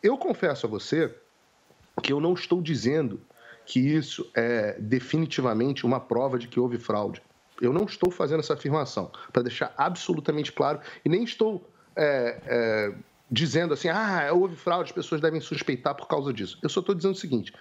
[0.02, 1.14] Eu confesso a você
[2.02, 3.20] que eu não estou dizendo
[3.64, 7.22] que isso é definitivamente uma prova de que houve fraude.
[7.60, 12.94] Eu não estou fazendo essa afirmação, para deixar absolutamente claro, e nem estou é, é,
[13.30, 16.58] dizendo assim, ah, houve fraude, as pessoas devem suspeitar por causa disso.
[16.62, 17.52] Eu só estou dizendo o seguinte: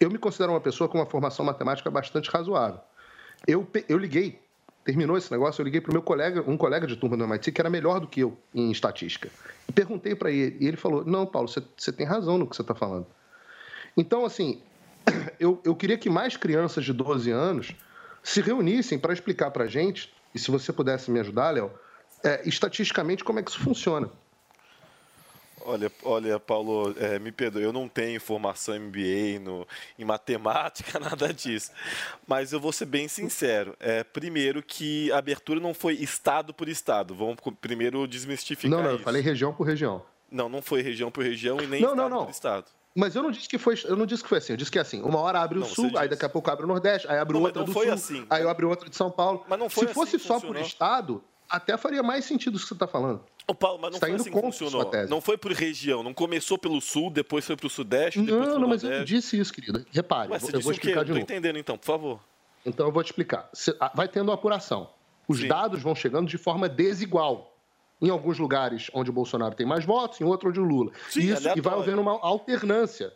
[0.00, 2.80] eu me considero uma pessoa com uma formação matemática bastante razoável.
[3.46, 4.40] Eu, eu liguei,
[4.84, 7.60] terminou esse negócio, eu liguei para meu colega, um colega de turma do MIT que
[7.60, 9.30] era melhor do que eu em estatística.
[9.68, 12.56] E perguntei para ele, e ele falou: Não, Paulo, você, você tem razão no que
[12.56, 13.06] você está falando.
[13.96, 14.60] Então, assim,
[15.38, 17.74] eu, eu queria que mais crianças de 12 anos
[18.22, 21.70] se reunissem para explicar para a gente, e se você pudesse me ajudar, Léo,
[22.24, 24.08] é, estatisticamente como é que isso funciona.
[25.64, 29.66] Olha, olha, Paulo, é, me perdoe, eu não tenho formação MBA no,
[29.98, 31.70] em matemática, nada disso.
[32.26, 33.76] Mas eu vou ser bem sincero.
[33.80, 37.14] É, primeiro que a abertura não foi estado por estado.
[37.14, 39.00] Vamos primeiro desmistificar Não, não, isso.
[39.00, 40.02] eu falei região por região.
[40.30, 42.24] Não, não foi região por região e nem não, estado não, não.
[42.24, 42.64] por estado.
[42.94, 44.52] Mas eu não disse que foi, eu não disse que foi assim.
[44.52, 45.00] Eu disse que é assim.
[45.00, 47.34] Uma hora abre o Não, sul, aí daqui a pouco abre o nordeste, aí abre
[47.36, 48.26] Não, outra do foi sul, assim.
[48.28, 49.44] aí eu abro outra de São Paulo.
[49.48, 50.62] Mas não foi Se fosse assim que só por funcionou.
[50.66, 53.22] estado, até faria mais sentido o que você está falando.
[53.46, 54.90] Ô, Paulo, mas não Está foi assim que funcionou.
[55.08, 56.02] Não foi por região.
[56.02, 59.04] Não começou pelo sul, depois foi para o sudeste, depois Não, não, mas eu não
[59.04, 59.84] disse isso, querida.
[59.90, 61.24] Repare, Ué, eu você vou- explicar de não novo.
[61.30, 62.20] entendendo, então, por favor.
[62.64, 63.50] Então eu vou te explicar.
[63.80, 64.90] Ah, Vai tendo apuração.
[65.28, 67.48] Os dados vão chegando de forma desigual.
[68.00, 70.90] Em alguns lugares onde o Bolsonaro tem mais votos, em outro onde o Lula.
[71.08, 73.12] Sim, Isso, e vai havendo uma alternância.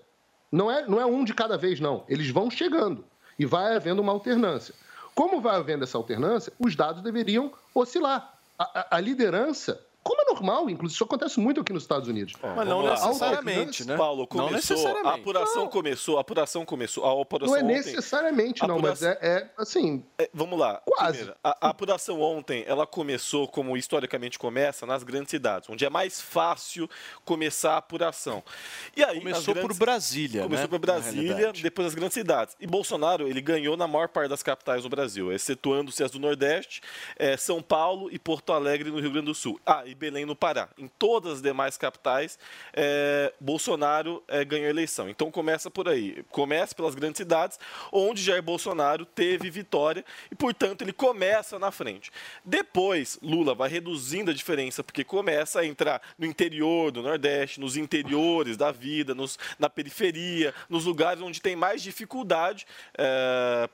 [0.51, 2.05] Não é, não é um de cada vez, não.
[2.09, 3.05] Eles vão chegando
[3.39, 4.75] e vai havendo uma alternância.
[5.17, 8.35] Como vai havendo essa alternância, os dados deveriam oscilar.
[8.59, 12.35] A, a- a liderança, como é normal, inclusive isso acontece muito aqui nos Estados Unidos.
[12.55, 13.97] Mas não necessariamente, né?
[13.97, 15.09] Paulo, Não começou, necessariamente.
[15.09, 19.19] a apuração começou, a apuração começou, a apuração Não é ontem- necessariamente, não, mas é,
[19.21, 20.05] é, assim.
[20.19, 20.81] É, vamos lá.
[20.87, 21.19] Quase.
[21.19, 25.91] Primeiro, a, a apuração ontem, ela começou, como historicamente começa, nas grandes cidades, onde é
[25.91, 26.89] mais fácil
[27.25, 28.45] começar a apuração.
[28.97, 32.57] E aí, Começou grandes- por Brasília, Começou né, por Brasília, depois as grandes cidades.
[32.61, 36.81] E Bolsonaro, ele ganhou na maior parte das capitais do Brasil, excetuando-se as do Nordeste,
[37.19, 39.59] eh, São Paulo e Porto Alegre no Rio Grande do Sul.
[39.67, 40.69] Ah, e Belém no Pará.
[40.79, 42.39] Em todas as demais capitais,
[42.73, 45.09] eh, Bolsonaro eh, ganhou a eleição.
[45.09, 46.23] Então começa por aí.
[46.31, 47.59] Começa pelas grandes cidades,
[47.91, 52.11] onde Jair Bolsonaro teve vitória e, portanto, ele começa na frente.
[52.45, 57.77] Depois, Lula vai reduzindo a diferença, porque começa a entrar no interior do Nordeste, nos
[57.77, 62.67] interiores da vida, nos- na periferia, nos lugares onde tem mais dificuldade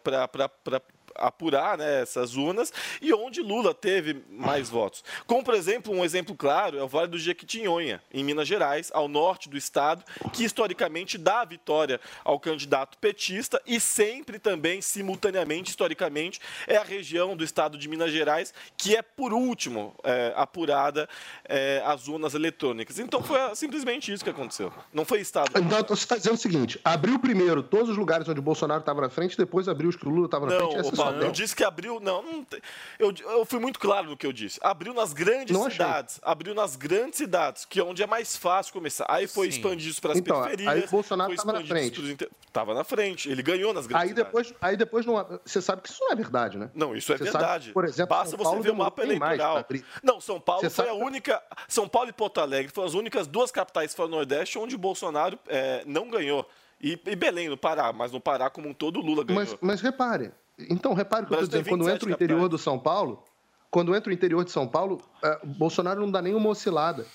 [0.02, 0.80] para
[1.16, 5.04] apurar né, essas urnas e onde Lula teve mais votos.
[5.26, 9.08] Como, por exemplo, um exemplo claro é o Vale do Jequitinhonha, em Minas Gerais, ao
[9.08, 15.70] norte do estado, que historicamente dá a vitória ao candidato petista e sempre também, simultaneamente,
[15.70, 21.08] historicamente, é a região do estado de Minas Gerais que é, por último, é, apurada
[21.44, 22.98] é, as urnas eletrônicas.
[22.98, 24.72] Então foi simplesmente isso que aconteceu.
[24.92, 25.50] Não foi estado.
[25.56, 29.00] Então, você está dizendo o seguinte: abriu primeiro todos os lugares onde o Bolsonaro estava
[29.00, 30.86] na frente, depois abriu os que o Lula estava na Não, frente.
[30.86, 31.98] Essa é a eu disse que abriu.
[32.00, 32.60] Não, não tem-
[32.98, 34.58] eu, eu fui muito claro no que eu disse.
[34.62, 35.84] Abriu nas grandes Não achei.
[35.84, 36.20] cidades.
[36.22, 39.06] Abriu nas grandes cidades, que é onde é mais fácil começar.
[39.08, 39.58] Aí foi Sim.
[39.58, 40.72] expandido isso para as Então, periferias.
[40.72, 41.94] aí o Bolsonaro foi tava na frente.
[41.98, 43.30] pros inter- Tava na frente.
[43.30, 45.14] Ele ganhou nas grandes Aí depois, aí depois não,
[45.44, 46.70] você sabe que isso não é verdade, né?
[46.74, 47.64] Não, isso é Você verdade.
[47.64, 49.64] Sabe, por exemplo, Basta São você Paulo ver o mapa eleitoral.
[50.02, 51.42] Não, São Paulo Você foi sabe a única.
[51.66, 54.78] São Paulo e Porto Alegre foram as únicas duas capitais fora do Nordeste onde o
[54.78, 56.46] Bolsonaro eh, não ganhou.
[56.80, 59.40] E, e Belém, no Pará, mas no Pará como um todo, o Lula ganhou.
[59.42, 61.68] Mas, mas repare, então repare o que eu estou dizendo.
[61.68, 63.22] Quando 27 entra o interior do São Paulo,
[63.70, 65.00] quando entra o interior de São Paulo,
[65.42, 67.06] o Bolsonaro não dá nenhuma oscilada.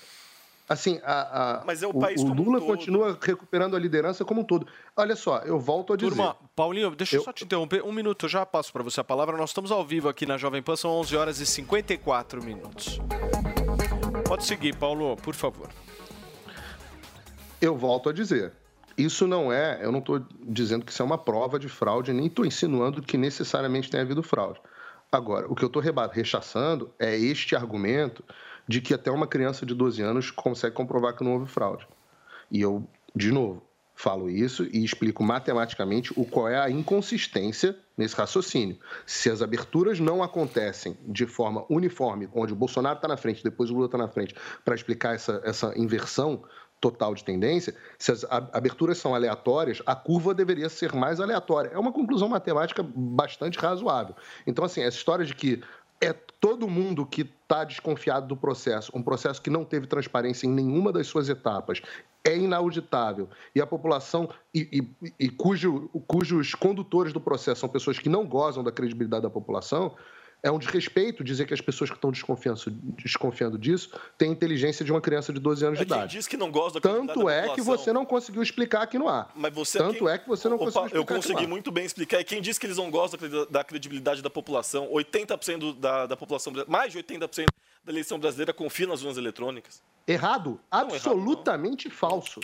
[0.68, 2.66] Assim, a, a- Mas é o o, país o um Lula todo.
[2.66, 4.66] continua recuperando a liderança como um todo.
[4.94, 6.10] Olha só, eu volto a dizer.
[6.10, 7.82] Turma, Paulinho, deixa eu Eu- só te interromper.
[7.82, 9.34] Um minuto, eu já passo para você a palavra.
[9.38, 13.00] Nós estamos ao vivo aqui na Jovem Pan, são 11 horas e 54 minutos.
[14.26, 15.70] Pode seguir, Paulo, por favor.
[17.60, 18.52] Eu volto a dizer.
[18.98, 22.26] Isso não é, eu não estou dizendo que isso é uma prova de fraude, nem
[22.26, 24.60] estou insinuando que necessariamente tenha havido fraude.
[25.10, 28.24] Agora, o que eu estou rechaçando é este argumento
[28.66, 31.86] de que até uma criança de 12 anos consegue comprovar que não houve fraude.
[32.50, 33.62] E eu, de novo,
[33.94, 38.78] falo isso e explico matematicamente o qual é a inconsistência nesse raciocínio.
[39.06, 43.70] Se as aberturas não acontecem de forma uniforme, onde o Bolsonaro está na frente, depois
[43.70, 44.34] o Lula está na frente,
[44.64, 46.44] para explicar essa, essa inversão
[46.80, 51.70] total de tendência, se as aberturas são aleatórias, a curva deveria ser mais aleatória.
[51.72, 54.14] É uma conclusão matemática bastante razoável.
[54.46, 55.62] Então, assim, essa história de que
[56.00, 60.50] é todo mundo que está desconfiado do processo, um processo que não teve transparência em
[60.50, 61.82] nenhuma das suas etapas,
[62.24, 67.98] é inauditável e a população e, e, e cujo, cujos condutores do processo são pessoas
[67.98, 69.94] que não gozam da credibilidade da população,
[70.42, 74.92] é um desrespeito dizer que as pessoas que estão desconfiando, disso têm a inteligência de
[74.92, 76.12] uma criança de 12 anos é de idade.
[76.12, 79.08] Quem diz que não gosta da Tanto é que você não conseguiu explicar aqui no
[79.08, 79.32] ar.
[79.34, 80.08] Mas você Tanto quem...
[80.08, 82.20] é que você não Opa, conseguiu explicar Eu consegui muito bem explicar.
[82.20, 83.18] E quem diz que eles não gostam
[83.50, 87.46] da credibilidade da população, 80% da, da população, mais de 80%
[87.84, 89.82] da eleição brasileira confia nas urnas eletrônicas.
[90.06, 90.60] Errado?
[90.70, 92.40] Absolutamente falso.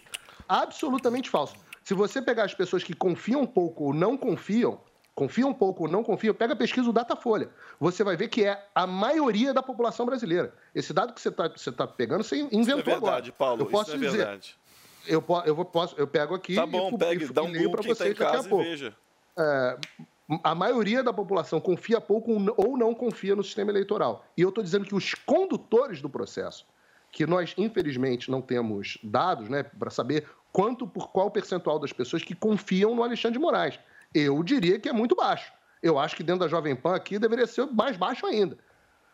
[0.48, 1.54] Absolutamente falso.
[1.84, 4.80] Se você pegar as pessoas que confiam pouco ou não confiam,
[5.14, 7.50] confiam um pouco ou não confiam, pega a pesquisa do Datafolha.
[7.78, 10.52] Você vai ver que é a maioria da população brasileira.
[10.74, 13.32] Esse dado que você está você tá pegando, você inventou Isso é verdade, agora.
[13.32, 13.62] Paulo.
[13.62, 14.18] Eu posso isso é dizer.
[14.18, 14.56] verdade.
[15.06, 17.70] Eu, eu, posso, eu pego aqui Tá bom, e, pegue, e, dá um e leio
[17.70, 18.64] para tá em vocês daqui a pouco.
[18.64, 18.96] veja.
[19.36, 19.78] É,
[20.42, 24.24] a maioria da população confia pouco ou não confia no sistema eleitoral.
[24.36, 26.66] E eu estou dizendo que os condutores do processo,
[27.12, 32.24] que nós infelizmente não temos dados né, para saber quanto por qual percentual das pessoas
[32.24, 33.78] que confiam no Alexandre de Moraes.
[34.14, 35.52] Eu diria que é muito baixo.
[35.82, 38.56] Eu acho que dentro da Jovem Pan aqui deveria ser mais baixo ainda.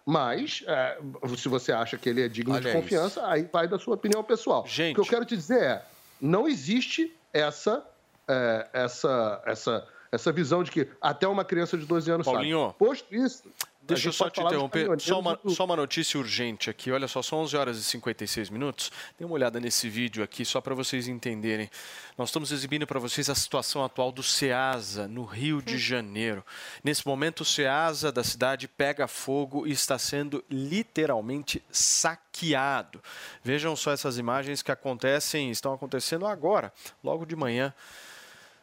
[0.04, 0.98] Mas, é,
[1.36, 4.22] se você acha que ele é digno Olha de confiança, aí vai da sua opinião
[4.24, 4.66] pessoal.
[4.66, 4.92] Gente.
[4.92, 5.84] O que eu quero te dizer é,
[6.20, 7.84] não existe essa,
[8.26, 12.78] é, essa, essa, essa visão de que até uma criança de 12 anos Paulinho, sabe.
[12.78, 13.44] Posto isso...
[13.82, 14.86] Deixa eu só te interromper.
[15.00, 16.92] Só uma, do- só uma notícia urgente aqui.
[16.92, 18.92] Olha só, são 11 horas e 56 minutos.
[19.18, 21.68] Dê uma olhada nesse vídeo aqui, só para vocês entenderem.
[22.16, 26.44] Nós estamos exibindo para vocês a situação atual do SEASA, no Rio de Janeiro.
[26.84, 33.02] Nesse momento, o SEASA da cidade pega fogo e está sendo literalmente saqueado.
[33.42, 37.74] Vejam só essas imagens que acontecem, estão acontecendo agora, logo de manhã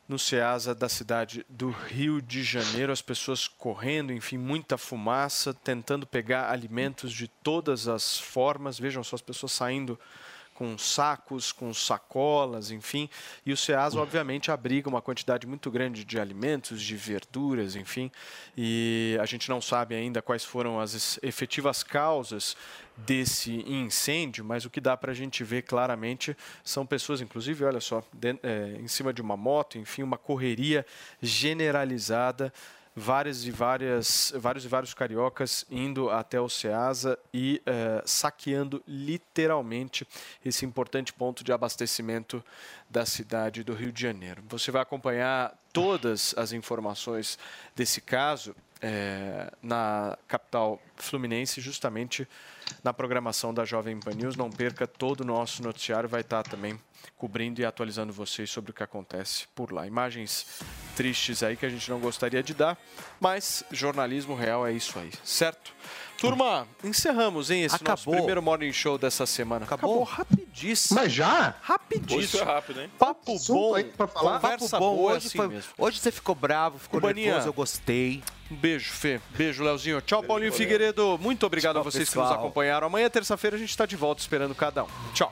[0.07, 6.07] no SEASA da cidade do Rio de Janeiro, as pessoas correndo, enfim, muita fumaça, tentando
[6.07, 8.79] pegar alimentos de todas as formas.
[8.79, 9.99] Vejam só as pessoas saindo
[10.57, 13.07] com sacos, com sacolas, enfim.
[13.45, 18.11] E o SEASA, obviamente, abriga uma quantidade muito grande de alimentos, de verduras, enfim.
[18.57, 22.57] E a gente não sabe ainda quais foram as efetivas causas
[22.97, 27.79] desse incêndio, mas o que dá para a gente ver claramente são pessoas, inclusive, olha
[27.79, 30.83] só, den- é, em cima de uma moto, enfim, uma correria
[31.21, 32.51] generalizada,
[32.99, 40.07] várias e várias, vários e vários cariocas indo até o Ceasa e eh, saqueando literalmente
[40.43, 42.43] esse importante ponto de abastecimento
[42.89, 44.43] da cidade do Rio de Janeiro.
[44.49, 47.37] Você vai acompanhar todas as informações
[47.75, 52.27] desse caso eh, na capital fluminense, justamente
[52.83, 54.35] na programação da Jovem Pan News.
[54.35, 56.79] Não perca todo o nosso noticiário, vai estar também
[57.15, 59.87] cobrindo e atualizando vocês sobre o que acontece por lá.
[59.87, 60.61] Imagens
[60.95, 62.77] tristes aí que a gente não gostaria de dar,
[63.19, 65.73] mas jornalismo real é isso aí, certo?
[66.17, 68.15] Turma, encerramos, hein, esse nosso Acabou.
[68.15, 69.65] primeiro Morning Show dessa semana.
[69.65, 70.99] Acabou, rapidíssimo.
[70.99, 71.55] Mas já?
[71.61, 72.17] Rapidíssimo.
[72.19, 72.89] Hoje foi rápido, hein?
[72.97, 74.39] Papo Assunto bom, aí pra falar?
[74.39, 75.71] conversa Papo bom, boa hoje, assim foi- mesmo.
[75.77, 77.27] hoje você ficou bravo, ficou Cubaninha.
[77.27, 78.23] nervoso, eu gostei.
[78.49, 79.19] Um beijo, Fê.
[79.31, 80.01] Beijo, Leozinho.
[80.01, 81.17] Tchau, Paulinho Figueiredo.
[81.21, 82.39] Muito obrigado a Tchau, vocês que nos pessoal.
[82.45, 82.87] acompanharam.
[82.87, 84.87] Amanhã, terça-feira, a gente está de volta esperando cada um.
[85.13, 85.31] Tchau.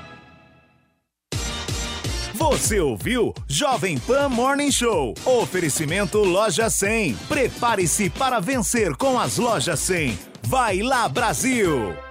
[2.41, 5.13] Você ouviu Jovem Pan Morning Show.
[5.23, 7.13] Oferecimento Loja 100.
[7.27, 10.17] Prepare-se para vencer com as Lojas 100.
[10.41, 12.10] Vai lá, Brasil!